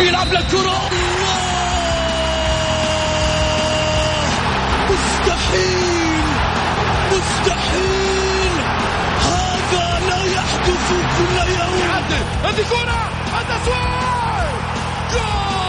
بيلعب 0.00 0.32
للكرة 0.32 0.80
مستحيل 4.90 6.24
مستحيل 7.12 8.52
هذا 9.20 10.00
لا 10.08 10.24
يحدث 10.24 10.88
كل 11.18 11.36
يوم 11.52 11.90
هذه 12.44 12.64
كرة 12.70 13.00
التسويق 13.40 14.60
جول 15.12 15.60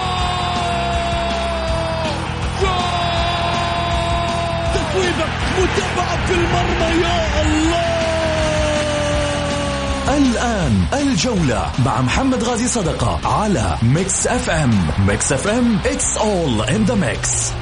جول 4.94 5.14
متابعة 5.60 6.26
في 6.28 6.34
المرمى 6.34 7.02
يا 7.04 7.42
الله 7.42 8.11
الآن 10.18 10.86
الجولة 10.94 11.72
مع 11.86 12.02
محمد 12.02 12.44
غازي 12.44 12.68
صدقة 12.68 13.28
على 13.28 13.78
ميكس 13.84 14.28
أف 14.28 14.50
أم. 14.50 14.88
ميكس 15.08 15.32
أف 15.32 15.48
أم 15.48 15.80
it's 15.84 16.18
all 16.18 16.70
in 16.70 16.92
the 16.92 16.96
mix. 16.96 17.54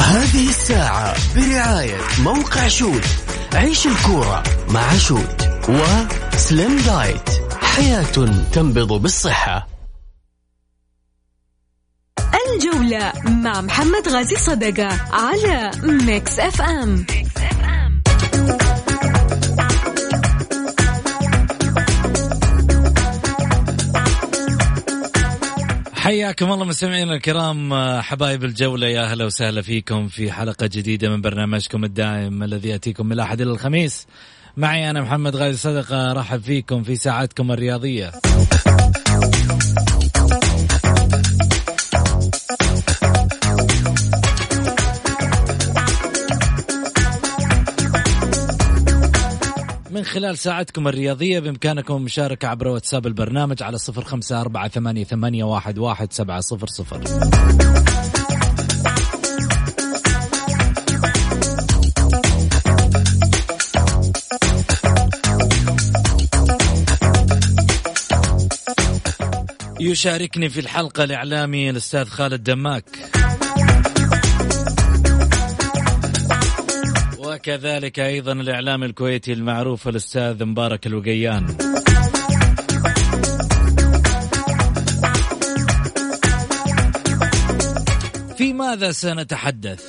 هذه 0.00 0.48
الساعة 0.48 1.14
برعاية 1.36 1.96
موقع 2.22 2.68
شوت 2.68 3.04
عيش 3.54 3.86
الكورة 3.86 4.42
مع 4.68 4.96
شوت 4.96 5.48
وسليم 5.68 6.76
دايت 6.86 7.30
حياة 7.62 8.04
تنبض 8.52 8.92
بالصحة. 8.92 9.66
الجولة 12.54 13.12
مع 13.24 13.60
محمد 13.60 14.08
غازي 14.08 14.36
صدقة 14.36 14.88
على 15.12 15.70
ميكس 15.82 16.38
أف 16.38 16.62
أم. 16.62 17.06
حياكم 26.06 26.52
الله 26.52 26.64
مستمعينا 26.64 27.14
الكرام 27.14 27.74
حبايب 28.00 28.44
الجولة 28.44 28.86
يا 28.86 29.02
أهلا 29.02 29.24
وسهلا 29.24 29.62
فيكم 29.62 30.08
في 30.08 30.32
حلقة 30.32 30.66
جديدة 30.66 31.08
من 31.08 31.20
برنامجكم 31.20 31.84
الدائم 31.84 32.42
الذي 32.42 32.68
يأتيكم 32.68 33.06
من 33.06 33.12
الأحد 33.12 33.40
إلى 33.40 33.50
الخميس. 33.50 34.06
معي 34.56 34.90
أنا 34.90 35.00
محمد 35.00 35.36
غازي 35.36 35.56
صدقة 35.56 36.12
رحب 36.12 36.40
فيكم 36.40 36.82
في 36.82 36.96
ساعتكم 36.96 37.52
الرياضية. 37.52 38.12
من 49.96 50.04
خلال 50.04 50.38
ساعتكم 50.38 50.88
الرياضية 50.88 51.38
بإمكانكم 51.38 51.96
المشاركة 51.96 52.48
عبر 52.48 52.68
واتساب 52.68 53.06
البرنامج 53.06 53.62
على 53.62 53.78
صفر 53.78 54.04
خمسة 54.04 54.40
أربعة 54.40 54.68
ثمانية, 54.68 55.04
ثمانية 55.04 55.44
واحد, 55.44 55.78
واحد 55.78 56.12
سبعة 56.12 56.40
صفر 56.40 56.66
صفر. 56.66 57.00
يشاركني 69.80 70.48
في 70.48 70.60
الحلقة 70.60 71.04
الإعلامي 71.04 71.70
الأستاذ 71.70 72.04
خالد 72.04 72.44
دماك. 72.44 73.15
وكذلك 77.46 78.00
أيضا 78.00 78.32
الإعلام 78.32 78.82
الكويتي 78.84 79.32
المعروف 79.32 79.88
الأستاذ 79.88 80.44
مبارك 80.44 80.86
الوقيان 80.86 81.46
في 88.36 88.52
ماذا 88.52 88.92
سنتحدث؟ 88.92 89.84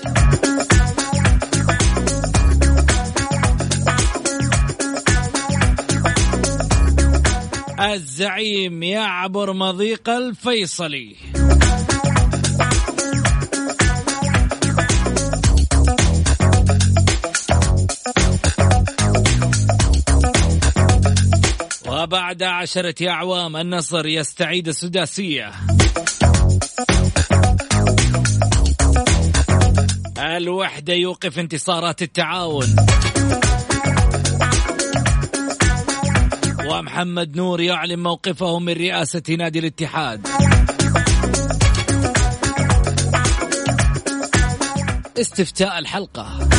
الزعيم 7.80 8.84
يعبر 8.84 9.54
مضيق 9.54 10.10
الفيصلي 10.10 11.16
وبعد 22.08 22.44
عشرة 22.44 23.10
أعوام 23.10 23.58
النصر 23.58 24.06
يستعيد 24.06 24.68
السداسية. 24.68 25.52
الوحدة 30.18 30.94
يوقف 30.94 31.40
انتصارات 31.40 32.02
التعاون. 32.02 32.76
ومحمد 36.70 37.38
نور 37.38 37.62
يعلن 37.62 38.00
موقفه 38.00 38.60
من 38.60 38.74
رئاسة 38.74 39.24
نادي 39.30 39.60
الاتحاد. 39.60 40.28
استفتاء 45.20 45.80
الحلقة. 45.80 46.50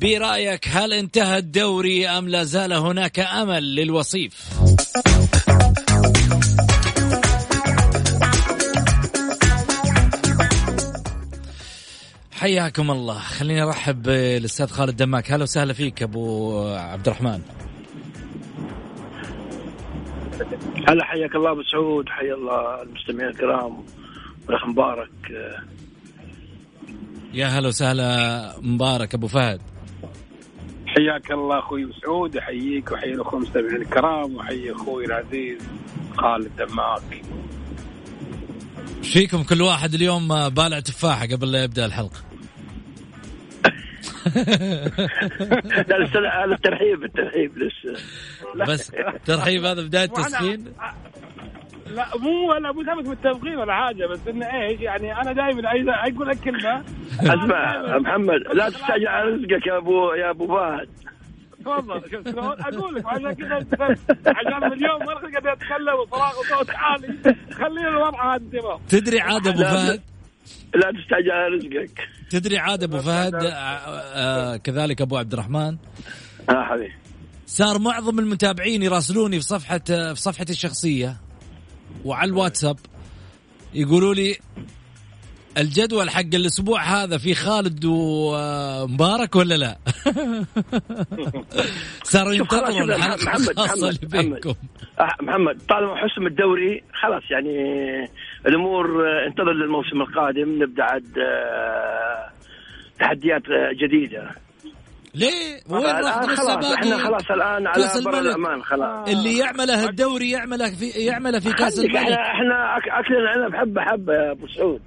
برأيك 0.00 0.68
هل 0.68 0.92
انتهى 0.92 1.38
الدوري 1.38 2.08
أم 2.08 2.28
لا 2.28 2.44
زال 2.44 2.72
هناك 2.72 3.18
أمل 3.18 3.74
للوصيف؟ 3.74 4.50
حياكم 12.32 12.90
الله. 12.90 13.18
خليني 13.18 13.62
أرحب 13.62 14.02
بالأستاذ 14.02 14.66
خالد 14.66 14.96
دماك. 14.96 15.32
هلا 15.32 15.42
وسهلا 15.42 15.72
فيك 15.72 16.02
أبو 16.02 16.62
عبد 16.68 17.08
الرحمن 17.08 17.40
هلا 20.88 21.04
حياك 21.04 21.34
الله 21.34 21.50
أبو 21.50 21.62
سعود. 21.62 22.08
حيا 22.08 22.34
الله 22.34 22.82
المستمعين 22.82 23.28
الكرام. 23.28 23.84
والاخ 24.48 24.66
مبارك. 24.66 25.10
يا 27.34 27.46
هلا 27.46 27.68
وسهلا 27.68 28.54
مبارك 28.60 29.14
أبو 29.14 29.26
فهد. 29.26 29.60
حياك 30.96 31.30
الله 31.30 31.58
أخوي 31.58 31.84
مسعود 31.84 32.36
أحييك 32.36 32.92
وأحيي 32.92 33.12
الأخوة 33.12 33.40
المستمعين 33.40 33.82
الكرام 33.82 34.36
وأحيي 34.36 34.72
أخوي 34.72 35.04
العزيز 35.04 35.58
خالد 36.16 36.56
دماك 36.56 37.22
فيكم 39.02 39.42
كل 39.42 39.62
واحد 39.62 39.94
اليوم 39.94 40.48
بالع 40.48 40.80
تفاحة 40.80 41.26
قبل 41.26 41.52
لا 41.52 41.64
يبدأ 41.64 41.86
الحلقة. 41.86 42.20
لا 45.86 46.44
هذا 46.44 46.54
الترحيب 46.54 47.04
الترحيب 47.04 47.58
لسه 47.58 48.02
بس 48.66 48.92
ترحيب 49.26 49.64
هذا 49.64 49.82
بداية 49.82 50.06
تسخين؟ 50.06 50.64
لا 51.94 52.06
مو 52.18 52.50
ولا 52.50 52.72
مو 52.72 52.84
ثابت 52.84 53.08
بالتبغير 53.08 53.58
ولا 53.58 53.74
حاجة 53.74 54.06
بس 54.06 54.18
إنه 54.28 54.46
إيش 54.46 54.80
يعني 54.80 55.12
أنا 55.20 55.32
دائما 55.32 55.62
أقول 56.06 56.28
لك 56.28 56.40
كلمة. 56.40 56.84
أسمع 57.34 57.98
محمد 57.98 58.40
لا 58.54 58.68
تستعجل 58.70 59.08
على 59.08 59.30
رزقك 59.30 59.66
يا 59.66 59.76
ابو 59.78 60.12
يا 60.12 60.30
أبو 60.30 60.46
فهد. 60.46 60.88
تفضل 61.60 62.00
شوف 62.10 62.28
شلون 62.28 62.60
أقول 62.60 62.94
لك؟ 62.94 63.06
عشان 63.06 63.32
كذا 63.32 63.96
عشان 64.26 64.72
اليوم 64.72 65.00
ما 65.06 65.14
قاعد 65.14 65.46
أتكلم 65.46 65.94
وصراخ 66.02 66.38
وصوت 66.38 66.70
عالي. 66.70 67.06
خلينا 67.54 67.88
الوضع 67.88 68.34
هذا 68.34 68.42
تمام 68.52 68.78
تدري 68.88 69.20
عاد 69.20 69.46
أبو 69.46 69.62
فهد؟ 69.62 70.00
لا 70.74 70.92
تستعجل 71.02 71.30
على 71.30 71.56
رزقك. 71.56 72.08
تدري 72.30 72.58
عاد 72.58 72.82
أبو 72.82 72.98
فهد؟ 72.98 73.34
آه 73.34 73.48
آه 73.48 74.56
كذلك 74.56 75.00
أبو 75.00 75.16
عبد 75.16 75.32
الرحمن. 75.32 75.76
آه 76.50 76.64
حبيبي. 76.64 76.92
صار 77.46 77.78
معظم 77.78 78.18
المتابعين 78.18 78.82
يراسلوني 78.82 79.36
في 79.40 79.46
صفحه 79.46 79.78
في 79.88 80.14
صفحتي 80.14 80.52
الشخصية. 80.52 81.16
وعلى 82.04 82.30
الواتساب 82.30 82.76
يقولوا 83.74 84.14
لي 84.14 84.38
الجدول 85.58 86.10
حق 86.10 86.34
الأسبوع 86.34 86.82
هذا 86.82 87.18
في 87.18 87.34
خالد 87.34 87.84
ومبارك 87.84 89.36
ولا 89.36 89.54
لا؟ 89.54 89.78
صاروا 92.02 92.32
ينتظروا 92.32 92.84
الحلقة. 92.84 93.50
الخاصه 93.50 93.88
اللي 93.88 93.98
بينكم. 94.02 94.54
محمد 95.20 95.58
طالما 95.68 95.96
حسم 95.96 96.26
الدوري 96.26 96.82
خلاص 97.02 97.22
يعني 97.30 97.54
الأمور 98.46 98.86
انتظر 99.26 99.52
للموسم 99.52 100.00
القادم. 100.00 100.62
نبدأ 100.62 100.84
عاد 100.84 101.14
تحديات 102.98 103.42
جديدة. 103.74 104.30
ليه؟ 105.14 105.60
وين 105.70 105.84
راح 105.84 106.22
خلاص 106.22 106.74
إحنا 106.74 106.98
خلاص 106.98 107.30
الآن 107.30 107.66
على 107.66 107.84
بر 108.04 108.18
الأمان 108.18 108.62
خلاص. 108.62 109.08
اللي 109.08 109.38
يعمله 109.38 109.84
الدوري 109.84 110.30
يعمله 110.30 110.70
في 110.70 110.88
يعمله 110.88 111.40
في 111.40 111.52
كأس 111.52 111.78
الملك. 111.78 111.96
إحنا 111.96 112.14
إحنا 112.14 112.76
أكلنا 112.76 113.30
عنب 113.30 113.56
حبه 113.56 113.82
حبه 113.82 114.12
يا 114.12 114.30
أبو 114.30 114.46
سعود. 114.46 114.82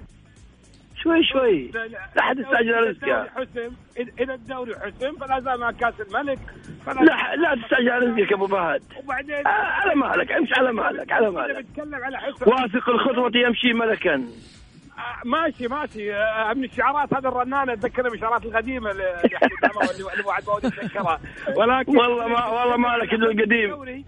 شوي 1.03 1.23
شوي. 1.33 1.71
لا 1.73 2.21
احد 2.21 2.39
يستعجل 2.39 2.73
رزقه. 2.89 3.29
حسم 3.35 3.75
اذا 4.19 4.33
الدوري 4.33 4.75
حسم 4.75 5.15
فلا 5.19 5.39
زال 5.39 5.59
مع 5.59 5.71
كأس 5.71 5.93
الملك. 6.01 6.39
لا 6.87 7.35
لا 7.35 7.61
تستعجل 7.63 8.07
رزقك 8.07 8.31
يا 8.31 8.35
أبو 8.35 8.47
فهد. 8.47 8.81
وبعدين 9.03 9.47
آه، 9.47 9.49
على 9.49 9.95
مهلك 9.95 10.31
امشي 10.31 10.53
على 10.57 10.73
مهلك 10.73 11.11
على 11.11 11.31
مهلك. 11.31 11.65
واثق 12.47 12.89
الخطوة 12.89 13.31
يمشي 13.35 13.73
ملكا. 13.73 14.27
ماشي 15.25 15.67
ماشي. 15.67 16.13
آه، 16.13 16.53
من 16.53 16.63
الشعارات 16.63 17.13
هذا 17.13 17.27
الرنانة 17.29 17.75
تذكرني 17.75 18.09
بالشعارات 18.09 18.45
القديمة 18.45 18.91
اللي 18.91 19.03
بعد 20.25 20.43
ما 20.47 20.53
ودي 20.53 20.67
اتذكرها 20.67 21.19
ولكن 21.57 21.97
والله 21.97 22.27
ما 22.27 22.45
والله 22.47 22.77
مالك 22.77 23.13
إلا 23.13 23.31
القديم. 23.31 23.71
الدوري 23.71 24.05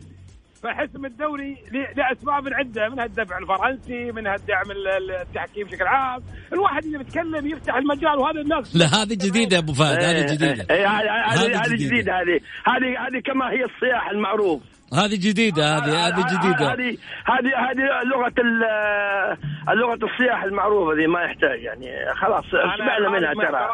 فحسم 0.63 1.05
الدوري 1.05 1.57
لأسباب 1.95 2.53
عدة 2.53 2.89
منها 2.89 3.05
الدفع 3.05 3.37
الفرنسي 3.37 4.11
منها 4.11 4.35
الدعم 4.35 4.71
ال- 4.71 4.87
ال- 4.87 5.11
التحكيم 5.11 5.67
بشكل 5.67 5.83
عام. 5.87 6.21
الواحد 6.53 6.83
اللي 6.85 6.97
بيتكلم 6.97 7.47
يفتح 7.47 7.75
المجال 7.75 8.17
وهذا 8.19 8.41
الناس 8.41 8.75
لا 8.75 8.85
هذه 8.85 9.13
جديدة 9.13 9.55
يا 9.55 9.61
أبو 9.61 9.73
فهد 9.73 10.03
هذه 10.03 10.25
جديدة. 10.33 10.65
إيه، 10.75 10.87
هذه 10.87 11.65
هذه. 11.65 11.75
جديدة. 11.75 12.13
هذه 12.13 12.39
هذه 12.65 13.07
هذه 13.07 13.21
كما 13.25 13.49
هي 13.51 13.63
الصياح 13.65 14.09
المعروف. 14.09 14.61
هذه 14.93 15.15
جديدة 15.15 15.77
هذه 15.77 16.07
هذه 16.07 16.21
جديدة. 16.27 16.73
هذه 16.73 16.97
هذه 17.25 17.51
هذه 17.65 18.03
لغة 18.15 18.33
ال- 18.39 19.37
اللغة 19.69 19.93
الصياح 20.13 20.43
المعروفة 20.43 20.93
ذي 20.97 21.07
ما 21.07 21.21
يحتاج 21.21 21.61
يعني. 21.63 22.13
خلاص 22.15 22.43
أنا 22.53 22.75
شبعنا 22.77 23.09
منها 23.09 23.33
ترى. 23.33 23.67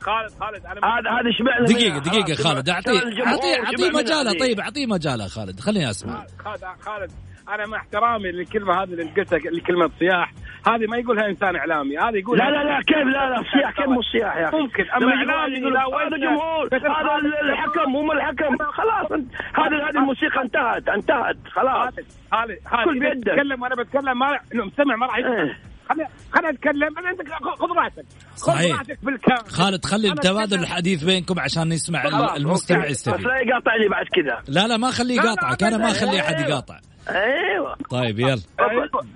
خالد 0.00 0.30
خالد 0.40 0.66
هذا 0.84 1.10
هذه 1.10 1.30
شبعنا. 1.38 1.66
دقيقة 2.00 2.34
خلاص، 2.34 2.46
خالد 2.46 2.68
اعطيه 2.68 2.98
اعطيه 3.26 3.56
أعطيه 3.66 3.90
مجاله. 3.90 4.38
طيب 4.38 4.60
أعطيه 4.60 4.86
مجاله 4.86 5.28
خالد. 5.28 5.60
خليني 5.60 5.90
أسمع. 5.90 6.26
خالد 6.44 6.64
خالد 6.80 7.10
أنا 7.54 7.66
مع 7.66 7.76
احترامي 7.76 8.30
للكلمة 8.32 8.82
هذه 8.82 8.92
اللي 8.92 9.04
قلتها 9.04 9.36
الكلمة 9.36 9.90
صياح 9.98 10.32
هذه 10.66 10.86
ما 10.86 10.96
يقولها 10.96 11.26
إنسان 11.28 11.56
إعلامي 11.56 11.98
هذه 11.98 12.16
يقولها 12.16 12.50
لا 12.50 12.56
لا 12.56 12.64
لا 12.64 12.80
كيف 12.82 12.96
لا 12.96 13.30
لا 13.30 13.40
الصياح 13.40 13.70
كيف 13.76 13.88
مو 13.88 14.00
الصياح 14.00 14.36
يا 14.36 14.48
أخي 14.48 14.56
ممكن، 14.56 14.82
واحد 14.82 15.52
يقول 15.52 15.74
لا 15.74 15.80
هذا. 15.80 16.16
جمهور 16.16 16.68
هذا 16.74 17.16
الحكم 17.42 17.96
هم 17.96 18.12
الحكم 18.12 18.56
خلاص 18.56 19.12
هذه 19.54 19.88
هذه 19.88 19.96
الموسيقى 19.98 20.42
انتهت 20.42 20.88
انتهت 20.88 21.36
خلاص 21.52 21.94
خالد 22.32 22.58
خالد 22.66 22.84
كل 22.84 22.98
بيدك. 22.98 23.24
تتكلم 23.32 23.62
وأنا 23.62 23.74
بتكلم 23.74 24.18
ما 24.18 24.38
المستمع 24.54 24.96
ما 24.96 25.06
راح 25.06 25.16
إيه. 25.16 25.24
يسمع 25.24 25.54
خليني 25.88 26.08
خليني 26.32 26.50
أتكلم. 26.50 26.98
أنا 26.98 27.10
انت 27.10 27.20
خذ 27.58 27.76
راحتك. 27.76 28.04
خذ. 28.36 28.70
راحتك 28.72 28.98
بالكامل. 29.02 29.50
خالد 29.50 29.84
خلي 29.84 30.08
أنا 30.08 30.20
تبادل 30.20 30.42
أتكلم. 30.42 30.60
الحديث 30.60 31.04
بينكم 31.04 31.40
عشان 31.40 31.72
يسمع 31.72 32.34
المستمع 32.36 32.86
يستفيد. 32.86 33.26
لا 33.26 33.38
يقاطعني 33.38 33.88
بعد 33.88 34.06
كذا. 34.14 34.42
لا 34.48 34.66
لا 34.66 34.76
ما 34.76 34.90
خليه 34.90 35.14
يقاطعك 35.16 35.62
أنا 35.62 35.76
ما. 35.76 35.90
اخلي 35.90 36.20
أحد 36.20 36.40
يقاطع. 36.40 36.78
أيوه. 37.08 37.76
طيب 37.90 38.18
يلا. 38.18 38.40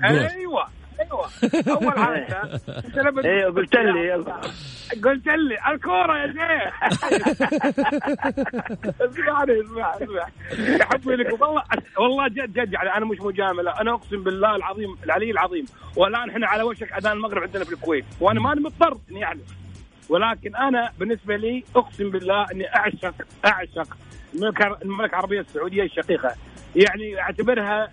أيوه. 0.05 0.67
أيوه 1.03 1.29
أول 1.69 2.27
لما 3.07 3.25
أيوه 3.25 3.53
قلت 3.53 3.75
لي 3.77 4.09
يلا. 4.09 4.41
قلت 5.05 5.27
لي 5.27 5.59
الكورة 5.75 6.19
يا 6.19 6.27
شيخ. 6.33 6.83
اسمعني 9.03 9.61
اسمع 9.61 9.95
اسمع. 9.97 10.27
حبي 10.85 11.15
لك 11.17 11.33
والله 11.43 11.63
والله 11.99 12.29
جد 12.29 12.53
جد 12.53 12.73
يعني 12.73 12.97
أنا 12.97 13.05
مش 13.07 13.21
مجاملة. 13.21 13.81
أنا 13.81 13.95
أقسم 13.95 14.23
بالله 14.23 14.57
العظيم 14.57 14.97
العلي 15.05 15.31
العظيم. 15.31 15.65
والآن 15.97 16.31
إحنا 16.31 16.47
على 16.47 16.63
وشك 16.63 16.93
أذان 16.93 17.13
المغرب 17.13 17.43
عندنا 17.43 17.65
في 17.65 17.73
الكويت. 17.73 18.05
وأنا 18.21 18.41
ماني 18.41 18.61
مضطر 18.61 18.99
إني 19.11 19.25
اعلم 19.25 19.43
ولكن 20.09 20.57
أنا 20.57 20.91
بالنسبة 20.99 21.37
لي 21.37 21.65
أقسم 21.77 22.11
بالله 22.11 22.47
إني 22.53 22.77
أعشق 22.77 23.15
أعشق 23.47 23.97
المملكة 24.83 25.11
العربية 25.11 25.41
السعودية 25.41 25.83
الشقيقة. 25.83 26.35
يعني 26.77 27.21
أعتبرها 27.21 27.91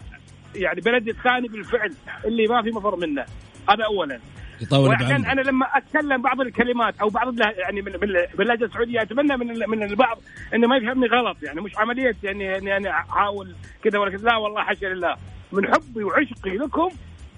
يعني 0.56 0.82
بلدي 0.82 1.12
الثاني 1.12 1.48
بالفعل 1.48 1.94
اللي 2.26 2.48
ما 2.48 2.62
في 2.62 2.72
مفر 2.72 2.96
منه. 2.96 3.26
هذا 3.70 3.84
اولا. 3.86 4.20
يطول 4.62 4.90
وعشان 4.90 5.26
أنا 5.26 5.42
لما 5.42 5.66
أتكلم 5.78 6.22
بعض 6.22 6.42
الكلمات 6.42 7.00
أو 7.02 7.10
بعض 7.10 7.40
يعني 7.40 7.82
من 7.82 7.92
من- 7.92 8.26
باللهجه 8.38 8.66
السعودية 8.66 9.02
أتمنى 9.02 9.38
من 9.38 9.70
من 9.70 9.84
البعض 9.84 10.18
إنه 10.54 10.68
ما 10.68 10.78
يفهمني 10.78 11.08
غلط 11.08 11.38
يعني 11.44 11.62
مش 11.62 11.78
عملية 11.78 12.16
يعني 12.24 12.58
إني 12.58 12.78
أنا 12.78 12.90
أحاول 12.90 13.56
كذا 13.84 14.00
ولا 14.00 14.12
كذا. 14.12 14.26
لا 14.30 14.36
والله 14.36 14.62
حاشا 14.64 14.86
لله. 14.86 15.16
من 15.52 15.74
حبي 15.74 16.04
وعشقي 16.04 16.58
لكم 16.58 16.90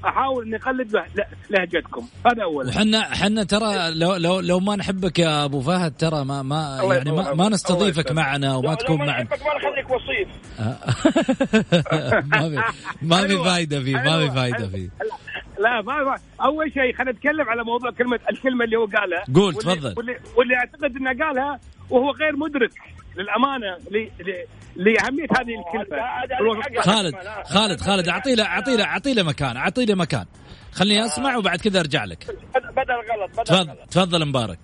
أحاول 0.06 0.46
إني 0.46 0.56
اقلد 0.56 0.94
له- 0.94 1.06
له- 1.16 1.26
لهجتكم 1.50 2.08
هذا 2.26 2.44
اولا 2.44 2.70
وحنا 2.70 3.02
حنا 3.16 3.44
ترى 3.44 3.92
لو 3.96 4.16
لو 4.16 4.40
لو 4.40 4.60
ما 4.60 4.76
نحبك 4.76 5.20
يا 5.20 5.46
أبو 5.46 5.62
فهد 5.62 5.94
ترى 5.98 6.26
ما 6.26 6.42
ما 6.44 6.80
يعني 6.94 7.12
ما, 7.12 7.34
ما. 7.34 7.50
نستضيفك 7.50 8.12
معنا 8.12 8.56
وما 8.56 8.76
تكون 8.76 8.98
معنا 8.98 9.24
ما 9.24 9.58
نخليك 9.58 9.90
وصيف 9.90 10.28
ما 12.32 12.50
في 12.50 12.62
ما 13.02 13.18
في 13.18 13.26
أيوة. 13.30 13.44
فايدة 13.44 13.80
فيه 13.84 13.94
ما 13.96 14.02
في 14.04 14.10
أيوة. 14.10 14.34
فايدة 14.36 14.68
فيه 14.68 14.90
لا 15.60 15.82
ما 15.82 16.16
أول 16.42 16.74
شيء 16.74 16.94
خلينا 16.96 17.12
نتكلم 17.12 17.50
على 17.50 17.64
موضوع 17.64 17.92
كلمه 17.92 18.20
الكلمة 18.32 18.66
اللي 18.66 18.76
هو 18.76 18.86
قالها 18.86 19.24
قول، 19.36 19.54
تفضل. 19.56 19.94
واللي, 19.98 20.18
واللي 20.38 20.56
أعتقد 20.56 20.96
إنه 20.96 21.26
قالها 21.26 21.60
وهو 21.90 22.12
غير 22.12 22.36
مدرك 22.36 22.72
للأمانة 23.18 23.78
لأهمية 24.76 25.28
هذه 25.40 25.56
الكلمة. 25.60 26.82
خالد 26.82 27.16
خالد 27.46 27.82
خالد 27.82 28.08
أعطي 28.08 28.36
له 28.36 28.46
أعطي 28.46 28.78
له 28.78 28.84
أعطي 28.84 29.14
له 29.14 29.24
مكان 29.24 29.58
أعطي 29.58 29.86
له 29.86 29.96
مكان. 29.96 30.26
خليني 30.72 31.06
أسمع 31.06 31.38
وبعد 31.38 31.60
كذا 31.62 31.80
أرجع 31.80 32.06
لك. 32.06 32.26
بدل 32.56 32.94
غلط 32.94 33.32
بدل 33.34 33.44
تفضل 33.44 33.70
غلط. 33.70 33.90
تفضل 33.92 34.26
مبارك. 34.26 34.60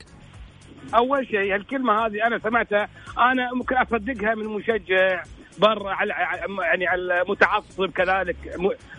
أول 0.96 1.28
شيء 1.28 1.56
الكلمة 1.56 2.06
هذه 2.06 2.28
أنا 2.28 2.40
سمعتها 2.40 2.88
أنا 3.18 3.54
ممكن 3.54 3.76
أصدقها 3.76 4.36
من 4.36 4.46
مشجع 4.46 5.24
برا 5.60 5.94
على 5.94 6.14
على- 6.14 6.62
يعني 6.64 6.88
على 6.88 7.24
متعصب 7.30 7.86
كذلك. 7.92 8.36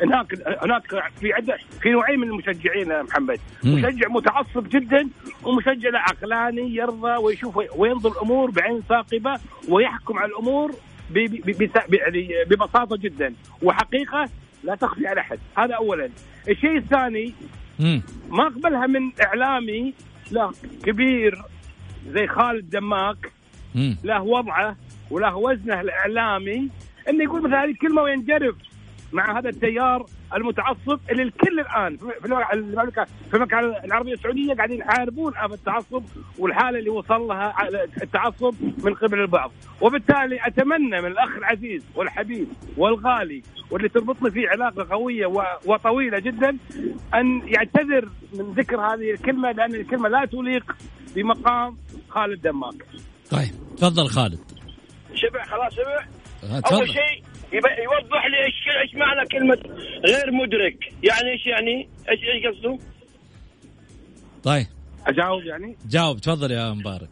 هناك 0.03 0.27
هناك 0.63 0.83
في 1.21 1.33
عدة 1.33 1.59
في 1.83 1.89
نوعين 1.91 2.19
من 2.21 2.29
المشجعين 2.29 2.91
يا 2.91 3.03
محمد. 3.03 3.41
مم. 3.65 3.75
مشجع 3.75 4.09
متعصب 4.09 4.69
جدا 4.69 5.09
ومشجع 5.43 5.89
لا 5.89 5.99
عقلاني 5.99 6.75
يرضى 6.77 7.17
ويشوف 7.17 7.57
وينظر 7.77 8.11
الأمور 8.13 8.51
بعين 8.51 8.83
ثاقبة 8.89 9.41
ويحكم 9.69 10.19
على 10.19 10.31
الأمور 10.33 10.75
يعني 11.17 12.45
ببساطة 12.47 12.97
جدا. 12.97 13.35
وحقيقة 13.63 14.29
لا 14.65 14.75
تخفي 14.75 15.07
على 15.07 15.21
أحد. 15.21 15.39
هذا 15.59 15.75
اولا. 15.75 16.11
الشيء 16.49 16.77
الثاني. 16.77 17.35
ما 18.29 18.47
أقبلها 18.47 18.87
من 18.87 19.13
إعلامي. 19.23 19.95
لا 20.31 20.53
كبير 20.85 21.43
زي 22.09 22.27
خالد 22.27 22.71
دماك. 22.71 23.33
له 24.05 24.23
وضعه 24.23 24.77
وله 25.11 25.37
وزنه 25.37 25.81
الإعلامي. 25.81 26.69
إنه 27.09 27.25
يقول 27.25 27.43
مثل 27.43 27.55
هذه 27.55 27.71
الكلمة 27.71 28.03
وينجرف 28.03 28.55
مع 29.13 29.39
هذا 29.39 29.49
التيار. 29.49 30.07
المتعصب 30.35 30.99
اللي 31.11 31.23
الكل 31.23 31.61
الآن 31.61 31.97
في 31.97 32.05
المملكه 32.25 32.53
المملكة- 32.53 33.09
في 33.31 33.35
المملكة 33.35 33.59
العربية 33.85 34.13
السعودية 34.13 34.55
قاعدين 34.55 34.79
يحاربون 34.79 35.37
هذا 35.37 35.55
التعصب 35.55 36.03
والحالة 36.39 36.79
اللي 36.79 36.91
وصل 36.91 37.21
لها 37.21 37.55
التعصب 38.03 38.55
من 38.85 38.95
قبل 38.95 39.21
البعض، 39.21 39.53
وبالتالي 39.81 40.47
أتمنى 40.47 41.01
من 41.01 41.07
الأخ 41.07 41.37
العزيز 41.37 41.85
والحبيب 41.95 42.49
والغالي 42.77 43.43
واللي 43.71 43.89
تربطني 43.89 44.31
فيه 44.31 44.49
علاقة 44.49 44.87
قوية 44.91 45.27
وطويلة 45.67 46.19
جدا 46.19 46.57
أن 47.15 47.43
يعتذر 47.49 48.09
من 48.35 48.53
ذكر 48.53 48.81
هذه 48.81 49.11
الكلمة 49.11 49.51
لأن 49.53 49.75
الكلمة 49.75 50.09
لا 50.09 50.25
تليق 50.25 50.77
بمقام 51.17 51.77
خالد 52.09 52.43
دماك. 52.43 52.75
طيب 53.31 53.51
تفضل 53.77 54.07
خالد. 54.09 54.39
شبع 55.15 55.45
خلاص 55.45 55.75
شبع. 55.75 56.07
آه، 56.45 56.63
أول 56.75 56.89
شيء 56.89 57.23
يوضح 57.53 58.27
لي 58.27 58.45
إيش 58.45 58.55
إيش 58.83 58.95
معنى 58.95 59.27
كلمة 59.29 59.59
غير 60.07 60.33
مدرك. 60.33 60.93
يعني 61.03 61.31
إيش 61.33 61.47
يعني؟ 61.47 61.89
إيش 62.11 62.21
إيش 62.25 62.47
قصده؟ 62.57 62.79
طيب. 64.45 64.67
أجاوب 65.07 65.43
يعني؟ 65.45 65.77
جاوب 65.91 66.19
تفضل 66.19 66.51
يا 66.51 66.71
مبارك. 66.73 67.09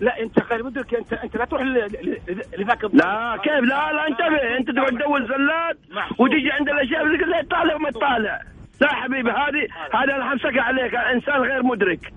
لا 0.00 0.20
أنت 0.22 0.38
غير 0.42 0.62
مدرك. 0.64 0.94
انت 0.94 1.12
أنت 1.12 1.36
لا 1.36 1.44
تروح 1.44 1.62
ل- 1.62 1.66
ل- 1.66 2.18
ل- 2.28 2.42
لذاك 2.62 2.84
لا 2.84 3.36
كيف؟ 3.44 3.52
لا 3.52 3.92
لا 3.92 4.08
انتبه. 4.08 4.56
أنت 4.58 4.70
تقعد 4.70 4.88
تدور 4.98 5.20
زلات 5.26 5.78
وتجي 6.18 6.50
عند 6.52 6.68
الأشياء 6.68 7.02
اللي 7.02 7.16
لا 7.18 7.42
تطالع 7.42 7.74
وما 7.74 7.90
تطالع. 7.90 8.40
لا 8.80 8.88
حبيبي 8.94 9.30
هذه 9.30 9.68
هذه 9.94 10.16
أنا 10.16 10.30
حمسكها 10.30 10.62
عليك 10.62 10.94
إنسان 10.94 11.40
غير 11.40 11.62
مدرك. 11.62 12.12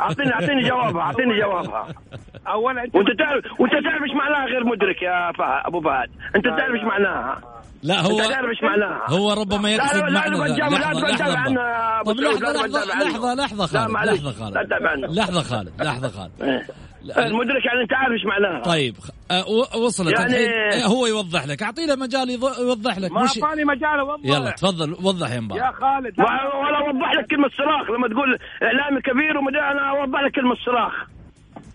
اعطيني 0.00 0.32
أعطيني 0.34 0.68
جوابها 0.68 1.02
أعطيني 1.02 1.40
جوابها. 1.40 1.88
اولا 2.48 2.84
أنت 2.84 2.94
وأنت 2.96 3.18
تعرف 3.18 3.60
وأنت 3.60 3.72
تعرف 3.72 4.02
إيش 4.02 4.12
معناها 4.12 4.46
غير 4.46 4.64
مدرك 4.64 5.02
يا 5.02 5.32
فهد 5.32 5.62
أبو 5.66 5.80
فهد. 5.80 6.10
أنت 6.36 6.44
تعرف 6.44 6.74
إيش 6.74 6.82
معناها؟ 6.82 7.40
لا 7.84 8.00
هو 8.00 8.18
معناها. 8.62 9.00
هو 9.08 9.32
ربما 9.32 9.68
لا 9.68 9.74
يقصد 9.74 9.96
لا 9.96 10.08
لا. 10.10 10.20
تجامل 10.54 10.72
لا 10.74 10.78
لحظة 10.78 11.08
لحظة. 11.08 11.60
يا 11.60 12.02
طب 12.02 12.16
لا 12.16 12.28
لحظة 12.28 12.66
لحظة. 12.66 13.34
لحظة 13.34 13.34
لحظة 13.34 13.64
لا 13.64 13.78
خالد 13.78 14.06
لحظة 14.08 14.50
لا 14.50 14.72
خالد 14.72 15.10
لحظة 15.18 15.42
خالد 15.42 15.82
لحظة 15.82 16.08
خالد. 16.08 16.42
إيه. 16.42 16.66
لا. 17.02 17.26
المدرك 17.26 17.64
يعني 17.66 17.82
انت 17.82 17.92
عارف 17.92 18.12
إيش 18.12 18.24
معناها. 18.24 18.62
طيب 18.62 18.96
و- 19.48 19.78
وصلت. 19.86 20.12
يعني- 20.18 20.32
الحين 20.32 20.48
إيه، 20.48 20.84
هو 20.86 21.06
يوضح 21.06 21.46
لك. 21.46 21.62
اعطي 21.62 21.86
له 21.86 21.94
مجال 21.96 22.28
يض- 22.40 22.58
يوضح 22.60 22.98
لك. 22.98 23.10
ما 23.12 23.22
مش 23.22 23.42
أعطاني 23.42 23.64
مجال 23.64 23.98
أوضح. 24.00 24.24
يلا 24.24 24.50
تفضل 24.50 24.92
وضح 25.02 25.28
يا 25.30 25.34
يا 25.34 25.40
مبارك 25.40 25.74
خالد. 25.74 26.14
لا 26.18 26.24
و- 26.24 26.64
ولا 26.64 26.78
اوضح 26.78 27.12
لك 27.18 27.26
كلمة 27.30 27.48
صراخ. 27.48 27.90
لما 27.90 28.08
تقول 28.08 28.38
إعلامي 28.62 29.00
كبير 29.00 29.38
ومدى 29.38 29.58
أنا 29.58 29.90
أوضح 29.90 30.20
لك 30.20 30.32
كلمة 30.34 30.54
صراخ. 30.66 30.92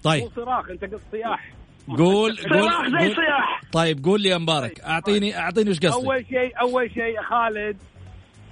طيب. 0.03 0.23
مو 0.23 0.29
صراخ 0.45 0.69
أنت 0.69 0.81
قلت 0.81 1.01
صياح. 1.11 1.51
قول 1.97 2.37
صراخ 2.37 2.81
قول 2.81 3.01
زي 3.01 3.15
صياح. 3.15 3.61
طيب 3.73 4.05
قول 4.05 4.21
لي 4.21 4.29
يا 4.29 4.37
مبارك. 4.37 4.79
اعطيني 4.79 5.39
أعطيني 5.39 5.69
وش 5.69 5.79
قصدك؟ 5.79 5.93
أول 5.93 6.25
شيء 6.29 6.59
أول 6.61 6.91
شيء 6.91 7.03
يا 7.03 7.21
خالد 7.21 7.77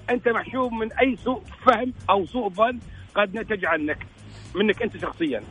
أنت 0.09 0.27
محشوم 0.27 0.79
من 0.79 0.93
أي 0.93 1.15
سوء 1.15 1.41
فهم 1.65 1.93
أو 2.09 2.25
سوء 2.25 2.49
ظن 2.49 2.79
قد 3.15 3.37
نتج 3.37 3.65
عنك 3.65 3.97
منك 4.55 4.81
أنت 4.81 4.97
شخصيا 4.97 5.43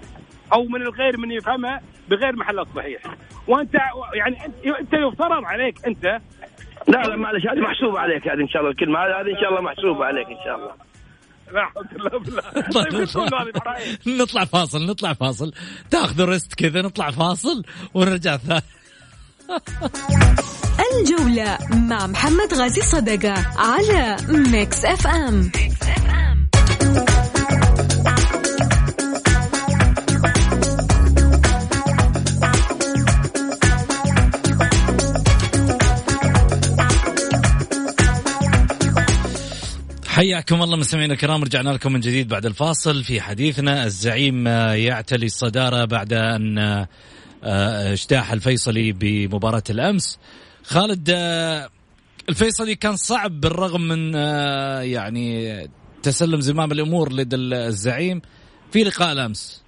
أو 0.52 0.64
من 0.64 0.82
الغير 0.82 1.16
من 1.16 1.30
يفهمها 1.30 1.80
بغير 2.08 2.36
محلها 2.36 2.62
الصحيح. 2.62 3.02
وأنت 3.48 3.74
يعني 4.14 4.44
انت 4.46 4.66
أنت 4.66 4.92
يفترض 4.92 5.44
عليك 5.44 5.86
أنت. 5.86 6.04
لا 6.88 7.02
لا 7.02 7.16
معلش 7.16 7.46
هذه 7.46 7.60
محسوبة 7.60 8.00
عليك 8.00 8.28
هذه 8.28 8.40
إن 8.40 8.48
شاء 8.48 8.62
الله 8.62 8.70
الكلمة 8.70 8.98
هذه 8.98 9.30
إن 9.30 9.40
شاء 9.40 9.48
الله 9.48 9.60
محسوبة 9.60 10.04
عليك 10.04 10.26
إن 10.26 10.44
شاء 10.44 10.56
الله. 10.56 10.85
لا 11.52 11.70
طيب. 12.74 13.08
نطلع 14.06 14.44
فاصل 14.44 14.86
نطلع 14.86 15.12
فاصل. 15.12 15.52
تاخذوا 15.90 16.26
rest 16.26 16.54
كذا 16.54 16.82
نطلع 16.82 17.10
فاصل 17.10 17.62
ونرجع 17.94 18.36
ثاني. 18.36 18.62
الجولة 20.92 21.58
مع 21.70 22.06
محمد 22.06 22.54
غازي 22.54 22.80
صدقة 22.80 23.34
على 23.58 24.16
ميكس 24.28 24.84
اف 24.84 25.06
ام 25.06 25.50
حياكم 40.16 40.62
الله 40.62 40.76
مستمعينا 40.76 41.14
الكرام 41.14 41.44
رجعنا 41.44 41.70
لكم 41.70 41.92
من 41.92 42.00
جديد 42.00 42.28
بعد 42.28 42.46
الفاصل. 42.46 43.04
في 43.04 43.20
حديثنا 43.20 43.84
الزعيم 43.84 44.48
آه، 44.48 44.72
يعتلي 44.72 45.26
الصدارة 45.26 45.84
بعد 45.84 46.12
أن 46.12 46.58
آه، 46.58 46.88
آه، 47.44 47.92
اجتاح 47.92 48.32
الفيصلي 48.32 48.92
بمباراة 48.92 49.62
الأمس. 49.70 50.18
خالد 50.62 51.10
الفيصلي 52.28 52.74
كان 52.74 52.96
صعب 52.96 53.40
بالرغم 53.40 53.80
من 53.80 54.14
يعني 54.84 55.70
تسلم 56.02 56.40
زمام 56.40 56.72
الأمور 56.72 57.12
لدى 57.12 57.36
الزعيم. 57.36 58.22
في 58.72 58.84
لقاء 58.84 59.12
الأمس. 59.12 59.62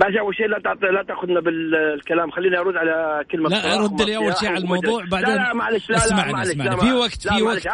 بس 0.00 0.06
أول 0.20 0.34
شيء 0.36 0.46
لا 0.46 0.58
تعطي 0.64 0.86
لا 0.86 1.02
تأخذنا 1.08 1.40
بالكلام. 1.40 2.30
خليني 2.30 2.58
أرد 2.58 2.76
على 2.76 3.24
كلمة 3.30 3.48
لا 3.48 3.76
رد 3.76 4.02
لي 4.02 4.16
أول 4.16 4.36
شيء 4.36 4.48
على 4.48 4.58
الموضوع 4.58 5.04
بعدين 5.10 5.28
لا 5.28 5.34
لا 5.34 5.54
معلش 5.54 5.90
لا 5.90 5.96
اسمعني 5.96 6.32
لا 6.32 6.36
معلش 6.36 6.50
اسمعني. 6.50 6.76
في 6.80 6.92
وقت 6.92 7.28
في 7.28 7.42
وقت 7.42 7.58
في 7.62 7.72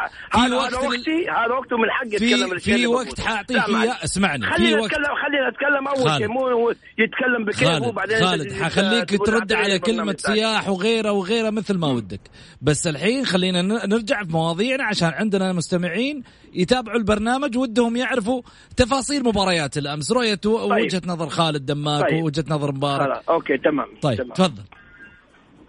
وقت 0.54 0.74
هذا 0.74 0.76
وقتي 0.86 1.30
هذا 1.30 1.52
وقته 1.54 1.76
من 1.76 1.90
حقي 1.90 2.16
أتكلم 2.16 2.58
في 2.58 2.86
وقت 2.86 3.20
حاعطيك 3.20 3.56
اياه 3.56 4.04
اسمعني. 4.04 4.44
وقت. 4.46 4.92
اتكلم 4.92 5.14
خلينا 5.26 5.48
اتكلم 5.48 5.88
أول 5.88 6.18
شيء 6.18 6.28
مو 6.28 6.70
يتكلم 6.98 7.44
بكيف 7.44 7.88
وبعدين 7.88 8.16
خالد 8.16 8.52
حخليك 8.52 9.26
ترد 9.26 9.52
على 9.52 9.78
كلمة 9.78 10.16
سياح 10.18 10.68
وغيره 10.68 11.12
وغيره 11.12 11.50
مثل 11.50 11.78
ما 11.78 11.86
ودك. 11.86 12.20
بس 12.62 12.86
الحين 12.86 13.24
خلينا 13.26 13.62
نرجع 13.86 14.24
في 14.24 14.32
مواضيعنا 14.32 14.84
عشان 14.84 15.08
عندنا 15.08 15.52
مستمعين 15.52 16.22
يتابعوا 16.56 16.98
البرنامج 16.98 17.58
ودهم 17.58 17.96
يعرفوا 17.96 18.42
تفاصيل 18.76 19.24
مباريات 19.24 19.76
الأمس. 19.78 20.12
رؤية 20.12 20.34
طيب. 20.34 20.84
وجهة 20.84 21.02
نظر 21.06 21.28
خالد 21.28 21.66
دماك 21.66 22.10
طيب. 22.10 22.22
ووجهه 22.22 22.44
نظر 22.50 22.72
مبارك. 22.72 23.02
خلاص. 23.02 23.28
أوكي 23.28 23.56
تمام. 23.58 23.86
طيب 24.02 24.32
تفضل. 24.34 24.62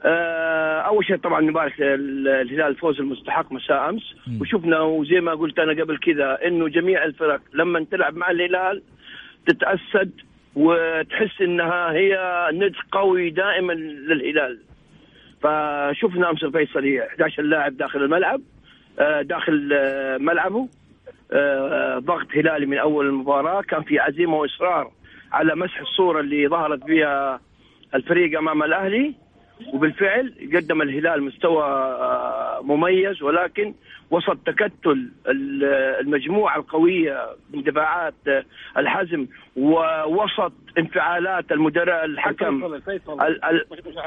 آه 0.05 0.79
أول 0.81 1.05
شيء 1.05 1.17
طبعا 1.17 1.41
نبارك 1.41 1.73
الهلال 1.81 2.61
الفوز 2.61 2.99
المستحق 2.99 3.51
مساء 3.51 3.89
أمس. 3.89 4.03
م. 4.27 4.41
وشفنا 4.41 4.81
وزي 4.81 5.19
ما 5.19 5.31
قلت 5.31 5.59
أنا 5.59 5.83
قبل 5.83 5.97
كذا 5.97 6.37
إنه 6.47 6.67
جميع 6.69 7.03
الفرق 7.05 7.41
لما 7.53 7.85
تلعب 7.91 8.15
مع 8.15 8.31
الهلال 8.31 8.81
تتأسد 9.47 10.11
وتحس 10.55 11.41
إنها 11.41 11.91
هي 11.91 12.17
ند 12.53 12.75
قوي 12.91 13.29
دائما 13.29 13.73
للهلال. 13.73 14.59
فشفنا 15.41 16.29
أمس 16.29 16.43
الفيصلي 16.43 17.07
11 17.07 17.43
لاعب 17.43 17.77
داخل 17.77 18.03
الملعب. 18.03 18.41
داخل 19.21 19.73
آه 19.73 20.17
ملعبه. 20.17 20.67
آه 21.31 21.99
ضغط 21.99 22.27
هلالي 22.35 22.65
من 22.65 22.77
أول 22.77 23.05
المباراة. 23.07 23.61
كان 23.61 23.83
في 23.83 23.99
عزيمة 23.99 24.35
وإصرار 24.35 24.91
على 25.31 25.55
مسح 25.55 25.79
الصورة 25.79 26.19
اللي 26.19 26.47
ظهرت 26.47 26.83
بها 26.83 27.39
الفريق 27.95 28.37
أمام 28.37 28.63
الأهلي. 28.63 29.13
وبالفعل 29.73 30.33
قدم 30.55 30.81
الهلال 30.81 31.23
مستوى 31.23 31.63
آه، 31.63 32.61
مميز 32.63 33.21
ولكن 33.23 33.73
وسط 34.11 34.37
تكتل 34.45 35.09
المجموعة 35.99 36.57
القوية 36.57 37.27
من 37.53 37.63
دفاعات 37.63 38.13
آه، 38.27 38.43
الحزم 38.77 39.27
ووسط 39.55 40.53
انفعالات 40.77 41.51
المدرب 41.51 42.03
الحكم 42.05 42.63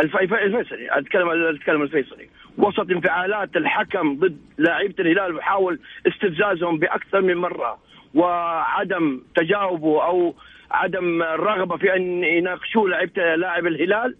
الفيصلي 0.00 0.98
أتكلم 0.98 1.28
أتكلم 1.54 1.82
الفيصلي. 1.82 2.28
وسط 2.58 2.90
انفعالات 2.90 3.56
الحكم 3.56 4.16
ضد 4.18 4.38
لاعيبة 4.58 4.94
الهلال 4.98 5.34
وحاول 5.36 5.80
استفزازهم 6.06 6.78
بأكثر 6.78 7.20
من 7.20 7.36
مرة 7.36 7.78
وعدم 8.14 9.20
تجاوبه 9.36 10.04
أو 10.04 10.34
عدم 10.70 11.22
الرغبه 11.22 11.76
في 11.76 11.96
أن 11.96 12.24
يناقشوا 12.24 12.88
لعيبه 12.88 13.34
لاعب 13.34 13.66
الهلال. 13.66 14.16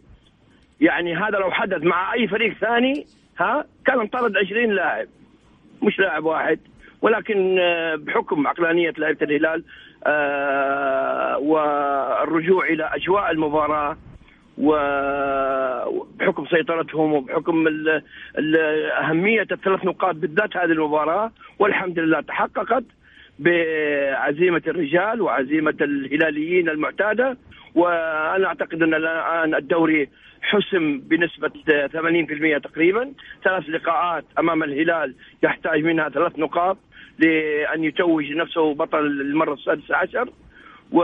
يعني 0.80 1.16
هذا 1.16 1.38
لو 1.38 1.50
حدث 1.50 1.82
مع 1.82 2.12
أي 2.14 2.28
فريق 2.28 2.52
ثاني 2.52 3.06
ها 3.38 3.64
كان 3.86 4.00
انطرد 4.00 4.36
20 4.36 4.70
لاعب 4.70 5.08
مش 5.82 5.98
لاعب 5.98 6.24
واحد. 6.24 6.58
ولكن 7.02 7.58
آه، 7.60 7.94
بحكم 7.94 8.46
عقلانية 8.46 8.92
لعيبة 8.98 9.18
الهلال 9.22 9.64
آه، 10.06 11.38
والرجوع 11.38 12.66
إلى 12.66 12.90
أجواء 12.92 13.30
المباراة 13.30 13.96
وبحكم 14.58 16.46
سيطرتهم 16.46 17.12
وبحكم 17.12 17.64
أهمية 19.00 19.46
الثلاث 19.52 19.84
نقاط 19.84 20.14
بالذات 20.14 20.56
هذه 20.56 20.72
المباراة 20.72 21.30
والحمد 21.58 21.98
لله 21.98 22.20
تحققت 22.20 22.84
بعزيمة 23.38 24.62
الرجال 24.66 25.22
وعزيمة 25.22 25.74
الهلاليين 25.80 26.68
المعتادة. 26.68 27.36
وأنا 27.74 28.46
أعتقد 28.46 28.82
أن 28.82 28.94
الآن 28.94 29.54
الدوري 29.54 30.08
حسم 30.42 30.98
بنسبة 30.98 31.50
80% 31.88 32.58
تقريبا. 32.58 33.12
ثلاث 33.44 33.68
لقاءات 33.68 34.24
أمام 34.38 34.62
الهلال 34.62 35.14
يحتاج 35.42 35.84
منها 35.84 36.08
ثلاث 36.08 36.38
نقاط 36.38 36.78
لأن 37.18 37.84
يتوج 37.84 38.32
نفسه 38.32 38.74
بطل 38.74 38.98
المرة 39.06 39.54
السادسة 39.54 39.96
عشر. 39.96 40.30
و... 40.92 41.00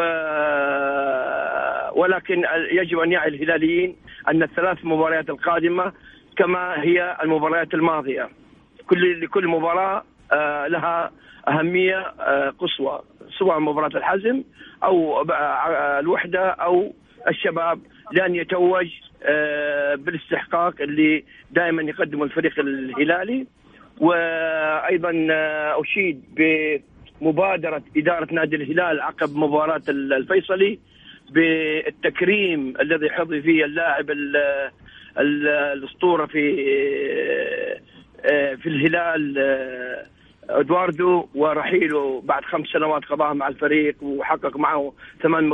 ولكن 2.01 2.45
يجب 2.71 2.99
أن 2.99 3.13
يعي 3.13 3.29
الهلاليين 3.29 3.97
أن 4.29 4.43
الثلاث 4.43 4.79
مباريات 4.85 5.31
القادمة 5.31 5.93
كما 6.37 6.83
هي 6.83 7.17
المباريات 7.23 7.75
الماضية. 7.75 8.29
كل 8.87 9.21
لكل 9.21 9.49
مباراة 9.49 10.05
آه، 10.33 10.67
لها 10.67 11.11
أهمية 11.49 11.99
آه، 12.21 12.51
قصوى 12.59 13.03
سواء 13.39 13.61
مباراة 13.61 13.97
الحزم 13.97 14.43
أو 14.85 15.21
آه، 15.21 16.01
الوحدة 16.01 16.49
أو 16.49 16.93
الشباب 17.29 17.81
لأن 18.13 18.35
يتوج 18.35 18.87
بالاستحقاق 19.97 20.75
اللي 20.81 21.25
دائما 21.51 21.83
يقدمه 21.83 22.25
الفريق 22.25 22.59
الهلالي. 22.59 23.47
وأيضا 24.01 25.27
آه، 25.31 25.83
أشيد 25.83 26.25
بمبادرة 27.21 27.83
إدارة 27.97 28.35
نادي 28.35 28.57
الهلال 28.57 29.01
عقب 29.01 29.37
مباراة 29.37 29.83
الفيصلي 29.89 30.79
بالتكريم 31.31 32.75
الذي 32.81 33.11
حظي 33.11 33.43
فيه 33.43 33.65
اللاعب 33.65 34.11
الأسطورة 35.19 36.27
في 36.27 36.63
آه، 38.25 38.55
في 38.55 38.69
الهلال 38.69 39.39
إدواردو. 40.51 41.29
ورحيله 41.35 42.23
بعد 42.25 42.45
خمس 42.45 42.67
سنوات 42.67 43.05
قضاها 43.05 43.33
مع 43.33 43.49
الفريق 43.49 44.03
وحقق 44.03 44.57
معه 44.57 44.93
ثمان 45.23 45.51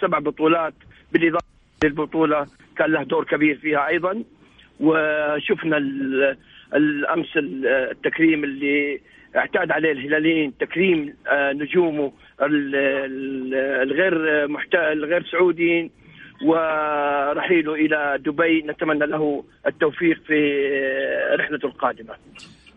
سبع 0.00 0.18
بطولات 0.18 0.74
بالإضافة 1.12 1.46
للبطولة 1.84 2.46
كان 2.80 2.92
له 2.92 3.02
دور 3.02 3.24
كبير 3.24 3.56
فيها 3.56 3.88
أيضا. 3.88 4.24
وشفنا 4.80 5.76
الأمس 6.74 7.26
التكريم 7.36 8.44
اللي 8.44 9.00
اعتاد 9.36 9.70
عليه 9.70 9.92
الهلاليين 9.92 10.58
تكريم 10.58 11.14
آه، 11.28 11.52
نجومه 11.52 12.12
الغير 13.84 14.14
الغير 14.92 15.22
سعوديين. 15.32 15.90
ورحيله 16.44 17.74
إلى 17.74 18.18
دبي. 18.24 18.62
نتمنى 18.62 19.06
له 19.06 19.44
التوفيق 19.66 20.18
في 20.26 20.38
رحلته 21.38 21.66
القادمة. 21.66 22.14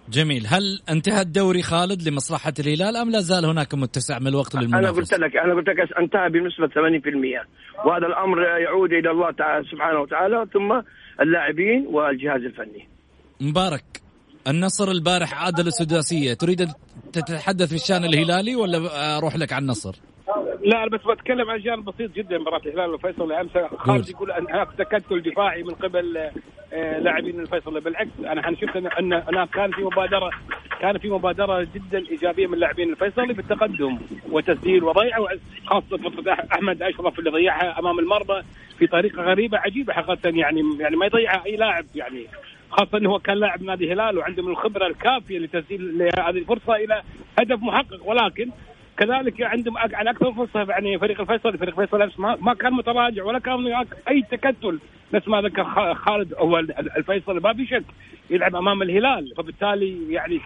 جميل. 0.10 0.44
هل 0.48 0.82
انتهى 0.90 1.22
الدوري 1.22 1.62
خالد 1.62 2.08
لمصلحة 2.08 2.54
الهلال 2.60 2.96
أم 2.98 3.12
لا 3.12 3.20
زال 3.20 3.46
هناك 3.46 3.74
متسع 3.74 4.20
من 4.20 4.28
الوقت 4.28 4.56
للمنافسة 4.56 4.90
أنا 4.90 4.98
قلت 4.98 5.14
لك 5.14 5.38
أنا 5.38 5.54
قلت 5.54 5.68
لك 5.68 5.98
انتهى 6.00 6.30
بنسبة 6.30 6.68
80% 6.68 7.86
وهذا 7.86 8.08
الأمر 8.08 8.42
يعود 8.42 8.94
إلى 8.94 9.12
الله 9.12 9.32
تعالى 9.32 9.66
سبحانه 9.72 10.00
وتعالى 10.00 10.46
ثم 10.54 10.82
اللاعبين 11.22 11.88
والجهاز 11.88 12.42
الفني. 12.42 12.88
مبارك. 13.42 13.84
النصر 14.48 14.92
البارح 14.92 15.44
عاد 15.44 15.60
السداسية. 15.60 16.34
تريد 16.34 16.62
أن 16.62 16.68
تتحدث 17.14 17.70
في 17.70 17.76
الشأن 17.76 18.04
الهلالي 18.06 18.56
ولا 18.56 19.18
أروح 19.18 19.36
لك 19.36 19.54
عن 19.54 19.62
النصر؟ 19.62 19.96
لا 20.66 20.84
أنا 20.84 20.98
بس 20.98 21.02
بتكلم 21.18 21.50
عن 21.50 21.60
جانب 21.60 21.86
بسيط 21.86 22.12
جدا 22.12 22.38
مباراة 22.38 22.62
الهلال 22.66 22.90
والفيصل 22.90 23.32
امس 23.32 23.52
خالد 23.78 24.10
يقول 24.10 24.32
أن 24.32 24.48
هناك 24.50 24.68
تكتل 24.78 25.22
دفاعي 25.22 25.64
من 25.64 25.74
قبل 25.74 26.32
لاعبين 26.74 27.40
الفيصل. 27.40 27.80
بالعكس 27.80 28.10
أنا 28.20 28.56
شفت 28.56 28.76
ان 28.76 29.14
هناك 29.14 29.50
كان 29.50 29.72
في 29.72 29.82
مبادره 29.84 30.30
كان 30.82 30.98
في 30.98 31.10
مبادرة 31.10 31.68
جدا 31.76 32.04
إيجابية 32.12 32.48
من 32.48 32.58
لاعبين 32.58 32.90
الفيصلي 32.90 33.34
بالتقدم 33.34 33.98
وتسجيل 34.32 34.84
وضيعه 34.84 35.28
خاصه 35.66 36.00
أحمد 36.54 36.82
أشرف 36.82 37.20
اللي 37.20 37.30
ضيعها 37.30 37.80
أمام 37.80 38.00
المرمى 38.00 38.42
في 38.80 38.88
طريقة 38.88 39.24
غريبة 39.24 39.58
عجيبة 39.58 39.94
حقيقة 39.94 40.20
يعني 40.24 40.62
يعني 40.80 40.96
ما 40.96 41.06
يضيعها 41.06 41.46
أي 41.46 41.56
لاعب 41.56 41.86
يعني 41.96 42.26
خاصة 42.72 42.98
انه 42.98 43.10
هو 43.10 43.20
كان 43.20 43.38
لاعب 43.38 43.64
نادي 43.64 43.94
هلال 43.94 44.18
وعنده 44.18 44.44
من 44.44 44.50
الخبرة 44.52 44.88
الكافية 44.88 45.40
لتسجيل 45.40 46.02
هذه 46.20 46.38
الفرصة 46.38 46.76
إلى 46.76 47.02
هدف 47.40 47.60
محقق. 47.62 48.10
ولكن 48.10 48.50
كذلك 48.98 49.42
عندهم 49.42 49.78
على 49.78 50.10
أكثر 50.10 50.34
فرصه 50.34 50.72
يعني 50.72 51.00
فريق 51.00 51.22
الفيصل 51.22 51.58
فريق 51.58 51.80
الفيصل 51.80 52.02
أمس 52.02 52.20
ما, 52.20 52.54
كان 52.54 52.74
متراجع 52.74 53.24
ولا 53.24 53.40
كان 53.40 53.54
هناك 53.54 53.88
أي 54.10 54.24
تكتل. 54.32 54.80
نفس 55.14 55.28
ما 55.28 55.42
ذكر 55.42 55.64
خالد 55.96 56.34
هو 56.34 56.60
الفيصل. 56.98 57.42
ما 57.42 57.54
في 57.54 57.66
شك 57.66 57.84
يلعب 58.30 58.56
أمام 58.56 58.82
الهلال. 58.82 59.34
فبالتالي 59.38 60.14
يعني 60.14 60.40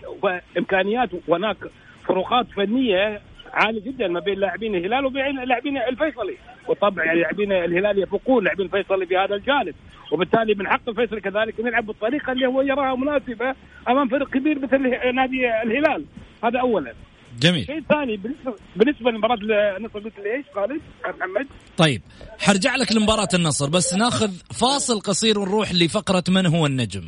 إمكانيات 0.57 1.09
وهناك 1.27 1.57
فروقات 2.05 2.47
فنية 2.55 3.21
عالي 3.53 3.79
جدا 3.79 4.07
ما 4.07 4.19
بين 4.19 4.39
لاعبين 4.39 4.75
الهلال 4.75 5.05
وبين 5.05 5.43
لاعبين 5.43 5.77
الفيصلي. 5.77 6.35
وطبعا 6.67 7.05
يعني 7.05 7.19
لاعبين 7.19 7.51
الهلال 7.51 7.99
يفوقون 8.03 8.43
لاعبين 8.43 8.65
الفيصلي 8.65 9.05
في 9.05 9.17
هذا 9.17 9.35
الجانب. 9.35 9.75
وبالتالي 10.11 10.55
من 10.55 10.67
حق 10.67 10.89
الفيصلي 10.89 11.21
كذلك 11.21 11.59
ان 11.59 11.67
يلعب 11.67 11.85
بالطريقة 11.85 12.31
اللي 12.31 12.45
هو 12.45 12.61
يراها 12.61 12.95
مناسبة 12.95 13.55
أمام 13.89 14.07
فريق 14.07 14.29
كبير 14.29 14.59
مثل 14.59 14.81
نادي 15.15 15.61
الهلال. 15.61 16.05
هذا 16.43 16.59
اولا. 16.59 16.93
جميل. 17.39 17.65
شيء 17.65 17.83
ثاني 17.89 18.17
بالنسبة 18.17 18.55
بالنسبة 18.75 19.11
لمباراة 19.11 19.37
النصر 19.77 19.99
قلت 19.99 20.13
لي 20.23 20.35
إيش 20.35 20.45
خالد؟ 20.55 20.81
محمد. 21.05 21.47
طيب 21.77 22.01
حرجع 22.39 22.75
لك 22.75 22.91
لمباراة 22.91 23.27
النصر 23.33 23.69
بس 23.69 23.93
ناخذ 23.93 24.31
فاصل 24.53 24.99
قصير 24.99 25.39
ونروح 25.39 25.73
لفقرة 25.73 26.23
من 26.27 26.45
هو 26.45 26.65
النجم. 26.65 27.03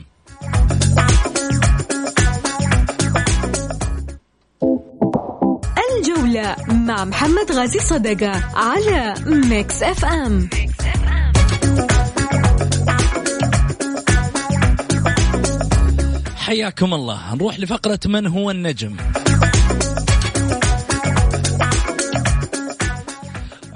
الجولة 5.97 6.55
مع 6.69 7.05
محمد 7.05 7.51
غازي 7.51 7.79
صدقة 7.79 8.31
على 8.55 9.13
ميكس 9.25 9.83
أف 9.83 10.05
أم. 10.05 10.49
حياكم 16.35 16.93
الله. 16.93 17.35
نروح 17.35 17.59
لفقرة 17.59 17.99
من 18.05 18.27
هو 18.27 18.51
النجم. 18.51 18.97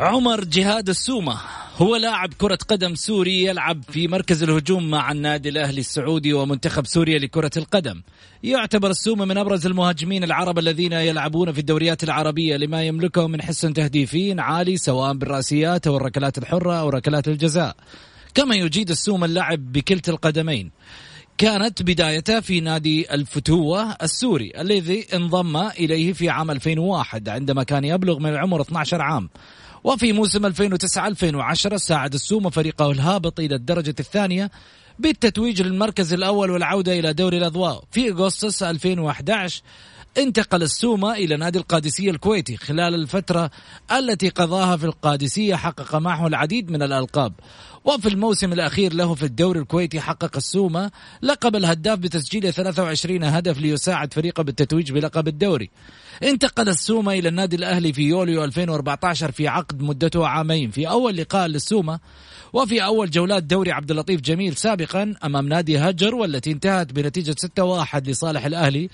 عمر 0.04 0.44
جهاد 0.44 0.90
السومة 0.90 1.38
هو 1.78 1.96
لاعب 1.96 2.34
كرة 2.34 2.58
قدم 2.68 2.96
سوري 2.96 3.44
يلعب 3.44 3.84
في 3.90 4.08
مركز 4.08 4.44
الهجوم 4.44 4.90
مع 4.90 5.12
النادي 5.12 5.50
الأهلي 5.50 5.80
السعودي 5.80 6.34
ومنتخب 6.34 6.86
سوريا 6.86 7.20
لكرة 7.20 7.52
القدم. 7.58 8.02
يعتبر 8.44 8.90
السومة 8.90 9.26
من 9.26 9.38
أبرز 9.38 9.66
المهاجمين 9.66 10.24
العرب 10.24 10.60
الذين 10.60 10.94
يلعبون 10.94 11.52
في 11.52 11.60
الدوريات 11.60 12.04
العربية 12.04 12.58
لما 12.58 12.84
يملكه 12.84 13.28
من 13.28 13.42
حسن 13.42 13.74
تهديفي 13.74 14.36
عالي 14.40 14.78
سواء 14.78 15.14
بالرأسيات 15.14 15.88
أو 15.88 15.98
الركلات 15.98 16.38
الحرة 16.38 16.74
أو 16.74 16.90
ركلات 16.90 17.28
الجزاء. 17.28 17.76
كما 18.34 18.56
يجيد 18.56 18.90
السومة 18.90 19.26
اللعب 19.26 19.72
بكلتا 19.72 20.12
القدمين. 20.12 20.72
كانت 21.38 21.84
بدايته 21.84 22.40
في 22.40 22.60
نادي 22.60 23.14
الفتوة 23.14 23.92
السوري 23.92 24.52
الذي 24.58 25.06
انضم 25.14 25.58
إليه 25.58 26.14
في 26.14 26.30
عام 26.30 26.52
2001 26.52 27.30
عندما 27.30 27.64
كان 27.64 27.84
يبلغ 27.84 28.20
من 28.20 28.30
العمر 28.30 28.62
12 28.62 29.02
عام. 29.02 29.30
وفي 29.84 30.14
موسم 30.14 30.54
2009-2010 30.54 31.76
ساعد 31.76 32.14
السومة 32.14 32.50
فريقه 32.50 32.92
الهابط 32.92 33.40
إلى 33.40 33.56
الدرجة 33.56 33.96
الثانية 34.00 34.52
بالتتويج 35.00 35.62
للمركز 35.62 36.14
الأول 36.14 36.52
والعودة 36.52 37.00
إلى 37.00 37.14
دوري 37.14 37.38
الأضواء. 37.38 37.84
في 37.92 38.10
أغسطس 38.12 38.64
2011 38.64 39.62
انتقل 40.18 40.64
السومة 40.64 41.14
إلى 41.14 41.38
نادي 41.38 41.60
القادسية 41.60 42.12
الكويتي 42.12 42.58
خلال 42.58 42.96
الفترة 42.96 43.52
التي 43.92 44.30
قضاها 44.30 44.78
في 44.78 44.84
القادسية 44.86 45.56
حقق 45.56 45.96
معه 45.96 46.28
العديد 46.28 46.72
من 46.72 46.84
الألقاب. 46.84 47.34
وفي 47.86 48.10
الموسم 48.10 48.54
الأخير 48.54 48.94
له 48.94 49.14
في 49.16 49.24
الدوري 49.24 49.60
الكويتي 49.60 50.02
حقق 50.02 50.36
السومة 50.36 50.92
لقب 51.22 51.56
الهداف 51.56 52.00
بتسجيل 52.00 52.54
23 52.54 53.24
هدف 53.24 53.58
ليساعد 53.58 54.14
فريقه 54.14 54.44
بالتتويج 54.44 54.92
بلقب 54.92 55.28
الدوري. 55.28 55.70
انتقل 56.24 56.70
السومة 56.70 57.14
إلى 57.14 57.30
النادي 57.30 57.56
الأهلي 57.56 57.94
في 57.94 58.02
يوليو 58.02 58.44
2014 58.44 59.32
في 59.32 59.48
عقد 59.48 59.82
مدته 59.82 60.28
عامين. 60.28 60.72
في 60.72 60.90
أول 60.90 61.18
لقاء 61.18 61.48
للسومة 61.48 62.00
وفي 62.54 62.84
أول 62.84 63.10
جولات 63.10 63.44
دوري 63.44 63.72
عبد 63.72 63.92
اللطيف 63.92 64.22
جميل 64.22 64.56
سابقا 64.56 65.14
أمام 65.24 65.48
نادي 65.48 65.78
هجر 65.78 66.16
والتي 66.16 66.52
انتهت 66.52 66.94
بنتيجة 66.94 67.36
6-1 67.60 68.08
لصالح 68.08 68.46
الأهلي. 68.46 68.90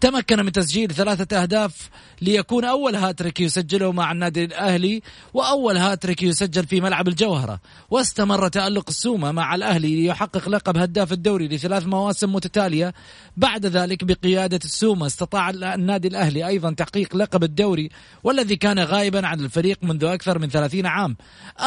تمكن 0.00 0.44
من 0.44 0.52
تسجيل 0.52 0.94
ثلاثة 0.94 1.42
أهداف 1.42 1.90
ليكون 2.22 2.64
أول 2.64 2.96
هاتريك 2.96 3.40
يسجله 3.40 3.92
مع 3.92 4.12
النادي 4.12 4.44
الأهلي 4.44 5.02
وأول 5.34 5.76
هاتريك 5.76 6.22
يسجل 6.22 6.66
في 6.66 6.80
ملعب 6.80 7.08
الجوهرة. 7.08 7.60
واستمر 7.90 8.48
تألق 8.48 8.84
السومة 8.88 9.32
مع 9.32 9.54
الأهلي 9.54 10.02
ليحقق 10.02 10.48
لقب 10.48 10.76
هداف 10.76 11.12
الدوري 11.12 11.48
لثلاث 11.48 11.86
مواسم 11.86 12.32
متتالية. 12.32 12.94
بعد 13.36 13.66
ذلك 13.66 14.04
بقيادة 14.04 14.60
السومة 14.64 15.06
استطاع 15.06 15.50
النادي 15.50 16.08
الأهلي 16.08 16.46
أيضا 16.46 16.72
تحقيق 16.72 17.16
لقب 17.16 17.44
الدوري 17.44 17.90
والذي 18.24 18.56
كان 18.56 18.78
غائبا 18.78 19.26
عن 19.26 19.40
الفريق 19.40 19.78
منذ 19.82 20.04
أكثر 20.04 20.38
من 20.38 20.48
30 20.48 20.86
عام. 20.86 21.16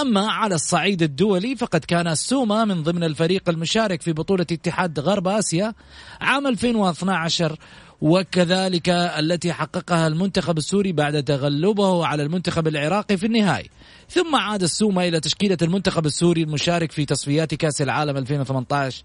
أما 0.02 0.32
على 0.32 0.56
الصعيد 0.56 1.02
الدولي 1.02 1.56
فقد 1.56 1.86
كان 1.86 2.08
السومة 2.08 2.66
من 2.66 2.84
ضمن 2.84 3.04
الفريق 3.04 3.50
المشارك 3.50 4.02
في 4.02 4.14
بطولة 4.14 4.46
اتحاد 4.52 5.00
غرب 5.00 5.28
آسيا 5.28 5.74
عام 6.22 6.48
2012 6.48 7.58
وكذلك 8.02 8.90
التي 8.90 9.54
حققها 9.54 10.08
المنتخب 10.08 10.58
السوري 10.58 10.92
بعد 10.92 11.24
تغلبه 11.24 12.06
على 12.06 12.24
المنتخب 12.24 12.68
العراقي 12.68 13.18
في 13.18 13.26
النهائي 13.26 13.70
ثم 14.10 14.36
عاد 14.36 14.64
السومة 14.64 15.08
إلى 15.08 15.20
تشكيلة 15.20 15.58
المنتخب 15.62 16.06
السوري 16.06 16.44
المشارك 16.44 16.92
في 16.92 17.06
تصفيات 17.06 17.54
كأس 17.54 17.82
العالم 17.82 18.18
2018 18.18 19.04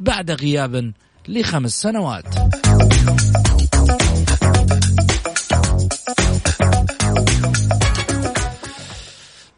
بعد 0.00 0.30
غياب 0.30 0.92
لخمس 1.28 1.82
سنوات. 1.82 2.24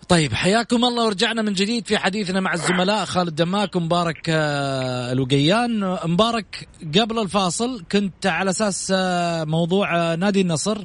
طيب 0.08 0.32
حياكم 0.32 0.84
الله 0.84 1.06
ورجعنا 1.06 1.42
من 1.42 1.52
جديد 1.52 1.86
في 1.86 1.98
حديثنا 1.98 2.40
مع 2.40 2.52
الزملاء. 2.52 3.04
خالد 3.04 3.34
دماك 3.34 3.76
ومبارك 3.76 4.30
آه، 4.30 5.12
الوقيان. 5.12 5.98
مبارك 6.06 6.68
قبل 7.00 7.18
الفاصل 7.18 7.84
كنت 7.92 8.26
على 8.26 8.50
أساس 8.50 8.92
آه، 8.96 9.44
موضوع 9.44 9.96
آه، 9.96 10.16
نادي 10.16 10.40
النصر. 10.40 10.84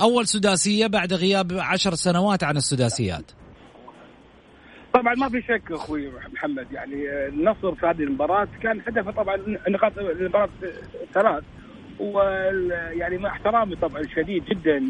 أول 0.00 0.26
سداسية 0.26 0.86
بعد 0.86 1.12
غياب 1.12 1.52
عشر 1.52 1.94
سنوات 1.94 2.44
عن 2.44 2.56
السداسيات. 2.56 3.32
طبعا 4.94 5.14
ما 5.14 5.28
في 5.28 5.42
شك 5.42 5.72
أخوي 5.72 6.10
محمد 6.32 6.66
يعني 6.72 7.28
النصر 7.28 7.74
في 7.74 7.86
هذه 7.86 8.02
المباراة 8.02 8.48
كان 8.62 8.80
هدفه 8.80 9.10
طبعا 9.10 9.36
نقاط 9.68 9.98
المباراه 9.98 10.48
ثلاث. 11.14 11.44
ويعني 12.00 13.18
مع 13.18 13.30
احترامي 13.30 13.76
طبعا 13.76 14.02
شديد 14.16 14.44
جدا 14.44 14.82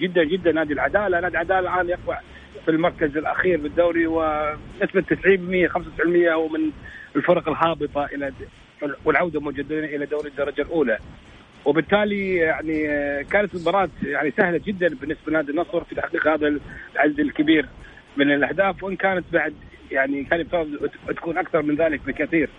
جدا 0.00 0.24
جدا 0.24 0.52
نادي 0.52 0.72
العدالة، 0.72 1.20
نادي 1.20 1.34
العدالة 1.34 1.58
الآن 1.58 1.88
يقع 1.88 2.20
في 2.64 2.70
المركز 2.70 3.16
الأخير 3.16 3.60
بالدوري 3.60 4.06
ونسبة 4.06 5.04
90% 5.68 5.72
95% 5.72 6.32
هو 6.32 6.48
من 6.48 6.70
الفرق 7.16 7.48
الهابطة 7.48 8.04
إلى 8.04 8.32
والعودة 9.04 9.40
مجددا 9.40 9.84
إلى 9.84 10.06
دوري 10.06 10.28
الدرجة 10.28 10.62
الأولى. 10.62 10.98
وبالتالي 11.64 12.36
يعني 12.36 12.78
كانت 13.24 13.54
المباراة 13.54 13.88
يعني 14.02 14.32
سهلة 14.36 14.60
جدا 14.66 14.88
بالنسبة 14.88 15.30
لنادي 15.32 15.52
النصر 15.52 15.84
في 15.84 15.94
تحقيق 15.94 16.28
هذا 16.28 16.58
العدد 16.94 17.20
الكبير 17.20 17.68
من 18.16 18.32
الأهداف 18.32 18.82
وإن 18.82 18.96
كانت 18.96 19.24
بعد 19.32 19.54
يعني 19.90 20.24
كان 20.24 20.40
يفترض 20.40 20.90
تكون 21.08 21.38
أكثر 21.38 21.62
من 21.62 21.74
ذلك 21.74 22.00
بكثير. 22.06 22.50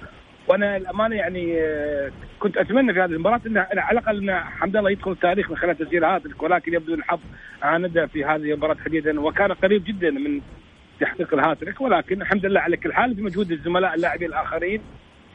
وأنا 0.50 0.78
الأمانة 0.78 1.16
يعني 1.16 1.62
آه، 1.62 2.12
كنت 2.40 2.58
أتمنى 2.58 2.94
في 2.94 3.00
هذه 3.00 3.12
المباراة 3.12 3.42
ان 3.48 3.58
على 3.58 4.00
الأقل 4.00 4.30
ان 4.30 4.40
حمد 4.40 4.76
الله 4.76 4.92
يدخل 4.92 5.12
التاريخ 5.12 5.52
من 5.52 5.58
خلال 5.58 5.78
تسجيل 5.78 6.04
هاتريك 6.04 6.44
ولكن 6.44 6.74
يبدو 6.74 6.94
ان 6.94 7.00
الحظ 7.00 7.20
عانده 7.62 8.06
في 8.06 8.26
هذه 8.26 8.36
المباراة 8.36 8.74
تحديدا 8.74 9.22
وكان 9.22 9.52
قريب 9.52 9.84
جدا 9.84 10.12
من 10.12 10.42
تحقيق 11.02 11.34
الهاتريك 11.34 11.82
ولكن 11.82 12.22
الحمد 12.22 12.46
لله 12.46 12.60
على 12.60 12.78
كل 12.78 12.94
حال 12.94 13.14
بمجهود 13.14 13.52
الزملاء 13.52 13.96
اللاعبين 13.96 14.28
الآخرين 14.28 14.82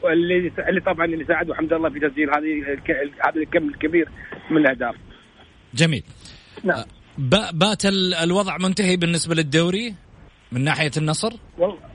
واللي 0.03 0.51
اللي 0.69 0.81
طبعا 0.81 1.05
اللي 1.05 1.25
ساعدوا 1.25 1.53
الحمد 1.53 1.73
لله 1.73 1.89
في 1.89 1.99
تسجيل 1.99 2.29
هذه 2.29 2.79
هذا 3.25 3.41
الكم 3.41 3.67
الكبير 3.67 4.09
من 4.51 4.57
الأهداف. 4.57 4.95
جميل. 5.73 6.03
نعم. 6.63 6.83
بات 7.53 7.85
الوضع 8.23 8.57
منتهي 8.57 8.97
بالنسبة 8.97 9.35
للدوري 9.35 9.95
من 10.51 10.63
ناحية 10.63 10.91
النصر؟ 10.97 11.33
والله 11.57 11.94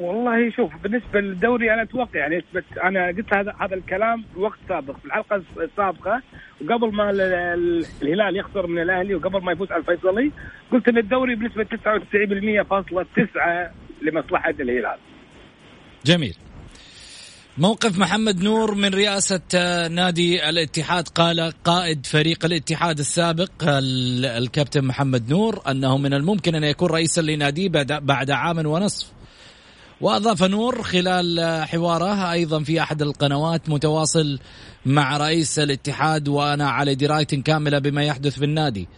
والله 0.00 0.50
شوف 0.50 0.70
بالنسبة 0.82 1.20
للدوري 1.20 1.74
أنا 1.74 1.82
أتوقع 1.82 2.18
يعني 2.20 2.44
بس 2.54 2.64
أنا 2.84 3.06
قلت 3.06 3.34
هذا 3.34 3.54
هذا 3.60 3.74
الكلام 3.74 4.24
في 4.34 4.40
وقت 4.40 4.58
سابق 4.68 4.96
في 4.98 5.04
الحلقة 5.04 5.42
السابقة 5.60 6.22
وقبل 6.60 6.94
ما 6.96 7.10
الهلال 7.10 8.36
يخسر 8.36 8.66
من 8.66 8.82
الأهلي 8.82 9.14
وقبل 9.14 9.44
ما 9.44 9.52
يفوز 9.52 9.72
على 9.72 9.80
الفيصلي 9.80 10.32
قلت 10.72 10.88
إن 10.88 10.98
الدوري 10.98 11.34
بنسبة 11.34 11.64
99.9 11.64 13.70
لمصلحة 14.02 14.50
الهلال. 14.60 14.96
جميل. 16.06 16.34
موقف 17.58 17.98
محمد 17.98 18.42
نور 18.44 18.74
من 18.74 18.94
رئاسة 18.94 19.40
آه، 19.54 19.88
نادي 19.88 20.48
الاتحاد 20.48 21.08
قال 21.08 21.52
قائد 21.64 22.06
فريق 22.06 22.44
الاتحاد 22.44 22.98
السابق 22.98 23.50
ال- 23.62 24.24
الكابتن 24.26 24.84
محمد 24.84 25.30
نور 25.30 25.62
أنه 25.70 25.98
من 25.98 26.14
الممكن 26.14 26.54
أن 26.54 26.64
يكون 26.64 26.90
رئيسا 26.90 27.20
لناديه 27.20 27.68
بعد 28.00 28.30
عام 28.30 28.66
ونصف 28.66 29.12
وأضاف 30.00 30.42
نور 30.42 30.82
خلال 30.82 31.64
حواره 31.64 32.32
أيضا 32.32 32.62
في 32.62 32.82
أحد 32.82 33.02
القنوات 33.02 33.68
متواصل 33.68 34.38
مع 34.86 35.16
رئيس 35.16 35.58
الاتحاد 35.58 36.28
وأنا 36.28 36.70
على 36.70 36.94
دراية 36.94 37.24
كاملة 37.24 37.78
بما 37.78 38.04
يحدث 38.04 38.38
في 38.38 38.44
النادي. 38.44 38.88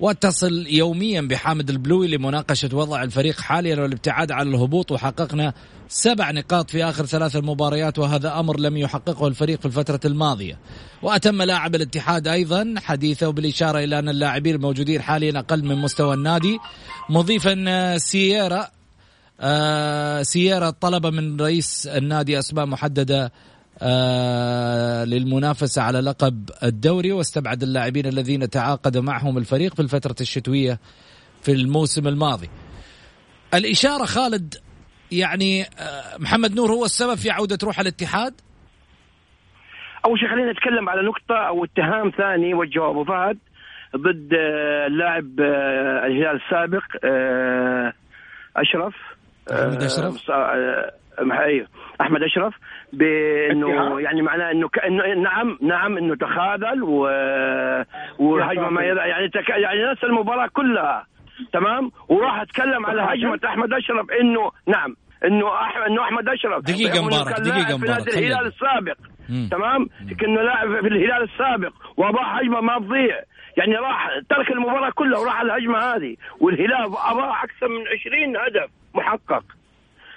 واتصل 0.00 0.66
يوميا 0.66 1.20
بحامد 1.20 1.70
البلوي 1.70 2.08
لمناقشة 2.08 2.68
وضع 2.72 3.02
الفريق 3.02 3.40
حاليا 3.40 3.76
والابتعاد 3.76 4.32
عن 4.32 4.48
الهبوط 4.48 4.92
وحققنا 4.92 5.54
سبع 5.88 6.30
نقاط 6.30 6.70
في 6.70 6.84
آخر 6.84 7.06
ثلاث 7.06 7.36
المباريات 7.36 7.98
وهذا 7.98 8.40
أمر 8.40 8.60
لم 8.60 8.76
يحققه 8.76 9.26
الفريق 9.26 9.60
في 9.60 9.66
الفترة 9.66 10.00
الماضية. 10.04 10.58
وأتم 11.02 11.42
لاعب 11.42 11.74
الاتحاد 11.74 12.28
أيضا 12.28 12.74
حديثه 12.78 13.30
بالإشارة 13.32 13.78
إلى 13.78 13.98
أن 13.98 14.08
اللاعبين 14.08 14.54
الموجودين 14.54 15.02
حاليا 15.02 15.38
أقل 15.38 15.64
من 15.64 15.78
مستوى 15.78 16.14
النادي. 16.14 16.58
مضيفا 17.10 17.64
آه، 17.68 17.96
سييرا 17.96 18.68
آه، 19.40 20.22
سييرا 20.22 20.70
طلب 20.70 21.06
من 21.06 21.40
رئيس 21.40 21.86
النادي 21.86 22.38
أسماء 22.38 22.66
محددة 22.66 23.32
آه، 23.82 25.04
للمنافسة 25.04 25.82
على 25.82 26.00
لقب 26.00 26.50
الدوري. 26.62 27.12
واستبعد 27.12 27.62
اللاعبين 27.62 28.06
الذين 28.06 28.50
تعاقد 28.50 28.98
معهم 28.98 29.38
الفريق 29.38 29.74
في 29.74 29.82
الفترة 29.82 30.16
الشتوية 30.20 30.78
في 31.42 31.52
الموسم 31.52 32.08
الماضي. 32.08 32.48
الإشارة 33.54 34.04
خالد 34.04 34.54
يعني 35.12 35.62
آه، 35.62 36.18
محمد 36.18 36.54
نور 36.54 36.70
هو 36.72 36.84
السبب 36.84 37.14
في 37.14 37.30
عودة 37.30 37.58
روح 37.64 37.80
الاتحاد؟ 37.80 38.34
أول 40.04 40.18
شيء 40.18 40.28
خلينا 40.28 40.52
نتكلم 40.52 40.88
على 40.88 41.02
نقطة 41.02 41.36
أو 41.48 41.64
اتهام 41.64 42.10
ثاني 42.10 42.54
وجهه 42.54 42.90
أبو 42.90 43.04
فهد 43.04 43.38
ضد 43.96 44.28
اللاعب 44.86 45.40
الهلال 45.40 46.40
السابق 46.44 46.82
أشرف؟ 48.56 49.11
مص- 50.14 50.30
آه، 50.30 50.92
مح- 51.22 51.38
أيوه. 51.40 51.66
أحمد 52.00 52.22
أشرف 52.22 52.54
بإنه؟ 52.92 54.00
يعني 54.00 54.22
معناه 54.22 54.50
إنه 54.50 54.68
ك... 54.68 54.78
إنه 54.78 55.14
نعم 55.22 55.58
نعم 55.62 55.98
إنه 55.98 56.14
تخاذل 56.16 56.82
و... 56.82 57.00
وهجمة 58.18 58.68
ما 58.70 58.84
يدع... 58.84 59.06
يعني 59.06 59.28
تك... 59.28 59.48
يعني 59.48 59.92
نسى 59.92 60.06
المباراة 60.06 60.48
كلها 60.52 61.06
تمام؟ 61.52 61.90
وراح 62.08 62.40
أتكلم 62.40 62.86
على 62.86 63.02
هجمة 63.02 63.40
أحمد 63.44 63.72
أشرف 63.72 64.06
إنه 64.20 64.50
نعم 64.66 64.96
إنه 65.24 65.48
أح... 65.54 65.76
إنه 65.86 66.02
أحمد 66.02 66.28
أشرف. 66.28 66.64
إنه 66.98 67.06
مبارك، 67.22 67.36
في 67.72 67.84
مبارك، 67.84 67.98
نادي 67.98 68.10
خلينا. 68.10 68.28
الهلال 68.34 68.46
السابق 68.52 68.96
مم. 69.28 69.48
تمام؟ 69.50 69.86
كانه 70.20 70.42
لاعب 70.42 70.68
في 70.80 70.86
الهلال 70.88 71.22
السابق 71.22 71.72
واضاع 71.96 72.38
هجمة 72.40 72.60
ما 72.60 72.78
تضيع. 72.78 73.20
يعني 73.56 73.74
راح 73.76 74.08
ترك 74.30 74.50
المباراة 74.50 74.90
كلها 74.94 75.20
وراح 75.20 75.36
على 75.36 75.46
الهجمة 75.54 75.78
هذه 75.78 76.16
والهلال 76.40 76.84
اضاع 76.84 77.44
أكثر 77.44 77.68
من 77.68 77.82
20 77.88 78.36
هدف. 78.36 78.70
محقق. 78.94 79.44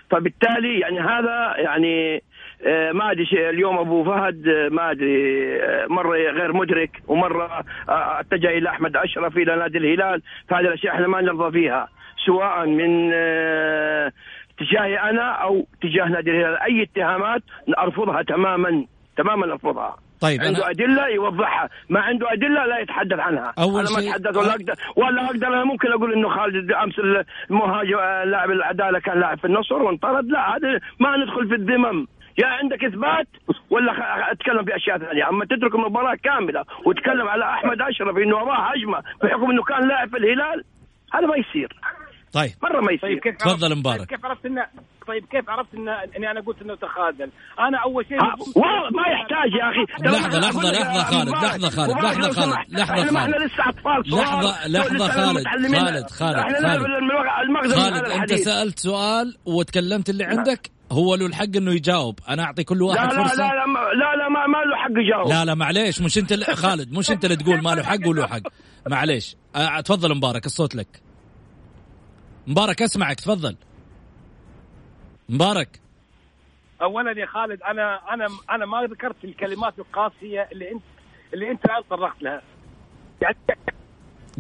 فبالتالي 0.10 0.80
يعني 0.80 1.00
هذا 1.00 1.54
يعني 1.58 2.24
آه، 2.66 2.92
ما 2.92 3.12
أدري 3.12 3.50
اليوم 3.50 3.78
أبو 3.78 4.04
فهد 4.04 4.48
آه، 4.48 4.70
ما 4.70 4.92
أدري 4.92 5.62
آه، 5.62 5.88
مرة 5.88 6.18
غير 6.18 6.54
مدرك 6.54 7.02
ومرة 7.08 7.64
اتجه 7.90 8.50
إلى 8.50 8.70
أحمد 8.70 8.96
أشرف 8.96 9.38
إلى 9.38 9.56
نادي 9.56 9.78
الهلال. 9.78 10.22
فهذه 10.50 10.66
الأشياء 10.68 10.94
إحنا 10.94 11.08
ما 11.08 11.22
نرضى 11.22 11.52
فيها 11.52 11.88
سواء 12.26 12.66
من 12.66 13.12
تجاهي 14.58 15.00
أنا 15.00 15.32
أو 15.32 15.68
تجاه 15.82 16.06
نادي 16.06 16.32
الهلال. 16.32 16.58
أي 16.58 16.84
اتهامات 16.84 17.44
ارفضها 17.78 18.22
تماما 18.22 18.86
تماما 19.18 19.54
ارفضها 19.54 19.98
طيب 20.22 20.42
عنده 20.42 20.58
أنا 20.60 20.70
أدلة 20.70 21.08
يوضحها. 21.08 21.70
ما 21.90 22.00
عنده 22.00 22.34
أدلة 22.34 22.66
لا 22.66 22.78
يتحدث 22.80 23.20
عنها. 23.20 23.54
أول 23.60 23.82
أنا 23.82 23.90
ما 23.92 24.00
شيء- 24.02 24.10
أتحدث 24.16 24.38
ولا 24.38 24.52
أقدر 24.52 24.74
ولا 24.96 25.26
أقدر. 25.26 25.48
أنا 25.48 25.64
ممكن 25.64 25.92
أقول 25.92 26.14
إنه 26.14 26.30
خالد 26.30 26.72
أمس 26.72 26.94
المهاجم 27.50 27.98
لاعب 28.32 28.52
العدالة 28.52 29.00
كان 29.00 29.20
لاعب 29.20 29.38
في 29.40 29.46
النصر 29.46 29.76
وانطرد. 29.84 30.26
لا 30.26 30.56
هذا 30.56 30.80
ما 31.00 31.18
ندخل 31.18 31.48
في 31.50 31.56
الذمم 31.56 32.08
يا 32.38 32.48
عندك 32.48 32.84
إثبات 32.84 33.28
ولا 33.70 33.94
خ- 33.94 34.30
أتكلم 34.32 34.66
في 34.66 34.76
أشياء 34.76 34.98
ثانية. 34.98 35.30
أما 35.30 35.46
تترك 35.46 35.76
المباراة 35.76 36.16
كاملة 36.24 36.64
وتتكلم 36.86 37.28
على 37.28 37.46
أحمد 37.46 37.82
أشرف 37.82 38.18
إنه 38.18 38.42
اضاع 38.42 38.74
هجمة 38.74 39.04
بحكم 39.24 39.52
إنه 39.52 39.64
كان 39.64 39.88
لاعب 39.88 40.10
في 40.10 40.18
الهلال 40.18 40.64
هذا 41.14 41.28
ما 41.28 41.36
يصير. 41.36 41.74
طيب. 42.36 42.52
مرة 42.64 42.82
ما 42.82 42.88
طيب 42.88 42.96
يصير 42.98 43.20
كيف 43.20 43.36
تفضل 43.38 43.66
عرفت- 43.66 43.78
مبارك. 43.80 44.00
طيب 44.00 44.08
كيف 44.10 44.26
عرفت 44.26 44.46
انه 44.46 44.66
طيب 45.08 45.26
كيف 45.32 45.50
عرفت 45.50 45.74
انه 45.74 45.92
اني 46.18 46.32
أنا 46.32 46.42
قلت 46.42 46.62
إنه 46.62 46.76
تخاذل؟ 46.76 47.30
أنا 47.60 47.78
أول 47.86 48.06
شيء 48.10 48.18
ها، 48.22 48.36
والله 48.56 48.90
ما 48.98 49.08
يحتاج 49.14 49.52
يا 49.60 49.66
أخي. 49.72 49.84
لحظة، 50.18 50.40
لحظة، 50.40 50.72
لحظة 50.72 51.04
خالد، 51.04 51.30
لحظة 51.30 51.70
خالد، 51.70 51.92
لو 51.92 52.00
خالد، 52.02 52.48
ما 52.74 52.86
خالد. 52.86 53.16
إحنا 53.16 53.36
لسه 53.46 53.70
أطفال 53.70 54.18
لحظة 54.20 54.68
لسه 54.68 55.08
خالد،. 55.08 55.48
خالد، 55.48 56.10
خالد، 56.10 56.10
خالد. 56.10 57.74
خالد 57.74 58.06
الحديث. 58.06 58.46
سألت 58.46 58.80
سؤال 58.80 59.38
وتكلمت 59.46 60.10
اللي 60.10 60.24
عندك 60.24 60.72
هو 60.92 61.16
له 61.16 61.26
الحق 61.26 61.56
إنه 61.56 61.74
يجاوب. 61.74 62.20
أنا 62.30 62.44
أعطي 62.44 62.64
كل 62.64 62.82
واحد 62.82 63.14
لا 63.14 63.24
فرصة. 63.24 63.44
لا 63.44 63.56
لا 63.56 63.66
ما- 63.66 63.80
لا 63.80 64.16
لا 64.16 64.30
ما, 64.30 64.48
ما 64.48 64.58
له 64.58 64.76
حق 64.76 64.92
يجاوب. 65.06 65.30
لا 65.30 65.46
لا 65.46 65.56
معليش 65.56 66.02
مش 66.02 66.18
أنت 66.18 66.34
خالد 66.50 66.92
مش 66.98 67.12
أنت 67.12 67.26
اللي 67.26 67.36
تقول 67.36 67.62
ما 67.62 67.70
له 67.76 67.84
حق 67.84 68.08
وله 68.08 68.28
حق. 68.28 68.42
معليش. 68.90 69.36
تفضل 69.86 70.16
مبارك 70.18 70.46
الصوت 70.46 70.76
لك. 70.76 70.88
مبارك 72.48 72.82
اسمعك 72.82 73.20
تفضل. 73.20 73.56
مبارك. 75.30 75.80
اولا 76.82 77.20
يا 77.20 77.26
خالد 77.26 77.62
أنا 77.62 78.14
أنا 78.14 78.28
أنا 78.52 78.66
ما 78.66 78.84
ذكرت 78.84 79.24
الكلمات 79.24 79.80
القاسية 79.80 80.50
اللي 80.52 80.72
أنت 80.72 80.84
اللي 81.34 81.52
أنت 81.52 81.66
الآن 81.66 81.82
طرقت 81.90 82.22
لها. 82.22 82.42
يعني 83.22 83.38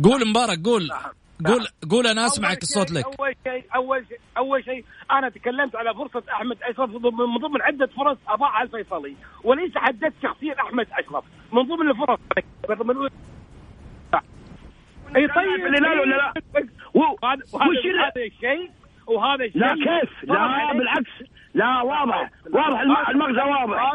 قول 0.03 0.29
مبارك 0.29 0.59
قول. 0.65 0.89
قول 1.45 1.67
قول 1.89 2.07
أنا 2.07 2.25
أسمعك 2.25 2.63
الصوت 2.63 2.91
لك. 2.91 3.05
أول 3.05 3.35
شيء 3.43 3.65
أول 3.75 4.05
شيء 4.07 4.19
أول 4.37 4.63
شيء 4.65 4.85
أنا 5.11 5.29
تكلمت 5.29 5.75
على 5.75 5.93
فرصة 5.93 6.23
أحمد 6.31 6.57
أشرف 6.63 6.89
من 6.89 7.37
ضمن 7.37 7.61
عدة 7.61 7.85
فرص 7.87 8.17
أضاعها 8.27 8.63
الفيصلي 8.63 9.15
وليس 9.43 9.71
حددت 9.75 10.13
شخصية 10.23 10.53
أحمد 10.53 10.87
أشرف 10.91 11.23
من 11.51 11.61
ضمن 11.61 11.89
الفرص. 11.91 12.19
أي 15.15 15.27
طيب 15.27 15.65
الهلال 15.65 15.99
ولا 15.99 16.15
لا؟ 16.15 16.33
وهذا 16.93 17.41
وش 17.53 17.77
الشيء 18.25 18.69
وهذا 19.07 19.45
الشيء 19.45 19.61
لا 19.61 19.73
كيف 19.75 20.23
لا. 20.23 20.73
بالعكس. 20.73 21.11
لا 21.53 21.81
واضح 21.81 22.29
واضح 22.51 22.79
الم- 22.79 22.97
المغزى 23.09 23.41
واضح. 23.49 23.93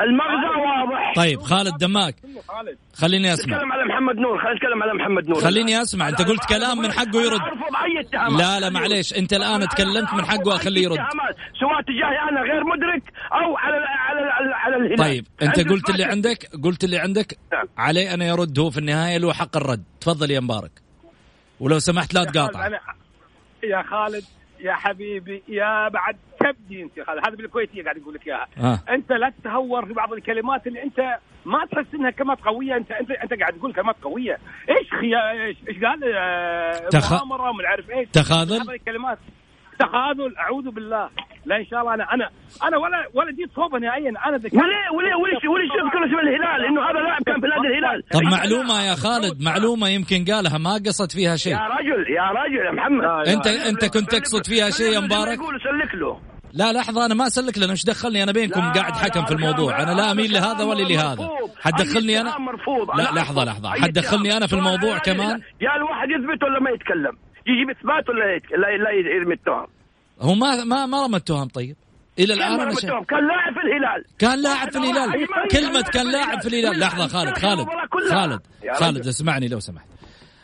المغزى 0.00 0.60
واضح. 0.60 1.12
طيب 1.16 1.40
خالد 1.40 1.76
دماك 1.78 2.14
خالد. 2.48 2.78
خليني 2.94 3.32
أسمع. 3.32 3.56
نتكلم 3.56 3.72
على 3.72 3.84
محمد 3.84 4.16
نور 4.16 4.38
خلينا 4.38 4.54
نتكلم 4.54 4.82
على 4.82 4.94
محمد 4.94 5.28
نور. 5.28 5.40
خليني 5.40 5.82
أسمع. 5.82 6.08
أنت 6.08 6.22
قلت 6.22 6.44
كلام 6.48 6.78
من 6.78 6.92
حقه 6.92 7.22
يرد. 7.22 7.40
لا 8.38 8.60
لا 8.60 8.70
معليش. 8.70 9.14
أنت 9.14 9.32
الآن 9.32 9.68
تكلمت 9.68 10.14
من 10.14 10.24
حقه 10.24 10.56
أخليه 10.56 10.82
يرد. 10.82 10.92
اتهامات. 10.92 11.36
سواء 11.60 11.82
تجاهي 11.82 12.18
أنا 12.30 12.40
غير 12.40 12.64
مدرك 12.64 13.02
أو 13.32 13.56
على 13.56 13.76
على 13.76 14.20
على, 14.20 14.54
على 14.54 14.76
الهلال 14.76 14.98
طيب 14.98 15.26
أنت 15.42 15.68
قلت 15.68 15.90
اللي؟ 15.90 16.04
عندك 16.04 16.50
قلت 16.64 16.84
اللي 16.84 16.98
عندك. 16.98 17.38
نعم. 17.52 17.66
عليه 17.78 18.14
أنا 18.14 18.24
يرد 18.24 18.58
هو 18.58 18.70
في 18.70 18.78
النهاية 18.78 19.18
له 19.18 19.32
حق 19.32 19.56
الرد. 19.56 19.82
تفضل 20.00 20.30
يا 20.30 20.40
مبارك. 20.40 20.70
ولو 21.60 21.78
سمحت 21.78 22.14
لا 22.14 22.24
تقاطع. 22.24 22.68
يا 23.64 23.82
خالد 23.82 24.24
يا 24.60 24.74
حبيبي 24.74 25.42
يا 25.48 25.88
بعد. 25.88 26.16
تبدي 26.40 26.82
انت 26.82 26.98
هذا 26.98 27.36
بالكويتية 27.36 27.82
قاعد 27.82 27.98
أقول 27.98 28.14
لك 28.14 28.26
إياها. 28.26 28.46
آه. 28.58 28.78
أنت 28.94 29.12
لا 29.12 29.32
تتهور 29.40 29.86
في 29.86 29.92
بعض 29.92 30.12
الكلمات 30.12 30.66
اللي 30.66 30.82
أنت 30.82 31.00
ما 31.44 31.64
تحس 31.72 31.94
إنها 31.94 32.10
كلمات 32.10 32.40
قوية. 32.40 32.76
انت 32.76 32.90
انت 32.90 33.10
أنت 33.10 33.34
قاعد 33.40 33.52
تقول 33.52 33.72
كلمات 33.72 33.96
قوية. 34.02 34.38
إيش 34.70 34.90
خيا 35.00 35.30
إيش 35.46 35.56
إيش 35.68 35.76
قال؟ 35.84 36.14
آه، 36.16 36.88
تخ- 36.88 37.12
مؤامرة 37.12 37.50
ومن 37.50 37.66
عارف 37.66 37.90
إيش. 37.90 38.08
تخاذل؟ 38.12 38.60
هذه 38.60 38.70
الكلمات. 38.74 39.18
تخاذل 39.78 40.36
أعوذ 40.36 40.70
بالله. 40.70 41.10
لا 41.46 41.56
إن 41.56 41.66
شاء 41.70 41.80
الله 41.80 41.94
أنا 41.94 42.04
أنا 42.14 42.26
أنا 42.66 42.76
ولا 42.76 42.98
ولا 43.14 43.30
جيت 43.32 43.50
صوبه 43.56 43.78
نهائيا 43.78 44.12
أنا 44.26 44.36
ذكرت 44.36 44.54
وليه 44.54 44.86
وليه 44.96 45.14
وليش 45.22 45.44
وليش 45.52 45.70
تذكر 45.78 46.00
اسم 46.06 46.18
الهلال؟ 46.18 46.66
إنه 46.68 46.80
هذا 46.88 47.00
لاعب 47.06 47.22
كان 47.26 47.40
في 47.40 47.46
نادي 47.46 47.68
الهلال. 47.68 48.02
طب 48.12 48.22
معلومة 48.22 48.82
يا 48.88 48.94
خالد 48.94 49.42
معلومة 49.42 49.88
يمكن 49.88 50.24
قالها 50.32 50.58
ما 50.58 50.74
قصد 50.86 51.12
فيها 51.12 51.36
شيء. 51.36 51.52
يا 51.52 51.58
رجل 51.58 52.00
يا 52.18 52.26
رجل 52.40 52.66
يا 52.66 52.72
محمد. 52.72 53.28
انت 53.28 53.46
أنت 53.46 53.84
كنت 53.84 54.10
تقصد 54.14 54.46
فيها 54.46 54.70
شيء 54.70 54.92
يا 54.92 55.00
مبارك؟ 55.00 55.38
يقول 55.38 55.60
سلك 55.60 55.94
له. 55.94 56.20
لا 56.52 56.72
لحظة 56.72 57.06
أنا 57.06 57.14
ما 57.14 57.26
أسلك 57.26 57.58
لنا 57.58 57.70
إيش 57.70 57.84
دخلني 57.84 58.22
أنا 58.22 58.32
بينكم 58.32 58.60
لا، 58.60 58.72
قاعد 58.72 58.92
حكم 58.92 59.20
لا، 59.20 59.26
في 59.26 59.32
الموضوع؟ 59.34 59.76
لا، 59.76 59.82
أنا 59.82 60.00
لا 60.00 60.12
أميل 60.12 60.36
هذا 60.36 60.46
لهذا 60.46 60.64
ولا 60.64 60.82
لهذا. 60.82 61.22
مرفوض. 61.22 61.50
حتدخلني 61.60 62.14
لا 62.14 62.20
أنا 62.20 62.28
لحظة 63.20 63.42
أرفض. 63.42 63.48
لحظه 63.48 63.74
أي 63.74 63.80
حتدخلني. 63.80 64.36
أنا 64.36 64.46
في 64.46 64.52
الموضوع 64.52 64.90
لا، 64.90 64.94
لا، 64.94 64.98
كمان؟ 64.98 65.38
لا. 65.38 65.44
يا 65.60 65.76
الواحد 65.76 66.08
يثبت 66.10 66.42
ولا 66.44 66.60
ما 66.60 66.70
يتكلم؟ 66.70 67.16
يجيب 67.46 67.70
إثبات 67.70 68.08
ولا. 68.08 68.40
لا 68.56 68.76
لا 68.76 68.90
يرمي 68.90 69.34
التهم. 69.34 69.66
هو 70.20 70.34
ما 70.34 70.64
ما 70.64 70.86
ما 70.86 71.04
رمى 71.04 71.16
التهم 71.16 71.48
طيب. 71.48 71.76
إلى 72.18 72.34
الآن 72.34 72.48
كان 72.48 72.60
أنا 72.60 73.26
لاعب 73.26 73.54
في 73.54 73.60
الهلال. 73.60 74.04
كان 74.18 74.42
لاعب 74.42 74.70
في 74.70 74.78
الهلال. 74.78 75.26
كلمة 75.50 75.82
كان 75.82 76.12
لاعب 76.12 76.40
في 76.40 76.48
الهلال. 76.48 76.80
لحظة 76.80 77.06
خالد 77.08 77.38
خالد 77.38 77.66
خالد 78.10 78.40
خالد. 78.74 79.06
اسمعني 79.06 79.48
لو 79.48 79.60
سمحت. 79.60 79.86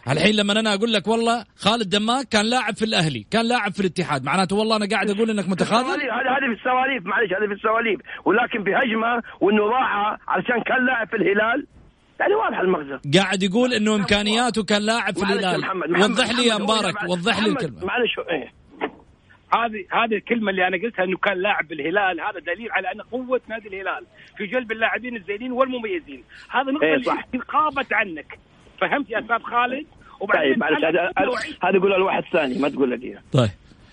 الحين 0.08 0.36
لما 0.36 0.52
أنا 0.52 0.74
أقول 0.74 0.92
لك 0.92 1.08
والله 1.08 1.44
خالد 1.56 1.88
دماك 1.88 2.28
كان 2.28 2.46
لاعب 2.46 2.76
في 2.76 2.84
الأهلي 2.84 3.26
كان 3.30 3.48
لاعب 3.48 3.72
في 3.72 3.80
الاتحاد. 3.80 4.24
معناته 4.24 4.56
والله 4.56 4.76
أنا 4.76 4.86
قاعد 4.90 5.10
أقول 5.10 5.30
إنك 5.30 5.48
متخاذل. 5.48 5.86
هذه 5.86 5.94
هذه 5.94 6.54
في 6.54 6.60
السواليف 6.60 7.06
معلش 7.06 7.32
هذه 7.32 7.46
في 7.48 7.54
السواليف. 7.54 8.00
ولكن 8.24 8.64
بهجمة 8.64 9.22
وانه 9.40 9.68
ضاعها 9.68 10.18
علشان 10.28 10.62
كان 10.66 10.86
لاعب 10.86 11.08
في 11.08 11.16
الهلال 11.16 11.66
يعني 12.20 12.34
واضح 12.34 12.58
المغزى. 12.58 13.18
قاعد 13.18 13.42
يقول 13.42 13.72
إنه 13.72 13.94
إمكانياته 13.94 14.64
كان 14.64 14.82
لاعب 14.82 15.16
في 15.16 15.22
الهلال. 15.22 15.64
وضح 16.02 16.30
لي 16.30 16.46
يا 16.46 16.58
مبارك 16.58 16.94
وضح 17.08 17.38
لي 17.38 17.48
الكلمة. 17.50 17.84
معلش 17.84 18.18
إيه. 18.30 18.61
هذه 19.54 20.04
هذه 20.04 20.14
الكلمة 20.14 20.50
اللي 20.50 20.66
أنا 20.68 20.76
قلتها 20.76 21.04
إنه 21.04 21.16
كان 21.16 21.38
لاعب 21.38 21.68
بالهلال 21.68 22.20
هذا 22.20 22.40
دليل 22.54 22.72
على 22.72 22.92
أن 22.92 23.00
قوة 23.00 23.40
نادي 23.48 23.68
الهلال 23.68 24.06
في 24.36 24.46
جلب 24.46 24.72
اللاعبين 24.72 25.16
الزينين 25.16 25.52
والمميزين. 25.52 26.22
هذا 26.50 26.70
نقطة 26.72 26.84
إيه، 26.84 26.94
اللي 26.94 27.04
صح. 27.04 27.24
غابت 27.54 27.92
عنك. 27.92 28.38
فهمت 28.80 29.10
يا 29.10 29.18
أستاذ 29.18 29.38
خالد؟ 29.38 29.86
طيب 30.34 30.58
معلش 30.58 30.84
هذا 31.64 31.76
يقولها 31.76 31.98
لواحد 31.98 32.22
ثاني 32.32 32.58
ما 32.58 32.68
تقول 32.68 33.00
لي. 33.00 33.06
إياه. 33.06 33.22
طيب. 33.32 33.50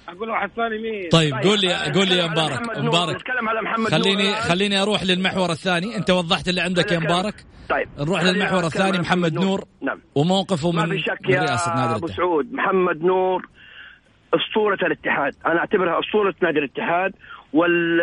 أقول 0.09 0.29
واحد 0.29 0.49
ثاني 0.55 0.77
مين؟ 0.77 1.09
طيب 1.09 1.33
قول 1.33 1.59
لي 1.61 1.91
قول 1.91 2.07
لي 2.09 2.17
يا 2.17 2.27
مبارك 2.27 2.61
محمد 2.61 2.77
نور، 2.77 2.87
مبارك. 2.87 3.15
نتكلم 3.15 3.49
على 3.49 3.61
محمد 3.61 3.89
خليني 3.89 4.23
نور. 4.23 4.35
خليني 4.35 4.81
أروح 4.81 5.03
للمحور 5.03 5.51
الثاني. 5.51 5.95
أنت 5.95 6.11
وضحت 6.11 6.47
اللي 6.49 6.61
عندك 6.61 6.91
يا 6.91 6.99
مبارك. 6.99 7.35
طيب. 7.69 7.87
نروح 7.99 8.23
للمحور 8.23 8.65
الثاني 8.65 8.99
محمد 8.99 9.33
نور. 9.33 9.65
نعم. 9.81 9.99
وموقفه 10.15 10.71
ما 10.71 10.85
من 10.85 10.97
في 10.97 11.03
شك 11.03 11.29
يا 11.29 11.39
رئاسة 11.39 11.75
نادي 11.75 11.95
أبو 11.95 12.07
سعود 12.07 12.53
محمد 12.53 13.03
نور 13.03 13.47
أسطورة 14.33 14.77
الاتحاد. 14.83 15.35
أنا 15.45 15.59
أعتبرها 15.59 15.99
أسطورة 15.99 16.35
نادي 16.41 16.59
الاتحاد 16.59 17.13
وال 17.53 17.97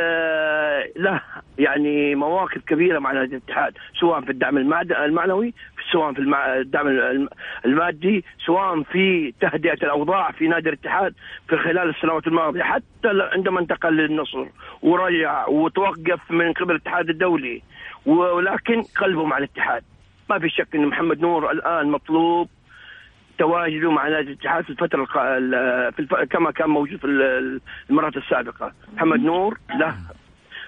له 0.97 1.21
يعني 1.59 2.15
مواقف 2.15 2.59
كبيرة 2.67 2.99
مع 2.99 3.12
نادي 3.12 3.37
الاتحاد 3.37 3.75
سواء 4.01 4.21
في 4.21 4.31
الدعم 4.31 4.59
المعنوي 4.93 5.55
سواء 5.93 6.12
في 6.12 6.19
الدعم 6.61 6.87
الم- 6.89 7.29
المادي 7.65 8.25
سواء 8.47 8.83
في 8.83 9.35
تهدئة 9.41 9.73
الأوضاع 9.83 10.31
في 10.31 10.49
نادي 10.49 10.69
الاتحاد 10.69 11.15
في 11.49 11.57
خلال 11.57 11.89
السنوات 11.89 12.27
الماضية 12.27 12.62
حتى 12.62 13.09
عندما 13.33 13.61
انتقل 13.61 13.97
للنصر 13.97 14.47
ورجع 14.83 15.47
وتوقف 15.47 16.31
من 16.31 16.53
قبل 16.53 16.71
الاتحاد 16.75 17.09
الدولي 17.09 17.62
ولكن 18.07 18.83
قلبه 18.83 19.25
مع 19.25 19.39
الاتحاد. 19.39 19.83
ما 20.31 20.39
في 20.39 20.49
شك 20.49 20.75
إن 20.75 20.87
محمد 20.87 21.21
نور 21.21 21.51
الآن 21.51 21.87
مطلوب 21.91 22.49
تواجده 23.38 23.90
مع 23.90 24.09
نادي 24.09 24.29
الاتحاد 24.33 24.64
في 24.64 24.70
الفترة 24.70 25.03
الق... 25.03 25.18
ال- 25.18 25.92
في 25.92 26.01
الف... 26.01 26.14
كما 26.14 26.51
كان 26.51 26.70
موجود 26.70 26.99
في 26.99 27.05
ال- 27.07 27.61
المرات 27.90 28.16
السابقة. 28.16 28.72
محمد 28.96 29.20
نور 29.20 29.59
له 29.79 29.94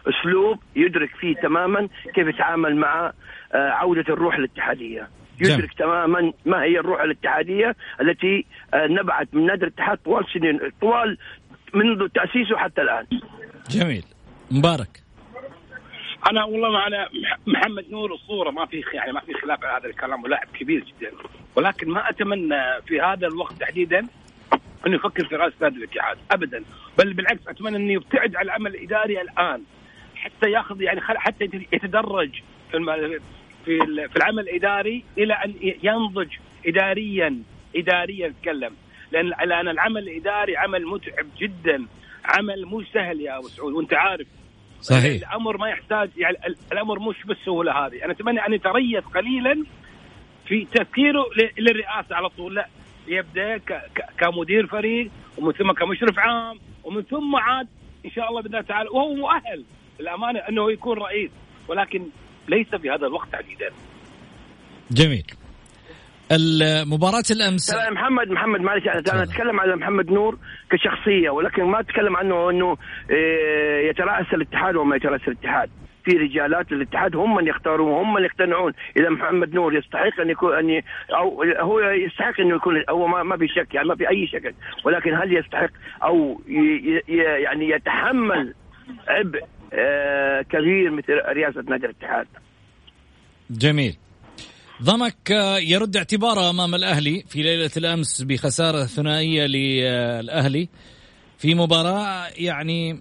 أسلوب 0.09 0.59
يدرك 0.77 1.11
فيه 1.21 1.35
تماما 1.35 1.89
كيف 2.15 2.27
يتعامل 2.29 2.77
مع 2.77 3.13
آه، 3.53 3.69
عودة 3.71 4.05
الروح 4.15 4.35
الاتحادية. 4.37 5.09
يدرك 5.41 5.73
تماما 5.75 6.33
ما 6.47 6.63
هي 6.63 6.79
الروح 6.79 7.01
الاتحادية 7.01 7.77
التي 8.01 8.45
آه، 8.75 8.87
نبعت 8.87 9.29
من 9.33 9.47
نادي 9.47 9.65
الاتحاد 9.65 9.99
طوال 9.99 10.25
سنين 10.35 10.61
طوال 10.81 11.19
منذ 11.75 12.09
تأسيسه 12.09 12.57
حتى 12.57 12.83
الآن. 12.83 13.07
جميل. 13.71 14.05
مبارك. 14.51 14.89
أنا 16.31 16.45
والله 16.45 16.69
مح- 16.89 17.39
محمد 17.47 17.91
نور 17.91 18.15
اسطوره 18.15 18.51
ما 18.51 18.67
في 18.67 18.85
يعني 18.93 19.13
ما 19.13 19.21
في 19.21 19.35
خلاف 19.35 19.65
على 19.65 19.79
هذا 19.81 19.87
الكلام 19.91 20.25
ولاعب 20.25 20.47
كبير 20.61 20.85
جدا. 20.85 21.11
ولكن 21.57 21.91
ما 21.91 22.11
أتمنى 22.11 22.83
في 22.87 23.01
هذا 23.01 23.27
الوقت 23.27 23.53
تحديدا 23.53 24.07
انه 24.87 24.97
يفكر 24.97 25.25
في 25.29 25.37
راس 25.37 25.53
نادي 25.61 25.77
الاتحاد 25.77 26.19
ابدا. 26.31 26.65
بل 26.99 27.13
بالعكس 27.13 27.49
أتمنى 27.49 27.77
انه 27.77 27.93
يبتعد 27.93 28.37
عن 28.37 28.45
العمل 28.45 28.75
الإداري 28.75 29.21
الآن 29.21 29.63
حتى 30.15 30.51
ياخذ 30.51 30.83
يعني 30.83 31.01
حتى 31.01 31.45
يت- 31.45 31.73
يتدرج 31.73 32.31
في 32.71 32.79
في 33.65 33.79
في 34.09 34.17
العمل 34.17 34.39
الإداري 34.49 35.05
إلى 35.19 35.35
أن 35.35 35.55
ينضج 35.83 36.29
اداريا 36.67 37.43
اداريا 37.77 38.27
أتكلم. 38.27 38.75
لأن 39.13 39.27
لأن 39.27 39.69
العمل 39.69 40.09
الإداري 40.09 40.57
عمل 40.57 40.87
متعب 40.87 41.27
جدا. 41.39 41.87
عمل 42.25 42.65
مو 42.67 42.83
سهل 42.83 43.21
يا 43.21 43.39
أبو 43.39 43.49
سعود 43.49 43.73
وأنت 43.73 43.95
عارف 43.95 44.27
صحيح. 44.81 45.29
الامر 45.29 45.57
ما 45.57 45.69
يحتاج 45.69 46.11
يعني 46.17 46.37
ال- 46.47 46.57
الامر 46.73 46.99
مش 46.99 47.17
بالسهوله 47.25 47.73
هذه، 47.87 48.05
أنا 48.05 48.13
أتمنى 48.13 48.47
أن 48.47 48.53
يتريث 48.53 49.05
قليلا 49.05 49.65
في 50.47 50.65
تفكيره 50.65 51.25
للرئاسة 51.59 52.17
على 52.17 52.29
طول، 52.29 52.55
لا 52.55 52.69
يبدأ 53.09 53.61
كمدير 54.19 54.67
فريق 54.67 55.11
ومن 55.39 55.53
ثم 55.53 55.73
كمشرف 55.73 56.19
عام 56.19 56.59
ومن 56.85 57.03
ثم 57.03 57.37
عاد 57.37 57.69
إن 58.07 58.11
شاء 58.11 58.29
الله 58.29 58.41
بإذن 58.43 58.55
الله 58.55 58.67
تعالى. 58.67 58.89
وهو 58.89 59.15
مؤهل 59.15 59.65
للامانه 60.01 60.39
أنه 60.39 60.73
يكون 60.73 60.99
رئيس 60.99 61.31
ولكن 61.69 62.07
ليس 62.49 62.75
في 62.75 62.91
هذا 62.91 63.07
الوقت 63.07 63.33
تحديدا. 63.33 63.71
جميل. 64.91 65.25
المباراة 66.33 67.23
الأمس. 67.31 67.67
ترى 67.67 67.91
محمد 67.91 68.29
محمد 68.29 68.61
معلش 68.61 68.87
أنا 68.87 69.23
أتكلم 69.23 69.61
على 69.61 69.77
محمد 69.77 70.11
نور 70.11 70.39
كشخصية 70.71 71.31
ولكن 71.31 71.65
ما 71.65 71.81
أتكلم 71.81 72.17
عنه 72.17 72.51
إنه 72.51 72.77
إيه، 73.11 73.91
يترأس 73.91 74.27
الاتحاد 74.35 74.77
وما 74.77 74.97
يترأس 74.97 75.21
الاتحاد. 75.29 75.71
في 76.05 76.17
رجالات 76.17 76.73
الاتحاد 76.73 77.17
هم 77.17 77.35
من 77.35 77.47
يختارون 77.47 77.93
هم 77.93 78.15
من 78.15 78.25
يقتنعون. 78.25 78.73
إذا 78.97 79.09
محمد 79.09 79.55
نور 79.55 79.75
يستحق 79.77 80.21
أن 80.21 80.31
يكون 80.31 80.55
أن 80.59 80.71
ي- 80.71 80.83
أو 81.17 81.43
هو 81.61 81.81
يستحق 81.81 82.41
انه 82.41 82.57
يكون 82.57 82.75
هو 82.91 83.07
ما, 83.07 83.23
ما 83.23 83.37
في 83.37 83.49
شك 83.49 83.75
يعني 83.75 83.89
ما 83.89 83.95
في 83.97 84.09
أي 84.11 84.27
شك. 84.27 84.55
ولكن 84.85 85.15
هل 85.15 85.37
يستحق 85.37 85.71
أو 86.03 86.41
ي 86.49 87.03
ي 87.09 87.17
يعني 87.17 87.71
يتحمل 87.71 88.55
عبء 89.09 89.41
آه 89.73 90.43
كبير 90.43 90.91
مثل 90.91 91.13
رئاسه 91.13 91.65
نادي 91.69 91.87
الاتحاد؟ 91.87 92.27
جميل. 93.51 93.97
ضمك 94.83 95.33
آه، 95.33 95.59
يرد 95.59 95.97
اعتباره 95.97 96.51
أمام 96.51 96.75
الأهلي 96.75 97.25
في 97.29 97.43
ليلة 97.43 97.71
الأمس 97.77 98.23
بخسارة 98.23 98.85
ثنائية 98.85 99.47
للأهلي 99.47 100.69
في 101.39 101.55
مباراة 101.55 102.27
يعني 102.37 103.01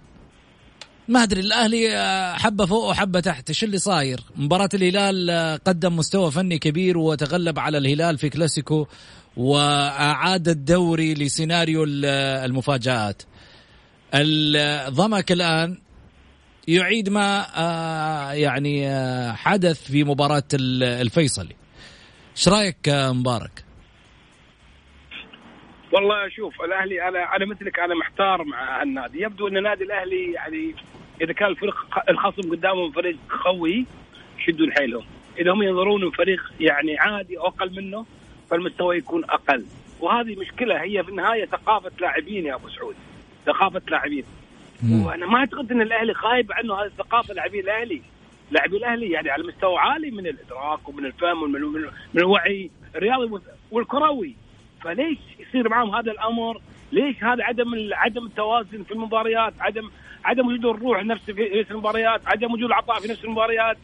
ما 1.08 1.22
أدري 1.22 1.40
الأهلي 1.40 1.96
آه، 1.96 2.32
حبة 2.32 2.66
فوق 2.66 2.84
وحبة 2.90 3.20
تحت 3.20 3.48
إيش 3.48 3.64
اللي 3.64 3.78
صاير؟ 3.78 4.20
مباراة 4.36 4.68
الهلال 4.74 5.30
آه، 5.30 5.56
قدم 5.56 5.96
مستوى 5.96 6.30
فني 6.30 6.58
كبير 6.58 6.98
وتغلب 6.98 7.58
على 7.58 7.78
الهلال 7.78 8.18
في 8.18 8.28
كلاسيكو 8.30 8.86
وأعاد 9.36 10.48
الدوري 10.48 11.14
لسيناريو 11.14 11.84
ال- 11.84 12.04
المفاجآت. 12.44 13.22
الضمك 14.14 15.32
الآن 15.32 15.78
يعيد 16.68 17.08
ما 17.08 17.46
يعني 18.34 18.88
حدث 19.34 19.82
في 19.82 20.04
مباراة 20.04 20.42
ال- 20.54 20.82
الفيصلي. 20.82 21.56
إيش 22.38 22.48
رأيك 22.48 22.88
مبارك؟ 22.88 23.64
والله 25.92 26.28
شوف 26.28 26.62
الأهلي 26.62 27.08
أنا 27.08 27.36
أنا 27.36 27.46
مثلك 27.46 27.78
أنا 27.80 27.94
محتار 27.94 28.44
مع 28.44 28.82
النادي. 28.82 29.22
يبدو 29.22 29.48
أن 29.48 29.56
النادي 29.56 29.84
الأهلي 29.84 30.32
يعني 30.32 30.74
إذا 31.20 31.32
كان 31.32 31.48
الفريق 31.48 31.74
الخصم 32.08 32.50
قدامهم 32.50 32.92
فريق 32.92 33.16
قوي 33.44 33.86
يشدون 34.38 34.72
حيلهم. 34.72 35.04
إذا 35.38 35.52
هم 35.52 35.62
ينظرون 35.62 36.10
فريق 36.10 36.40
يعني 36.60 36.98
عادي 36.98 37.38
أو 37.38 37.46
أقل 37.46 37.76
منه 37.76 38.06
فالمستوى 38.50 38.96
يكون 38.96 39.24
أقل. 39.24 39.66
وهذه 40.00 40.40
مشكلة 40.40 40.82
هي 40.82 41.04
في 41.04 41.10
النهاية 41.10 41.46
ثقافة 41.46 41.90
لاعبين 42.00 42.46
يا 42.46 42.54
أبو 42.54 42.68
سعود. 42.68 42.96
ثقافة 43.46 43.82
لاعبين. 43.88 44.24
وأنا 44.90 45.26
ما 45.26 45.38
أعتقد 45.38 45.72
أن 45.72 45.80
الأهلي 45.80 46.14
خايب 46.14 46.52
عنه 46.52 46.74
هذه 46.74 46.86
الثقافه 46.86 47.34
لاعبي 47.34 47.60
الأهلي. 47.60 48.02
لاعبي 48.50 48.76
الأهلي 48.76 49.10
يعني 49.10 49.30
على 49.30 49.42
مستوى 49.44 49.78
عالي 49.78 50.10
من 50.10 50.26
الإدراك 50.26 50.88
ومن 50.88 51.04
الفهم 51.06 51.42
ومن 51.42 51.60
من 51.60 52.20
الوعي 52.20 52.70
الرياضي 52.96 53.40
والكروي 53.70 54.34
فليش 54.82 55.18
يصير 55.38 55.68
معهم 55.68 55.94
هذا 55.94 56.12
الأمر؟ 56.12 56.60
ليش 56.92 57.24
هذا 57.24 57.44
عدم 57.44 57.72
عدم 57.92 58.26
التوازن 58.26 58.82
في 58.82 58.92
المباريات؟ 58.92 59.54
عدم 59.60 59.90
عدم 60.24 60.46
وجود 60.46 60.66
الروح 60.66 61.04
نفسه 61.04 61.32
في 61.32 61.60
نفس 61.60 61.70
المباريات، 61.70 62.20
عدم 62.26 62.52
وجود 62.52 62.64
العطاء 62.64 63.00
في 63.00 63.08
نفس 63.08 63.24
المباريات. 63.24 63.76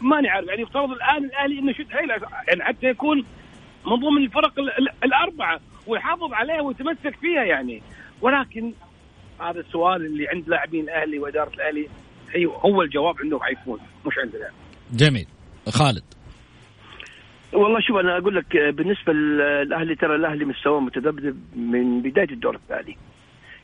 ماني 0.00 0.28
عارف 0.28 0.48
يعني 0.48 0.62
يفترض 0.62 0.90
الآن 0.90 1.24
الأهلي 1.24 1.58
إنه 1.58 1.70
يشد 1.70 1.90
حيله 1.90 2.14
يعني 2.48 2.64
حتى 2.64 2.86
يكون 2.86 3.24
من 3.86 3.94
ضمن 3.96 4.22
الفرق 4.24 4.58
ال- 4.58 4.78
ال- 4.78 5.04
الأربعة 5.04 5.60
ويحافظ 5.86 6.32
عليها 6.32 6.60
ويتمسك 6.60 7.16
فيها 7.20 7.44
يعني 7.44 7.82
ولكن 8.20 8.72
هذا 9.40 9.60
السؤال 9.60 10.06
اللي 10.06 10.28
عند 10.28 10.48
لاعبين 10.48 10.84
الأهلي 10.84 11.18
وإدارة 11.18 11.54
الأهلي 11.54 11.88
هي 12.32 12.46
هو 12.46 12.82
الجواب 12.82 13.14
عندهم 13.20 13.40
حيكون 13.42 13.78
مش 14.06 14.18
عندنا. 14.18 14.50
جميل 14.92 15.26
خالد 15.68 16.04
والله 17.52 17.80
شوف 17.80 17.96
أنا 17.96 18.18
أقول 18.18 18.36
لك 18.36 18.56
بالنسبة 18.56 19.12
للاهلي 19.12 19.94
ترى 19.94 20.14
الأهلي 20.16 20.44
مستواه 20.44 20.80
متذبذب 20.80 21.36
من 21.56 22.02
بداية 22.02 22.30
الدور 22.30 22.54
الثاني. 22.54 22.96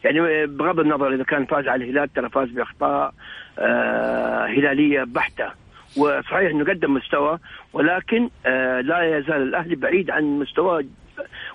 يعني 0.04 0.46
بغض 0.46 0.80
النظر 0.80 1.14
إذا 1.14 1.24
كان 1.24 1.44
فاز 1.44 1.68
على 1.68 1.84
الهلال 1.84 2.12
ترى 2.12 2.28
فاز 2.28 2.48
بأخطاء 2.48 3.14
آه 3.58 4.46
هلالية 4.46 5.04
بحتة 5.04 5.50
وصحيح 5.96 6.50
إنه 6.50 6.64
قدم 6.64 6.94
مستوى 6.94 7.38
ولكن 7.72 8.28
آه 8.46 8.80
لا 8.80 9.18
يزال 9.18 9.42
الأهلي 9.42 9.76
بعيد 9.76 10.10
عن 10.10 10.24
مستواه 10.24 10.84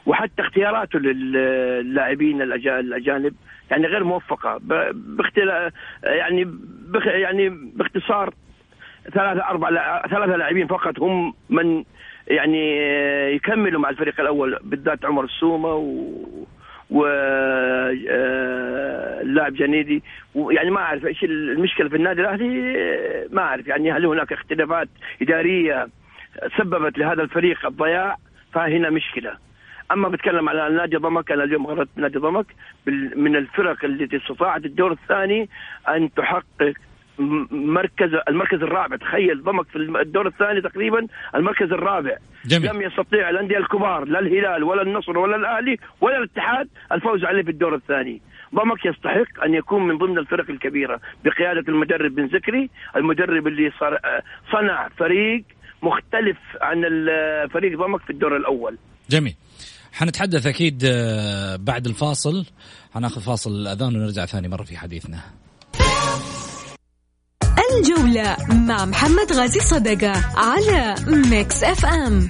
وحتى 0.08 0.41
اختياراته 0.41 1.00
للاعبين 1.00 2.41
الأجانب 2.41 3.34
يعني 3.72 3.88
غير 3.88 4.04
موفقة. 4.04 4.60
باختلا 4.93 5.72
يعني 6.04 6.43
بخ 6.88 7.08
يعني 7.08 7.50
باختصار 7.50 8.34
ثلاثة 9.13 9.41
أربع 9.50 9.70
لا- 9.70 10.08
ثلاثة 10.10 10.36
لاعبين 10.36 10.67
فقط 10.67 11.00
هم 11.00 11.34
من 11.50 11.84
يعني 12.28 12.80
آه، 12.82 13.28
يكملوا 13.30 13.82
مع 13.82 13.89
الفريق 13.89 14.20
الأول 14.20 14.60
بالذات 14.63 15.06
عمر 15.06 15.24
السومة 15.24 15.74
و 15.74 16.13
واللاعب 18.17 19.54
جنيدي. 19.54 20.04
ويعني 20.36 20.72
ما 20.72 20.80
أعرف 20.80 21.06
إيش 21.06 21.24
المشكلة 21.24 21.89
في 21.89 21.96
النادي 21.96 22.22
الأهلي 22.22 22.78
آه، 22.78 23.26
ما 23.32 23.41
أعرف. 23.41 23.67
يعني 23.67 23.91
هل 23.91 24.06
هناك 24.06 24.34
اختلافات 24.34 24.89
إدارية 25.22 25.88
سببت 26.58 26.98
لهذا 26.98 27.24
الفريق 27.24 27.65
الضياع؟ 27.65 28.17
فهنا 28.54 28.89
مشكلة. 28.89 29.47
أما 29.91 30.10
بتكلم 30.10 30.50
على 30.50 30.69
نادي 30.76 30.97
ضمك 30.97 31.32
أنا 31.32 31.43
اليوم 31.43 31.67
غرت 31.67 31.89
نادي 31.95 32.19
ضمك 32.19 32.45
من 33.15 33.36
الفرق 33.36 33.86
التي 33.86 34.17
استطاعت 34.17 34.65
الدور 34.65 34.91
الثاني 34.91 35.50
أن 35.89 36.13
تحقق 36.13 36.73
مركز 37.52 38.10
المركز 38.30 38.62
الرابع. 38.63 38.95
تخيل 38.95 39.43
ضمك 39.43 39.67
في 39.67 39.76
الدور 39.76 40.28
الثاني 40.28 40.62
تقريبا 40.62 41.08
المركز 41.36 41.71
الرابع. 41.71 42.17
جميل. 42.45 42.69
لم 42.69 42.82
يستطيع 42.82 43.30
الأندية 43.30 43.58
الكبار 43.58 44.06
لا 44.06 44.19
الهلال 44.19 44.63
ولا 44.63 44.82
النصر 44.82 45.17
ولا 45.17 45.36
الأهلي 45.36 45.78
ولا 46.02 46.17
الاتحاد 46.17 46.67
الفوز 46.91 47.26
عليه 47.26 47.43
في 47.43 47.52
الدور 47.52 47.76
الثاني. 47.76 48.21
ضمك 48.56 48.86
يستحق 48.86 49.43
أن 49.45 49.54
يكون 49.54 49.88
من 49.88 49.97
ضمن 49.97 50.17
الفرق 50.17 50.50
الكبيرة. 50.50 51.00
بقيادة 51.26 51.63
المدرب 51.67 52.15
بن 52.15 52.28
زكري 52.28 52.69
المدرب 52.95 53.47
اللي 53.47 53.71
صار 53.80 54.00
صنع 54.52 54.88
فريق 54.88 55.43
مختلف 55.82 56.38
عن 56.62 56.82
فريق 57.54 57.78
ضمك 57.80 58.02
في 58.02 58.10
الدور 58.10 58.38
الأول. 58.38 58.78
جميل. 59.10 59.36
حنتحدث 59.93 60.45
أكيد 60.45 60.82
آه، 60.86 61.56
بعد 61.56 61.88
الفاصل. 61.88 62.45
حناخذ 62.93 63.21
فاصل 63.21 63.52
الأذان 63.52 63.95
ونرجع 63.95 64.26
ثاني 64.26 64.47
مرة 64.47 64.63
في 64.63 64.78
حديثنا. 64.78 65.19
الجولة 67.78 68.38
مع 68.50 68.86
محمد 68.86 69.32
غازي 69.32 69.60
صدقة 69.60 70.39
على 70.39 70.95
Mix 71.08 71.63
FM 71.63 72.30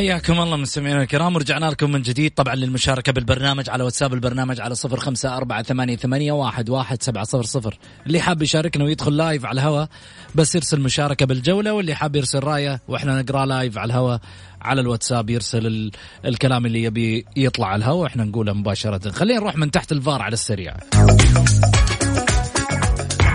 حياكم 0.00 0.40
الله 0.40 0.56
مستمعينا 0.56 1.02
الكرام. 1.02 1.34
ورجعنا 1.36 1.66
لكم 1.66 1.92
من 1.92 2.02
جديد 2.02 2.34
طبعا 2.34 2.54
للمشاركة 2.54 3.12
بالبرنامج 3.12 3.70
على 3.70 3.84
واتساب 3.84 4.14
البرنامج 4.14 4.60
على 4.60 4.74
صفر 4.74 5.00
خمسة 5.00 5.36
أربعة 5.36 5.62
ثمانية, 5.62 5.96
ثمانية 5.96 6.32
واحد, 6.32 6.70
واحد 6.70 7.02
سبعة 7.02 7.24
صفر 7.24 7.42
صفر. 7.42 7.78
اللي 8.06 8.20
حاب 8.20 8.42
يشاركنا 8.42 8.84
ويدخل 8.84 9.16
live 9.16 9.46
على 9.46 9.60
الهواء 9.60 9.88
بس 10.34 10.54
يرسل 10.54 10.80
مشاركة 10.80 11.26
بالجولة 11.26 11.72
واللي 11.72 11.94
حاب 11.94 12.16
يرسل 12.16 12.38
رأيه 12.38 12.80
وإحنا 12.88 13.22
نقرأ 13.22 13.46
live 13.46 13.78
على 13.78 13.92
الهواء 13.92 14.20
على 14.62 14.80
الواتساب 14.80 15.30
يرسل 15.30 15.66
ال... 15.66 15.90
الكلام 16.24 16.66
اللي 16.66 16.82
يبي 16.82 17.24
يطلع 17.36 17.66
على 17.66 17.78
الهواء 17.78 18.02
وإحنا 18.02 18.24
نقوله 18.24 18.52
مباشرة. 18.52 19.10
خلينا 19.10 19.40
نروح 19.40 19.56
من 19.56 19.70
تحت 19.70 19.92
الفار 19.92 20.22
على 20.22 20.32
السريع. 20.32 20.76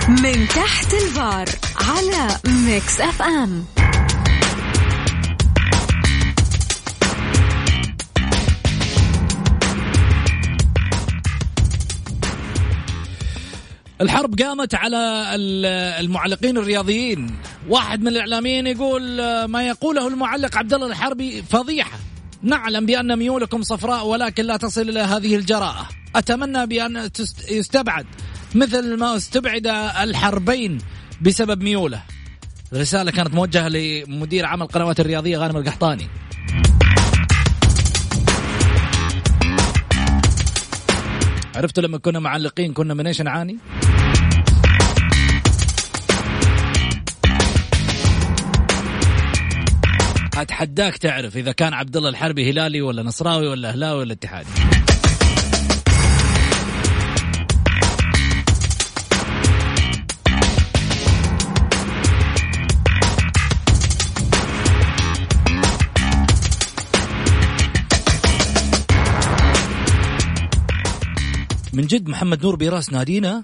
من 0.09 0.47
تحت 0.47 0.93
الفار 0.93 1.49
على 1.75 2.37
Mix 2.45 3.01
FM 3.01 3.65
الحرب 14.01 14.41
قامت 14.41 14.75
على 14.75 14.97
ال- 15.35 15.65
المعلقين 16.05 16.57
الرياضيين. 16.57 17.35
واحد 17.69 18.01
من 18.01 18.07
الإعلاميين 18.07 18.67
يقول 18.67 19.19
آه، 19.19 19.45
ما 19.45 19.67
يقوله 19.67 20.07
المعلق 20.07 20.57
عبد 20.57 20.73
الله 20.73 20.87
الحربي 20.87 21.41
فضيحة. 21.41 21.99
نعلم 22.41 22.85
بأن 22.85 23.19
ميولكم 23.19 23.63
صفراء 23.63 24.05
ولكن 24.07 24.45
لا 24.45 24.57
تصل 24.57 24.81
إلى 24.81 24.99
هذه 24.99 25.35
الجراءة. 25.35 25.89
أتمنى 26.15 26.65
بأن 26.65 27.09
يستبعد 27.49 28.05
مثل 28.55 28.97
ما 28.97 29.15
استبعد 29.15 29.67
الحربين 30.01 30.77
بسبب 31.21 31.63
ميوله. 31.63 32.01
الرسالة 32.73 33.11
كانت 33.11 33.33
موجهة 33.33 33.67
لمدير 33.67 34.45
عام 34.45 34.61
القنوات 34.61 34.99
الرياضية 34.99 35.37
غانم 35.37 35.57
القحطاني. 35.57 36.07
عرفتوا 41.55 41.83
لما 41.83 41.97
كنا 41.97 42.19
معلقين 42.19 42.73
كنا 42.73 42.93
من 42.93 43.07
إيش 43.07 43.21
نعاني؟ 43.21 43.57
أتحداك 50.37 50.97
تعرف 50.97 51.37
إذا 51.37 51.51
كان 51.51 51.73
عبد 51.73 51.97
الله 51.97 52.09
الحربي 52.09 52.51
هلالي 52.51 52.81
ولا 52.81 53.03
نصراوي 53.03 53.47
ولا 53.47 53.69
أهلاوي 53.69 53.99
ولا 53.99 54.13
اتحادي. 54.13 54.49
من 71.73 71.87
جد 71.87 72.09
محمد 72.09 72.43
نور 72.43 72.55
براس 72.55 72.93
نادينا؟ 72.93 73.43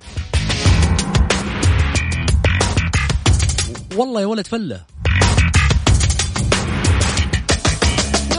والله 3.96 4.22
يا 4.22 4.26
ولد 4.26 4.48
فله. 4.48 5.01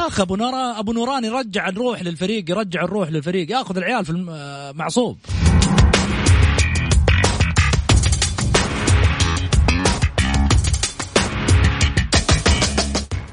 أخي 0.06 0.22
أبو 0.22 0.36
نورا 0.36 0.78
أبو 0.78 0.92
نوران 0.92 1.24
يرجع 1.24 1.68
الروح 1.68 2.02
للفريق 2.02 2.50
يرجع 2.50 2.84
الروح 2.84 3.10
للفريق 3.10 3.50
ياخذ 3.50 3.76
العيال 3.76 4.04
في 4.04 4.10
المعصوب 4.12 5.18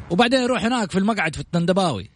وبعدين 0.10 0.42
يروح 0.42 0.66
هناك 0.66 0.92
في 0.92 1.00
المقعد 1.00 1.36
في 1.36 1.42
التندباوي. 1.42 2.10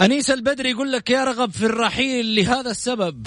أنيس 0.00 0.30
البدري 0.30 0.70
يقول 0.70 0.92
لك 0.92 1.10
يا 1.10 1.24
رغب 1.24 1.50
في 1.50 1.66
الرحيل 1.66 2.34
لهذا 2.34 2.70
السبب. 2.70 3.26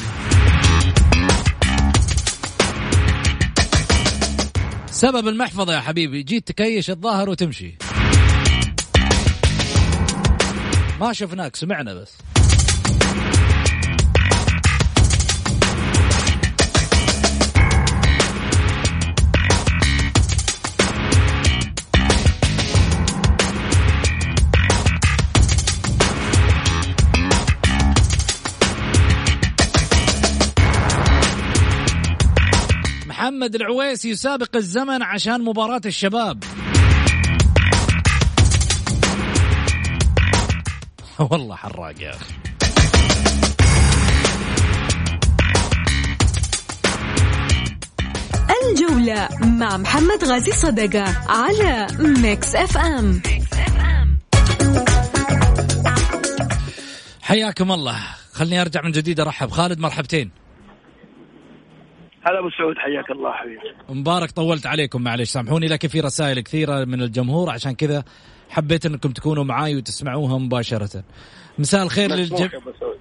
سبب 4.92 5.28
المحفظة 5.28 5.74
يا 5.74 5.80
حبيبي 5.80 6.24
جيت 6.24 6.48
تكيش 6.48 6.90
الظاهر 6.90 7.30
وتمشي. 7.30 7.78
ما 11.00 11.14
شفناك 11.14 11.56
سمعنا 11.56 11.94
بس. 11.94 12.12
محمد 33.42 33.56
العويسي 33.56 34.10
يسابق 34.10 34.56
الزمن 34.56 35.04
عشان 35.04 35.42
مباراة 35.42 35.82
الشباب. 35.86 36.44
والله 41.32 41.56
حراق 41.56 42.02
يا 42.02 42.10
أخي. 42.10 42.34
الجولة 48.70 49.30
مع 49.42 49.78
محمد 49.78 50.24
غازي 50.24 50.52
صدقة 50.52 51.04
على 51.30 51.88
Mix 52.00 52.56
FM 52.56 53.22
حياكم 57.22 57.72
الله. 57.72 58.00
خلني 58.32 58.62
أرجع 58.62 58.82
من 58.82 58.92
جديد 58.92 59.20
أرحب. 59.20 59.52
خالد 59.52 59.80
مرحبتين. 59.80 60.41
هلا 62.24 62.40
أبو 62.40 62.50
سعود 62.50 62.78
حياك 62.78 63.12
الله 63.12 63.32
حبيبي. 63.32 64.00
مبارك 64.00 64.32
طولت 64.32 64.66
عليكم 64.66 65.02
معلش 65.02 65.30
سامحوني 65.30 65.68
لكن 65.68 65.88
في 65.88 66.00
رسائل 66.00 66.40
كثيرة 66.40 66.86
من 66.86 67.02
الجمهور 67.02 67.50
عشان 67.50 67.72
كذا 67.72 68.04
حبيت 68.50 68.86
إنكم 68.86 69.12
تكونوا 69.12 69.44
معاي 69.44 69.76
وتسمعوها 69.76 70.38
مباشرة. 70.38 71.04
مساء 71.60 71.84
الخير 71.84 72.16
للجميع 72.16 72.50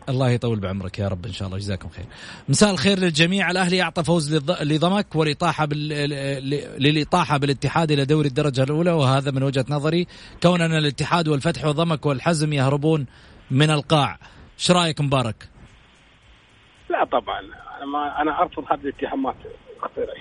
الله 0.09 0.31
يطول 0.31 0.61
بعمرك 0.61 0.99
يا 0.99 1.09
رب 1.09 1.27
إن 1.27 1.33
شاء 1.33 1.49
الله 1.49 1.59
جزاكم 1.59 1.89
خير. 1.89 2.05
مساء 2.49 2.71
الخير 2.71 2.99
للجميع 2.99 3.51
الأهلي 3.51 3.83
أعطى 3.83 4.05
فوز 4.05 4.35
لضمك 4.63 5.17
والاطاحه 5.17 5.65
بال... 5.65 5.89
للإطاحة 6.83 7.39
بالاتحاد 7.39 7.93
إلى 7.93 8.05
دوري 8.05 8.29
الدرجة 8.29 8.63
الأولى 8.63 8.91
وهذا 8.91 9.31
من 9.31 9.43
وجهة 9.43 9.65
نظري. 9.69 10.07
كوننا 10.43 10.79
الاتحاد 10.79 11.29
والفتح 11.29 11.65
وضمك 11.65 12.07
والحزم 12.07 12.53
يهربون 12.53 13.07
من 13.51 13.71
القاع. 13.71 14.19
إيش 14.59 14.71
رأيك 14.71 15.01
مبارك؟ 15.01 15.49
لا 16.91 17.05
طبعا. 17.05 17.41
أنا 17.77 17.87
ما 17.87 18.23
أنا 18.23 18.43
أرفض 18.43 18.65
هذه 18.73 18.81
الاتهامات 18.81 19.35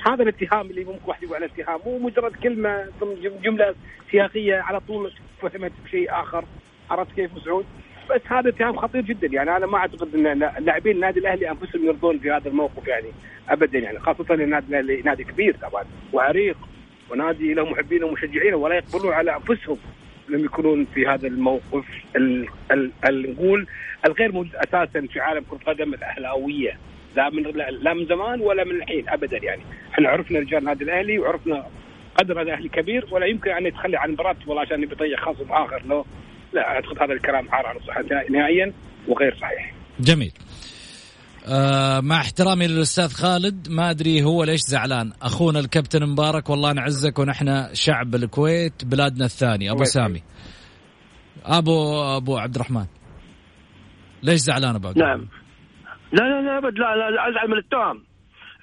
هذا 0.08 0.24
الاتهام 0.24 0.62
اللي 0.70 0.84
ممكن 0.84 1.00
واحد 1.06 1.24
يقول 1.24 1.36
على 1.36 1.46
اتهام 1.46 1.80
مو 1.86 2.00
مجرد 2.00 2.32
كلمة 2.36 2.88
ضمن 3.02 3.22
جم- 3.22 3.38
جملة 3.44 3.76
سياقية 4.12 4.56
على 4.56 4.80
طول 4.80 5.12
فهمت 5.42 5.72
بشيء 5.86 6.12
آخر 6.12 6.46
عرفت 6.90 7.12
كيف 7.16 7.34
مسعود؟ 7.36 7.66
بس 8.10 8.22
هذا 8.28 8.50
اتهام 8.50 8.76
خطير 8.78 9.02
جدا. 9.02 9.28
يعني 9.28 9.58
أنا 9.58 9.66
ما 9.66 9.78
أعتقد 9.78 10.16
إن 10.16 10.40
لاعبين 10.60 10.96
النادي 10.96 11.20
الأهلي 11.20 11.50
أنفسهم 11.50 11.86
يرضون 11.86 12.20
في 12.20 12.32
هذا 12.32 12.50
الموقف 12.50 12.88
يعني 12.88 13.08
ابدا 13.50 13.80
يعني. 13.80 14.00
خاصة 14.00 14.34
النادي 14.34 14.68
الأهلي 14.70 15.02
نادي 15.02 15.24
كبير 15.24 15.56
طبعا 15.62 15.84
وعريق 16.14 16.58
ونادي 17.12 17.54
له 17.54 17.66
محبين 17.66 18.04
ومشجعين 18.04 18.54
ولا 18.54 18.76
يقبلون 18.76 19.14
على 19.14 19.36
أنفسهم. 19.36 19.78
لم 20.30 20.46
يكونون 20.46 20.86
في 20.94 21.08
هذا 21.08 21.28
الموقف 21.28 21.86
ال 22.16 22.48
نقول 23.06 23.68
الغير 24.06 24.32
موجود 24.32 24.56
أساسا 24.56 25.08
في 25.14 25.20
عالم 25.20 25.44
كرة 25.50 25.58
القدم 25.58 25.94
الأهلاوية. 25.94 26.78
لا 27.16 27.30
من 27.30 27.44
لا 27.82 27.94
من 27.94 28.06
زمان 28.06 28.42
ولا 28.42 28.64
من 28.64 28.76
الحين 28.76 29.10
ابدا 29.10 29.38
يعني. 29.38 29.62
إحنا 29.94 30.10
عرفنا 30.10 30.40
رجال 30.40 30.60
النادي 30.60 30.84
الأهلي 30.84 31.20
وعرفنا 31.20 31.66
قدر 32.16 32.42
الأهلي 32.42 32.70
كبير 32.70 33.06
ولا 33.12 33.26
يمكن 33.26 33.52
أن 33.52 33.66
يتخلى 33.66 33.98
عن 33.98 34.12
مباراة 34.12 34.36
والله 34.48 34.62
عشان 34.62 34.84
يطيح 34.84 35.20
خصم 35.22 35.52
آخر. 35.52 35.82
له 35.86 36.06
لا 36.54 36.70
أعتقد 36.70 37.02
هذا 37.02 37.14
الكلام 37.14 37.50
عار 37.50 37.66
عن 37.66 37.76
الصحة 37.76 38.04
نهائيا 38.30 38.74
وغير 39.08 39.36
صحيح. 39.36 39.74
جميل. 40.00 40.32
آه 41.48 42.00
مع 42.00 42.22
احترامي 42.22 42.68
للأستاذ 42.68 43.14
خالد 43.14 43.68
ما 43.70 43.90
أدري 43.90 44.24
هو 44.24 44.44
ليش 44.44 44.62
زعلان. 44.62 45.12
أخونا 45.22 45.60
الكابتن 45.60 46.06
مبارك 46.06 46.50
والله 46.50 46.74
نعزك 46.74 47.20
ونحن 47.20 47.68
شعب 47.74 48.16
الكويت 48.16 48.86
بلادنا 48.86 49.26
الثاني. 49.26 49.72
أبو. 49.72 49.84
سامي. 49.84 50.24
أبو 51.46 52.02
أبو 52.18 52.38
عبد 52.38 52.56
الرحمن 52.56 52.86
ليش 54.24 54.40
زعلان 54.40 54.76
أبو 54.76 54.88
عبد؟ 54.88 54.98
نعم. 54.98 55.28
لا 56.12 56.24
لا 56.24 56.42
لا 56.42 56.58
أبد. 56.58 56.74
لا 56.74 56.96
لا, 56.96 57.10
لا 57.10 57.30
أزعل 57.30 57.48
من 57.50 57.58
التهم 57.58 58.04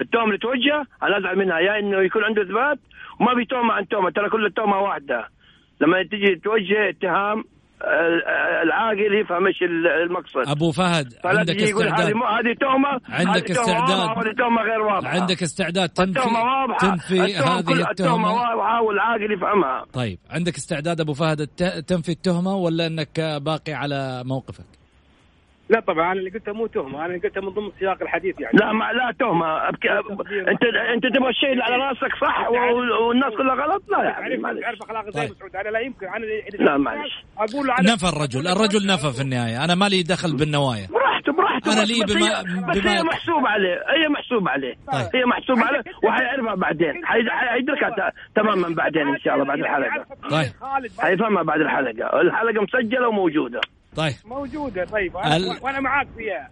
التهم 0.00 0.24
اللي 0.24 0.38
توجه 0.38 0.86
أنا 1.02 1.18
أزعل 1.18 1.38
منها. 1.38 1.58
يا 1.58 1.78
إنه 1.78 2.04
يكون 2.06 2.24
عنده 2.24 2.42
إثبات 2.42 2.78
وما 3.20 3.34
في 3.34 3.44
تهمه 3.50 3.72
عن 3.72 3.88
تهمه 3.88 4.10
ترى 4.10 4.30
كل 4.30 4.46
التهمه 4.46 4.78
واحدة. 4.78 5.28
لما 5.80 6.02
تجي 6.02 6.40
توجه 6.44 6.88
اتهام 6.90 7.44
العاقل 8.62 9.20
يفهم 9.20 9.46
إيش 9.46 9.62
المقصد. 10.06 10.50
أبو 10.50 10.72
فهد 10.72 11.12
عندك 11.24 11.62
استعداد. 11.62 12.06
هذه 12.06 12.54
تهمه 12.60 13.00
عندك 13.08 13.50
استعداد. 13.50 14.34
تهمه 14.36 14.62
غير 14.62 14.80
واضحة. 14.80 15.20
عندك 15.20 15.42
استعداد 15.42 15.88
تنفي 15.88 16.20
تنفي 16.80 17.20
هذه 17.20 17.90
التهمة؟ 17.90 18.34
واضحة 18.34 18.82
والعاقل 18.82 19.32
يفهمها. 19.32 19.84
طيب 19.92 20.18
عندك 20.30 20.56
استعداد 20.56 21.00
أبو 21.00 21.12
فهد 21.12 21.46
تنفي 21.86 22.08
التهمة 22.08 22.54
ولا 22.54 22.86
إنك 22.86 23.20
باقي 23.20 23.72
على 23.72 24.22
موقفك؟ 24.24 24.75
لا 25.68 25.80
طبعا 25.80 26.04
أنا 26.12 26.20
اللي 26.20 26.30
قلته 26.30 26.52
مو 26.52 26.66
تهمة 26.66 26.98
أنا 26.98 27.06
اللي 27.14 27.28
قلته 27.28 27.40
من 27.40 27.48
ضمن 27.48 27.70
سياق 27.78 28.02
الحديث 28.02 28.40
يعني. 28.40 28.58
لا 28.58 28.72
ما 28.72 28.84
لا 28.92 29.14
تهمة. 29.20 29.68
أبك... 29.68 29.86
انت 29.86 30.64
أنت 30.94 31.16
تبغى 31.16 31.30
الشيء 31.30 31.52
اللي 31.52 31.62
على 31.64 31.76
رأسك 31.76 32.14
صح 32.20 32.48
و- 32.50 33.08
والناس 33.08 33.32
كلها 33.34 33.54
غلط؟ 33.54 33.82
لا 33.88 33.96
تعرف 34.10 34.40
معلش 34.40 34.60
تعرف 34.60 34.82
أخلاق 34.82 35.04
زي 35.10 35.20
طيب. 35.20 35.30
مسعود 35.30 35.56
أنا 35.56 35.68
لا 35.68 35.78
يمكن 35.80 36.06
أنا 36.06 36.16
اللي- 36.16 36.42
لا، 36.58 36.76
معلش. 36.76 37.24
أقول 37.38 37.70
أنا- 37.70 37.92
نفى 37.92 38.08
الرجل 38.08 38.48
الرجل 38.48 38.86
نفى 38.86 39.12
في 39.16 39.22
النهاية. 39.22 39.64
أنا 39.64 39.74
مالي 39.74 40.02
دخل 40.02 40.36
بالنوايا. 40.36 40.86
براحته 40.90 41.32
براحته. 41.32 41.72
أنا 41.72 41.82
بس- 41.82 41.90
لي 41.90 42.14
بما- 42.14 42.26
هي- 42.26 42.42
بس 42.70 42.78
بما- 42.78 42.98
هي 42.98 43.02
محسوب 43.02 43.46
عليه 43.46 43.74
هي 43.74 44.08
محسوب 44.08 44.48
عليه. 44.48 44.74
طيب. 44.92 45.10
هي 45.14 45.24
محسوب 45.26 45.58
عليه 45.58 45.82
وحيعرفها 46.04 46.54
بعدين. 46.54 47.06
حي- 47.06 47.30
حيدركها 47.30 48.12
تماما 48.34 48.68
بعدين 48.74 49.08
إن 49.08 49.18
شاء 49.18 49.34
الله 49.34 49.44
بعد 49.44 49.58
الحلقة. 49.58 50.04
طيب. 50.30 50.52
حيفهمها 51.00 51.42
بعد 51.42 51.60
الحلقة. 51.60 52.20
الحلقة 52.20 52.62
مسجلة 52.62 53.08
وموجودة. 53.08 53.60
طيب. 53.96 54.14
موجودة 54.24 54.84
طيب. 54.84 55.16
ال- 55.16 55.58
وأنا 55.62 55.80
معاك 55.80 56.06
فيها. 56.16 56.48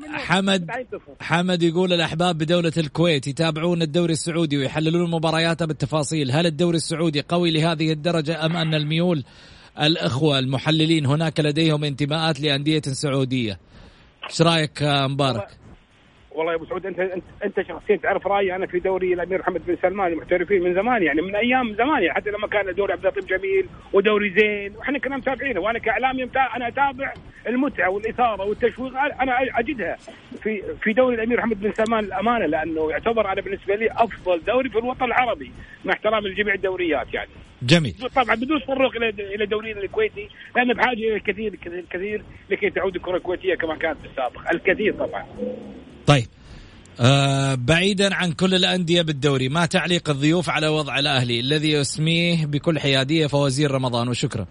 منه؟ 0.00 0.18
حمد 0.18 0.66
90 0.66 1.16
حمد 1.20 1.62
يقول 1.62 1.92
الأحباب 1.92 2.38
بدولة 2.38 2.72
الكويت 2.76 3.26
يتابعون 3.26 3.82
الدوري 3.82 4.12
السعودي 4.12 4.58
ويحللون 4.58 5.10
مبارياته 5.10 5.66
بالتفاصيل. 5.66 6.30
هل 6.32 6.46
الدوري 6.46 6.76
السعودي 6.76 7.20
قوي 7.28 7.50
لهذه 7.50 7.92
الدرجة 7.92 8.46
أم 8.46 8.56
أن 8.56 8.74
الميول 8.74 9.24
الأخوة 9.80 10.38
المحللين 10.38 11.06
هناك 11.06 11.40
لديهم 11.40 11.84
انتماءات 11.84 12.40
لأندية 12.40 12.82
سعودية؟ 12.82 13.58
إيش 14.30 14.42
رأيك 14.42 14.82
آه، 14.82 15.06
مبارك؟ 15.06 15.48
والله 16.30 16.52
يا 16.52 16.56
أبو 16.56 16.64
سعود 16.64 16.86
انت 16.86 17.00
انت, 17.00 17.24
أنت 17.44 17.60
شخصيا 17.68 17.96
تعرف 17.96 18.26
رأيي؟ 18.26 18.56
أنا 18.56 18.66
في 18.66 18.78
دوري 18.78 19.14
الامير 19.14 19.38
محمد 19.40 19.66
بن 19.66 19.76
سلمان 19.82 20.12
المحترفين 20.12 20.62
من 20.62 20.74
زمان 20.74 21.02
يعني 21.02 21.22
من 21.22 21.36
أيام 21.36 21.74
زمان 21.74 22.02
يعني 22.02 22.14
حتى 22.14 22.30
لما 22.30 22.46
كان 22.46 22.74
دوري 22.74 22.92
عبد 22.92 23.06
اللطيف 23.06 23.24
جميل 23.24 23.66
ودوري 23.92 24.30
زين 24.30 24.76
وإحنا 24.76 24.98
كنا 24.98 25.16
متابعينه 25.16 25.60
وأنا 25.60 25.78
كاعلامي 25.78 26.24
أنا 26.56 26.68
أتابع 26.68 27.14
المتعة 27.46 27.90
والإثارة 27.90 28.44
والتشويق 28.44 28.92
أنا 28.96 29.58
أجدها 29.58 29.96
في 30.42 30.62
في 30.82 30.92
دوري 30.92 31.14
الأمير 31.14 31.38
محمد 31.38 31.60
بن 31.60 31.72
سلمان 31.72 32.04
الأمانة 32.04 32.46
لأنه 32.46 32.90
يعتبر 32.90 33.32
أنا 33.32 33.40
بالنسبة 33.40 33.74
لي 33.74 33.90
أفضل 33.92 34.40
دوري 34.46 34.68
في 34.68 34.78
الوطن 34.78 35.04
العربي 35.04 35.52
مع 35.84 35.92
احترامي 35.92 36.28
لجميع 36.28 36.54
الدوريات 36.54 37.14
يعني. 37.14 37.30
جميل. 37.62 37.94
طبعا 38.14 38.34
بدون 38.34 38.60
تطرق 38.60 38.96
إلى 38.96 39.08
إلى 39.08 39.46
دورينا 39.46 39.80
الكويتي 39.80 40.28
لأنه 40.56 40.74
بحاجة 40.74 40.98
إلى 40.98 41.16
الكثير 41.16 41.52
الكثير 41.52 41.78
الكثير 41.78 42.22
لكي 42.50 42.70
تعود 42.70 42.96
الكرة 42.96 43.16
الكويتية 43.16 43.54
كما 43.54 43.76
كانت 43.76 43.98
في 44.00 44.06
السابق 44.06 44.50
الكثير 44.52 44.94
طبعا. 44.94 45.26
طيب. 46.10 46.26
آه 47.00 47.54
بعيدا 47.54 48.14
عن 48.14 48.32
كل 48.32 48.54
الأندية 48.54 49.02
بالدوري 49.02 49.48
ما 49.48 49.66
تعليق 49.66 50.10
الضيوف 50.10 50.50
على 50.50 50.68
وضع 50.68 50.98
الأهلي 50.98 51.40
الذي 51.40 51.70
يسميه 51.70 52.46
بكل 52.46 52.78
حيادية 52.80 53.26
فوزير 53.26 53.70
رمضان؟ 53.70 54.08
وشكرا. 54.08 54.46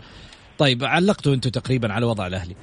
طيب 0.58 0.84
علقتوا 0.84 1.34
أنتم 1.34 1.50
تقريبا 1.50 1.94
على 1.94 2.06
وضع 2.06 2.28
الأهلي. 2.28 2.56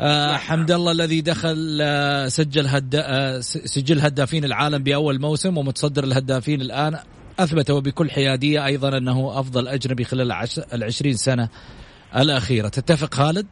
آه 0.00 0.36
حمد 0.36 0.70
الله 0.70 0.92
الذي 0.92 1.20
دخل 1.20 1.78
آه 1.82 2.28
سجل 2.28 2.66
هدا 2.66 3.04
آه 3.06 3.40
سجل 3.40 4.00
هدافين 4.00 4.44
العالم 4.44 4.82
بأول 4.82 5.20
موسم 5.20 5.58
ومتصدر 5.58 6.04
الهدافين 6.04 6.60
الآن. 6.60 6.98
أثبت 7.38 7.70
وبكل 7.70 8.10
حيادية 8.10 8.66
أيضا 8.66 8.98
أنه 8.98 9.40
أفضل 9.40 9.68
أجنبي 9.68 10.04
خلال 10.04 10.26
العش- 10.32 10.74
العشرين 10.74 11.14
سنة 11.14 11.48
الأخيرة. 12.16 12.68
تتفق 12.68 13.14
خالد؟ 13.14 13.46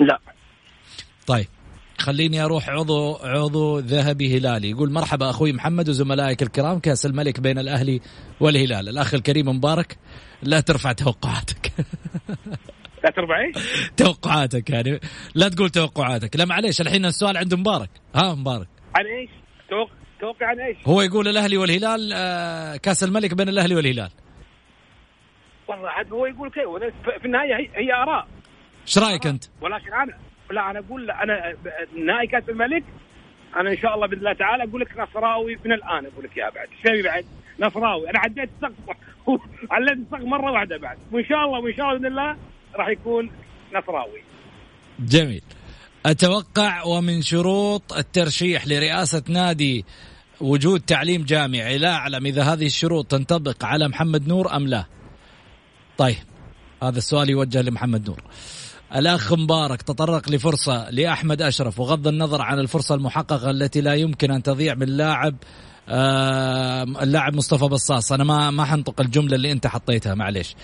لا. 0.00 0.18
طيب. 1.26 1.46
خليني 2.02 2.44
أروح 2.44 2.68
عضو 2.68 3.16
عضو 3.16 3.78
ذهبي 3.78 4.38
هلالي. 4.38 4.70
يقول 4.70 4.92
مرحبا 4.92 5.30
أخوي 5.30 5.52
محمد 5.52 5.88
وزملائك 5.88 6.42
الكرام 6.42 6.78
كأس 6.78 7.06
الملك 7.06 7.40
بين 7.40 7.58
الأهلي 7.58 8.00
والهلال. 8.40 8.88
الأخ 8.88 9.14
الكريم 9.14 9.48
مبارك 9.48 9.98
لا 10.42 10.60
ترفع 10.60 10.92
توقعاتك. 10.92 11.72
لا 13.04 13.10
تربع 13.10 13.40
إيش؟ 13.40 13.56
توقعاتك 13.96 14.70
يعني. 14.70 15.00
لا 15.34 15.48
تقول 15.48 15.70
توقعاتك. 15.70 16.36
لا 16.36 16.44
معليش 16.44 16.80
الحين 16.80 17.04
السؤال 17.04 17.36
عند 17.36 17.54
مبارك. 17.54 17.90
ها 18.14 18.34
مبارك. 18.34 18.68
عن 18.94 19.04
إيش؟ 19.06 19.30
توقع 19.70 19.92
توقع 20.20 20.46
عن 20.46 20.60
إيش؟ 20.60 20.76
هو 20.86 21.02
يقول 21.02 21.28
الأهلي 21.28 21.56
والهلال 21.56 22.12
آه، 22.14 22.76
كأس 22.76 23.04
الملك 23.04 23.34
بين 23.34 23.48
الأهلي 23.48 23.74
والهلال. 23.74 24.10
والله 25.68 25.88
عاد 25.88 26.12
هو 26.12 26.26
يقول 26.26 26.50
كذا 26.50 26.64
في 27.04 27.20
في 27.20 27.26
النهاية 27.26 27.54
هي, 27.54 27.68
هي 27.74 27.92
آراء. 27.92 28.26
إيش 28.86 28.98
رأيك 28.98 29.26
أنت؟ 29.26 29.44
ولكن 29.60 29.92
أنا 29.92 30.18
لا 30.52 30.70
أنا 30.70 30.78
أقول 30.78 31.10
أنا 31.10 31.54
نهائي 31.96 32.26
كأس 32.26 32.48
الملك 32.48 32.84
أنا 33.56 33.70
إن 33.70 33.78
شاء 33.78 33.94
الله 33.94 34.06
بإذن 34.06 34.18
الله 34.18 34.32
تعالى 34.32 34.64
أقول 34.64 34.80
لك 34.80 34.98
نصراوي 34.98 35.58
من 35.64 35.72
الآن 35.72 36.06
أقول 36.06 36.24
لك 36.24 36.36
يا 36.36 36.50
بعد. 36.50 36.68
إيش 36.86 37.04
بعد؟ 37.04 37.24
نصراوي. 37.60 38.10
أنا 38.10 38.18
عديت 38.18 38.50
السقف 38.56 38.96
عليت 39.72 39.98
السقف 39.98 40.24
مرة 40.24 40.52
واحدة 40.52 40.76
بعد. 40.76 40.98
وإن 41.12 41.24
شاء 41.24 41.44
الله 41.44 41.60
وإن 41.60 41.74
شاء 41.76 41.86
الله 41.86 41.98
بإذن 41.98 42.06
الله 42.06 42.36
راح 42.74 42.88
يكون 42.88 43.30
نصراوي. 43.74 44.20
جميل. 44.98 45.42
أتوقع 46.06 46.82
ومن 46.84 47.22
شروط 47.22 47.92
الترشيح 47.92 48.66
لرئاسة 48.66 49.22
نادي 49.28 49.84
وجود 50.40 50.80
تعليم 50.80 51.24
جامعي 51.24 51.78
لا 51.78 51.94
أعلم 51.94 52.26
إذا 52.26 52.42
هذه 52.42 52.66
الشروط 52.66 53.06
تنطبق 53.06 53.64
على 53.64 53.88
محمد 53.88 54.28
نور 54.28 54.56
أم 54.56 54.66
لا. 54.66 54.84
طيب 55.98 56.16
هذا 56.82 56.98
السؤال 56.98 57.30
يوجه 57.30 57.62
لمحمد 57.62 58.08
نور. 58.08 58.22
الأخ 58.96 59.32
مبارك 59.32 59.82
تطرق 59.82 60.30
لفرصة 60.30 60.90
لأحمد 60.90 61.42
أشرف 61.42 61.80
وغض 61.80 62.08
النظر 62.08 62.42
عن 62.42 62.58
الفرصة 62.58 62.94
المحققة 62.94 63.50
التي 63.50 63.80
لا 63.80 63.94
يمكن 63.94 64.30
أن 64.30 64.42
تضيع 64.42 64.74
من 64.74 64.86
لاعب 64.88 65.36
آه 65.88 66.82
اللاعب 66.82 67.34
مصطفى 67.34 67.64
بصاص. 67.64 68.12
أنا 68.12 68.24
ما 68.24 68.50
ما 68.50 68.64
حنطق 68.64 69.00
الجملة 69.00 69.34
اللي 69.36 69.52
أنت 69.52 69.66
حطيتها 69.66 70.14
معليش. 70.14 70.54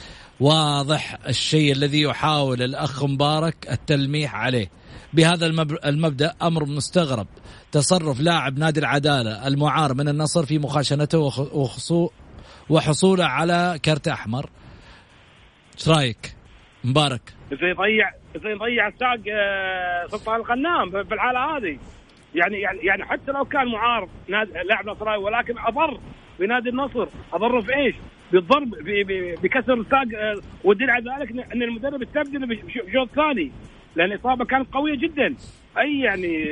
واضح 0.40 1.18
الشيء 1.28 1.72
الذي 1.72 2.00
يحاول 2.00 2.62
الأخ 2.62 3.04
مبارك 3.04 3.56
التلميح 3.70 4.34
عليه. 4.34 4.70
بهذا 5.12 5.46
المب- 5.46 5.78
المبدأ 5.84 6.34
أمر 6.42 6.64
مستغرب. 6.64 7.26
تصرف 7.72 8.20
لاعب 8.20 8.58
نادي 8.58 8.80
العدالة 8.80 9.46
المعار 9.46 9.94
من 9.94 10.08
النصر 10.08 10.46
في 10.46 10.58
مخاشنته 10.58 11.18
وحصوله 12.70 13.24
على 13.24 13.78
كرت 13.84 14.08
أحمر. 14.08 14.50
إيش 15.78 15.88
رأيك؟ 15.88 16.34
مبارك. 16.84 17.37
اذا 17.52 17.68
يضيع 17.68 18.10
اذا 18.36 18.50
يضيع 18.50 18.88
الساق 18.88 19.20
آه، 19.30 20.06
سلطان 20.06 20.36
الغنام 20.36 20.90
في 20.90 21.14
الحالة 21.14 21.56
هذه. 21.56 21.78
يعني 22.34 22.60
يعني 22.60 22.78
يعني 22.78 23.04
حتى 23.04 23.32
لو 23.32 23.44
كان 23.44 23.68
معارض 23.68 24.08
لاعب 24.64 24.88
نصراوي 24.88 25.24
ولكن 25.24 25.58
أضر 25.58 26.00
بنادي 26.40 26.68
النصر 26.68 27.08
أضر 27.32 27.62
في 27.62 27.76
إيش؟ 27.76 27.94
بالضرب 28.32 28.70
بكسر 29.42 29.74
الساق 29.74 30.06
آه، 30.16 30.36
والدليل 30.64 30.90
على 30.90 31.14
ذلك 31.18 31.30
ان 31.52 31.62
المدرب 31.62 32.02
استبدل 32.02 32.46
بشوط 32.46 33.08
ثاني. 33.08 33.50
لأن 33.96 34.12
الاصابه 34.12 34.44
كانت 34.44 34.74
قوية 34.74 34.96
جدا. 34.96 35.34
أي 35.78 36.00
يعني 36.00 36.46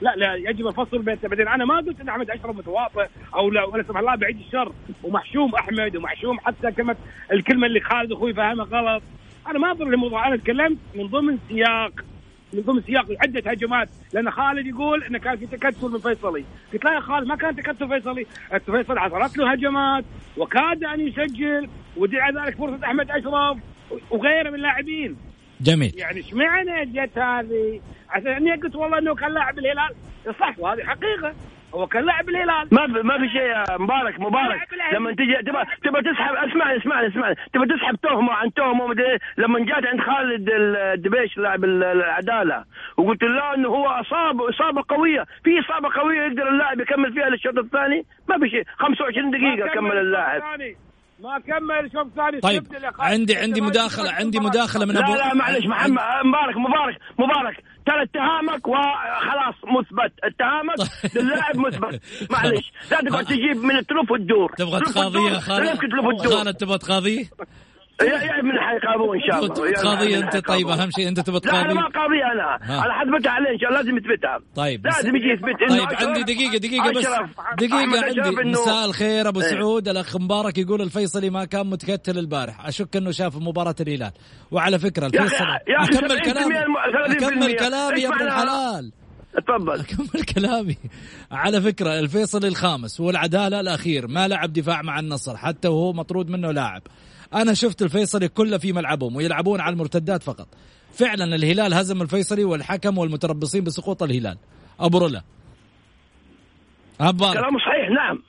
لا 0.00 0.16
لا 0.16 0.34
يجب 0.34 0.66
الفصل 0.66 1.02
بين 1.02 1.18
بعدين 1.22 1.48
أنا 1.48 1.64
ما 1.64 1.76
قلت 1.76 2.00
إن 2.00 2.08
أحمد 2.08 2.30
أشرف 2.30 2.56
متواطئ 2.56 3.06
أو 3.34 3.50
لا 3.50 3.64
ولا 3.64 3.82
سمح 3.82 3.98
الله 3.98 4.14
بعيد 4.14 4.38
الشر. 4.40 4.72
ومحشوم 5.02 5.54
أحمد 5.54 5.96
ومحشوم 5.96 6.38
حتى 6.40 6.72
كلمه 6.72 6.96
الكلمة 7.32 7.66
اللي 7.66 7.80
خالد 7.80 8.12
أخوي 8.12 8.34
فهمها 8.34 8.64
غلط. 8.64 9.02
أنا 9.46 9.58
ما 9.58 9.70
أضر 9.70 9.86
الموضوع. 9.86 10.28
أنا 10.28 10.36
تكلمت 10.36 10.78
من 10.94 11.06
ضمن 11.06 11.38
سياق 11.48 11.92
من 12.52 12.60
ضمن 12.60 12.82
سياق 12.82 13.06
عدة 13.20 13.50
هجمات. 13.50 13.88
لأن 14.12 14.30
خالد 14.30 14.66
يقول 14.66 15.04
انه 15.04 15.18
كان 15.18 15.36
في 15.36 15.46
تكتل 15.46 15.88
من 15.88 15.98
فيصلي. 15.98 16.44
قلت 16.72 16.84
لا 16.84 16.94
يا 16.94 17.00
خالد 17.00 17.26
ما 17.26 17.36
كان 17.36 17.56
تكتل 17.56 17.88
فيصلي. 17.88 18.26
فيصلي 18.66 19.00
حصلت 19.00 19.38
له 19.38 19.52
هجمات 19.52 20.04
وكاد 20.36 20.84
أن 20.84 21.00
يسجل 21.00 21.68
ودعا 21.96 22.30
ذلك 22.30 22.56
فرصة 22.56 22.84
أحمد 22.84 23.10
أشرف 23.10 23.58
وغيره 24.10 24.48
من 24.50 24.54
اللاعبين. 24.54 25.16
جميل. 25.60 25.92
يعني 25.96 26.20
اشمعنى 26.20 26.84
جت 26.84 27.18
هذه. 27.18 27.80
عشان 28.10 28.28
اني 28.28 28.52
قلت 28.52 28.76
والله 28.76 28.98
إنه 28.98 29.14
كان 29.14 29.34
لاعب 29.34 29.58
الهلال. 29.58 29.94
صح 30.40 30.58
وهذه 30.58 30.82
حقيقة. 30.82 31.34
هو 31.74 31.86
كان 31.86 32.04
لاعب 32.04 32.28
الهلال. 32.28 32.68
ما 32.72 32.86
في 32.86 32.92
ما 33.08 33.18
في 33.18 33.28
شيء 33.32 33.42
يا 33.42 33.64
مبارك 33.78 34.20
مبارك. 34.20 34.68
لما 34.94 35.12
تجي 35.12 35.36
تبغى 35.46 35.64
تبغى 35.84 36.02
تسحب 36.02 36.34
اسمعني 36.34 36.76
اسمعني 36.78 37.06
اسمعني. 37.08 37.34
تبغى 37.54 37.66
تسحب 37.66 37.96
تهمه 38.02 38.32
عن 38.32 38.52
تهمه 38.52 38.86
مدري 38.86 39.06
إيه. 39.12 39.18
لما 39.38 39.58
جات 39.58 39.84
عند 39.90 40.00
خالد 40.00 40.50
الدبيش 40.94 41.38
لاعب 41.38 41.64
العدالة 41.64 42.64
وقلت 42.96 43.22
له 43.22 43.54
إنه 43.54 43.68
هو 43.68 43.86
اصاب 43.86 44.42
إصابة 44.42 44.82
قوية. 44.88 45.24
في 45.44 45.50
إصابة 45.60 45.88
قوية 46.00 46.20
يقدر 46.22 46.48
اللاعب 46.48 46.80
يكمل 46.80 47.12
فيها 47.12 47.28
للشوط 47.28 47.58
الثاني؟ 47.58 48.06
ما 48.28 48.38
في 48.38 48.50
شيء. 48.50 48.64
25 48.78 49.30
دقيقة 49.30 49.68
كمل 49.74 49.98
اللاعب. 49.98 50.42
ما 51.22 51.38
كمل 51.38 51.90
شوط 51.92 52.08
ثاني 52.16 52.40
طيب 52.40 52.64
عندي 52.98 53.36
عندي 53.36 53.60
مداخله 53.60 54.12
عندي 54.12 54.38
مداخلة 54.40 54.86
من 54.86 54.96
ابو 54.96 55.12
لا 55.12 55.18
لا 55.18 55.34
معلش 55.34 55.66
محمد 55.66 55.98
مبارك 56.24 56.56
مبارك 56.56 56.96
مبارك. 57.18 57.56
ترى 57.86 58.02
اتهامك 58.02 58.68
وخلاص 58.68 59.54
مثبت. 59.64 60.12
اتهامك؟ 60.24 60.90
للاعب 61.24 61.56
مثبت. 61.56 62.00
معلش 62.30 62.72
لا 62.90 63.00
تقعد 63.00 63.24
تجيب 63.24 63.56
من 63.56 63.76
التلوف 63.76 64.10
والدور 64.10 64.52
تبغى 64.58 64.80
تقاضيه 64.80 65.38
خالد 65.38 66.54
تبغى 66.56 66.78
تقاضيه؟ 66.78 67.24
يا 68.02 68.42
من 68.42 68.52
حيقابوه 68.60 69.14
إن 69.14 69.20
شاء 69.30 69.44
الله. 69.44 69.72
تقاضي 69.72 70.18
أنت 70.18 70.36
طيب 70.36 70.68
أهم 70.68 70.90
شيء 70.90 71.08
أنت 71.08 71.20
تبغى 71.20 71.40
تقاضي 71.40 71.56
لا 71.56 71.64
أنا 71.64 71.74
ما 71.74 71.86
قاضي 71.86 72.24
أنا. 72.32 72.84
أنا 72.84 72.92
حثبتها 72.94 73.30
عليه 73.30 73.50
إن 73.50 73.58
شاء 73.58 73.68
الله 73.68 73.80
لازم 73.80 73.96
يثبتها. 73.96 74.38
طيب 74.56 74.86
لازم 74.86 75.16
يجي 75.16 75.26
يثبت. 75.28 75.70
طيب 75.70 76.08
عندي 76.08 76.22
دقيقه 76.22 76.58
دقيقة 76.58 76.92
بس. 76.92 77.06
دقيقة 77.58 77.76
عندي. 77.76 78.50
مساء 78.50 78.84
الخير 78.84 79.28
أبو 79.28 79.40
إيه. 79.40 79.48
سعود. 79.48 79.88
الأخ 79.88 80.16
مبارك 80.16 80.58
يقول 80.58 80.82
الفيصلي 80.82 81.30
ما 81.30 81.44
كان 81.44 81.66
متكتل 81.66 82.18
البارح. 82.18 82.66
أشك 82.66 82.96
إنه 82.96 83.10
شاف 83.10 83.36
مباراة 83.36 83.74
الهلال. 83.80 84.12
وعلى 84.50 84.78
فكرة 84.78 85.06
الفيصلي 85.06 85.58
أكمل 85.68 86.20
كلامي. 86.20 86.54
أكمل 87.10 87.56
كلامي 87.56 88.00
يا 88.00 88.08
ابن 88.08 88.22
الحلال. 88.22 88.92
تفضل. 89.34 89.80
أكمل 89.80 90.24
كلامي. 90.24 90.76
على 91.32 91.60
فكرة 91.60 91.98
الفيصلي 91.98 92.48
الخامس 92.48 93.00
والعدالة 93.00 93.60
الأخير. 93.60 94.06
ما 94.06 94.28
لعب 94.28 94.52
دفاع 94.52 94.82
مع 94.82 94.98
النصر 94.98 95.36
حتى 95.36 95.68
وهو 95.68 95.92
مطرود 95.92 96.30
منه 96.30 96.50
لاعب. 96.50 96.82
أنا 97.34 97.54
شفت 97.54 97.82
الفيصلي 97.82 98.28
كله 98.28 98.58
في 98.58 98.72
ملعبهم 98.72 99.16
ويلعبون 99.16 99.60
على 99.60 99.72
المرتدات 99.72 100.22
فقط. 100.22 100.48
فعلا 100.92 101.24
الهلال 101.24 101.74
هزم 101.74 102.02
الفيصلي 102.02 102.44
والحكم 102.44 102.98
والمتربصين 102.98 103.64
بسقوط 103.64 104.02
الهلال. 104.02 104.38
أبو 104.80 104.98
رولا 104.98 105.22
كلامه 106.98 107.58
صحيح 107.58 107.90
نعم. 107.96 108.22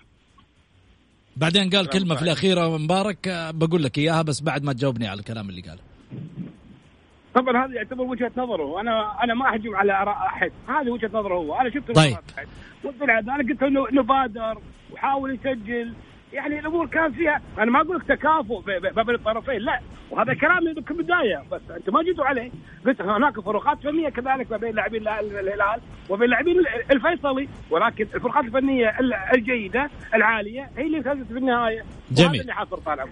بعدين 1.38 1.70
قال 1.70 1.89
كلمة 1.89 2.16
صحيح. 2.16 2.20
في 2.20 2.24
الأخيرة 2.24 2.78
مبارك 2.78 3.18
بقول 3.53 3.84
لك 3.84 3.97
إياها 3.97 4.22
بس 4.22 4.41
بعد 4.41 4.64
ما 4.64 4.74
تجاوبني 4.74 5.08
على 5.08 5.20
الكلام 5.20 5.49
اللي 5.49 5.62
قاله. 5.62 5.82
طبعا 7.36 7.66
هذا 7.66 7.74
يعتبر 7.76 8.01
وجهة 8.01 8.32
نظره. 8.38 8.82
أنا 8.82 9.24
أنا 9.24 9.34
ما 9.34 9.53
اهجم 9.53 9.76
على 9.76 9.93
آراء 9.93 10.16
أحد. 10.16 10.51
هذه 10.68 10.89
وجهة 10.89 11.08
نظره 11.08 11.36
هو. 11.36 11.56
أنا 11.56 11.70
شفت 11.70 11.91
طيب. 11.91 12.18
أنا 13.03 13.49
قلت 13.49 13.64
إنه 13.64 13.86
نبادر 13.91 14.62
وحاول 14.91 15.36
يسجل. 15.36 15.93
يعني 16.36 16.59
الأمور 16.59 16.88
كان 16.88 17.11
فيها 17.11 17.41
أنا 17.57 17.71
ما 17.71 17.81
أقول 17.81 17.97
لك 17.97 18.03
تكافؤ 18.03 18.61
بين 19.05 19.15
الطرفين 19.15 19.59
لا. 19.59 19.79
وهذا 20.11 20.33
كلامي 20.33 20.73
كبدايه 20.73 21.43
بس 21.51 21.61
أنتم 21.77 21.93
ما 21.93 22.03
جيتوا 22.03 22.25
عليه. 22.25 22.51
قلت 22.86 23.01
هناك 23.01 23.39
فروقات 23.39 23.77
فنية 23.83 24.09
كذلك 24.09 24.51
ما 24.51 24.57
بين 24.57 24.75
لاعبين 24.75 25.01
الهلال 25.07 25.81
وبين 26.09 26.29
لاعبين 26.29 26.55
الفيصلي. 26.91 27.47
ولكن 27.71 28.03
الفروقات 28.15 28.45
الفنية 28.45 28.97
الجيدة 29.33 29.89
العالية 30.13 30.69
هي 30.77 30.86
اللي 30.86 31.03
فازت 31.03 31.27
في 31.27 31.38
النهاية. 31.38 31.86
جميل. 32.11 32.41
اللي 32.41 32.53
حاصل 32.53 32.83
طال 32.83 33.09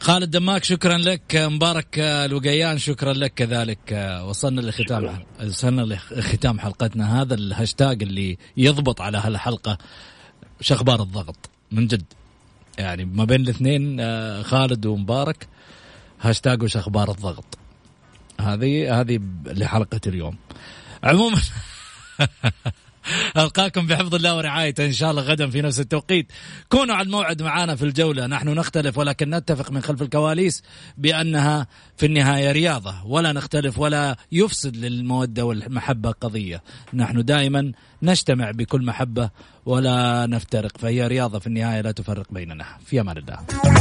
خالد 0.00 0.30
دماك 0.30 0.64
شكرا 0.64 0.98
لك. 0.98 1.36
مبارك 1.36 1.98
الوقيان 1.98 2.78
شكرا 2.78 3.12
لك 3.12 3.34
كذلك. 3.34 4.12
وصلنا 4.28 4.60
لختام 4.60 5.18
وصلنا 5.40 5.82
لختام 5.82 6.58
حلقتنا. 6.58 7.22
هذا 7.22 7.34
الهاشتاج 7.34 8.02
اللي 8.02 8.38
يضبط 8.56 9.00
على 9.00 9.18
هالحلقة 9.18 9.78
شخبار 10.60 11.02
الضغط 11.02 11.50
من 11.72 11.86
جد. 11.86 12.04
يعني 12.78 13.04
ما 13.04 13.24
بين 13.24 13.40
الاثنين 13.40 14.00
آه، 14.00 14.42
خالد 14.42 14.86
ومبارك 14.86 15.48
هاشتاج 16.20 16.62
وش 16.62 16.76
أخبار 16.76 17.10
الضغط؟ 17.10 17.58
هذه 18.40 19.00
هذه 19.00 19.20
لحلقة 19.46 20.00
اليوم. 20.06 20.36
عموما 21.04 21.40
ألقاكم 23.36 23.86
بحفظ 23.86 24.14
الله 24.14 24.36
ورعايته. 24.36 24.86
إن 24.86 24.92
شاء 24.92 25.10
الله 25.10 25.22
غدا 25.22 25.50
في 25.50 25.62
نفس 25.62 25.80
التوقيت. 25.80 26.32
كونوا 26.68 26.94
على 26.94 27.06
الموعد 27.06 27.42
معنا 27.42 27.76
في 27.76 27.84
الجولة. 27.84 28.26
نحن 28.26 28.48
نختلف 28.48 28.98
ولكن 28.98 29.30
نتفق 29.30 29.70
من 29.70 29.80
خلف 29.80 30.02
الكواليس 30.02 30.62
بأنها 30.98 31.66
في 31.96 32.06
النهاية 32.06 32.52
رياضة. 32.52 33.06
ولا 33.06 33.32
نختلف 33.32 33.78
ولا 33.78 34.16
يفسد 34.32 34.76
للمودة 34.76 35.44
والمحبة 35.44 36.10
قضية. 36.10 36.62
نحن 36.94 37.24
دائما 37.24 37.72
نجتمع 38.02 38.50
بكل 38.50 38.84
محبة 38.84 39.30
ولا 39.66 40.26
نفترق 40.26 40.78
فهي 40.78 41.06
رياضة 41.06 41.38
في 41.38 41.46
النهاية 41.46 41.80
لا 41.80 41.92
تفرق 41.92 42.26
بيننا. 42.30 42.64
في 42.86 43.00
أمان 43.00 43.16
الله. 43.16 43.74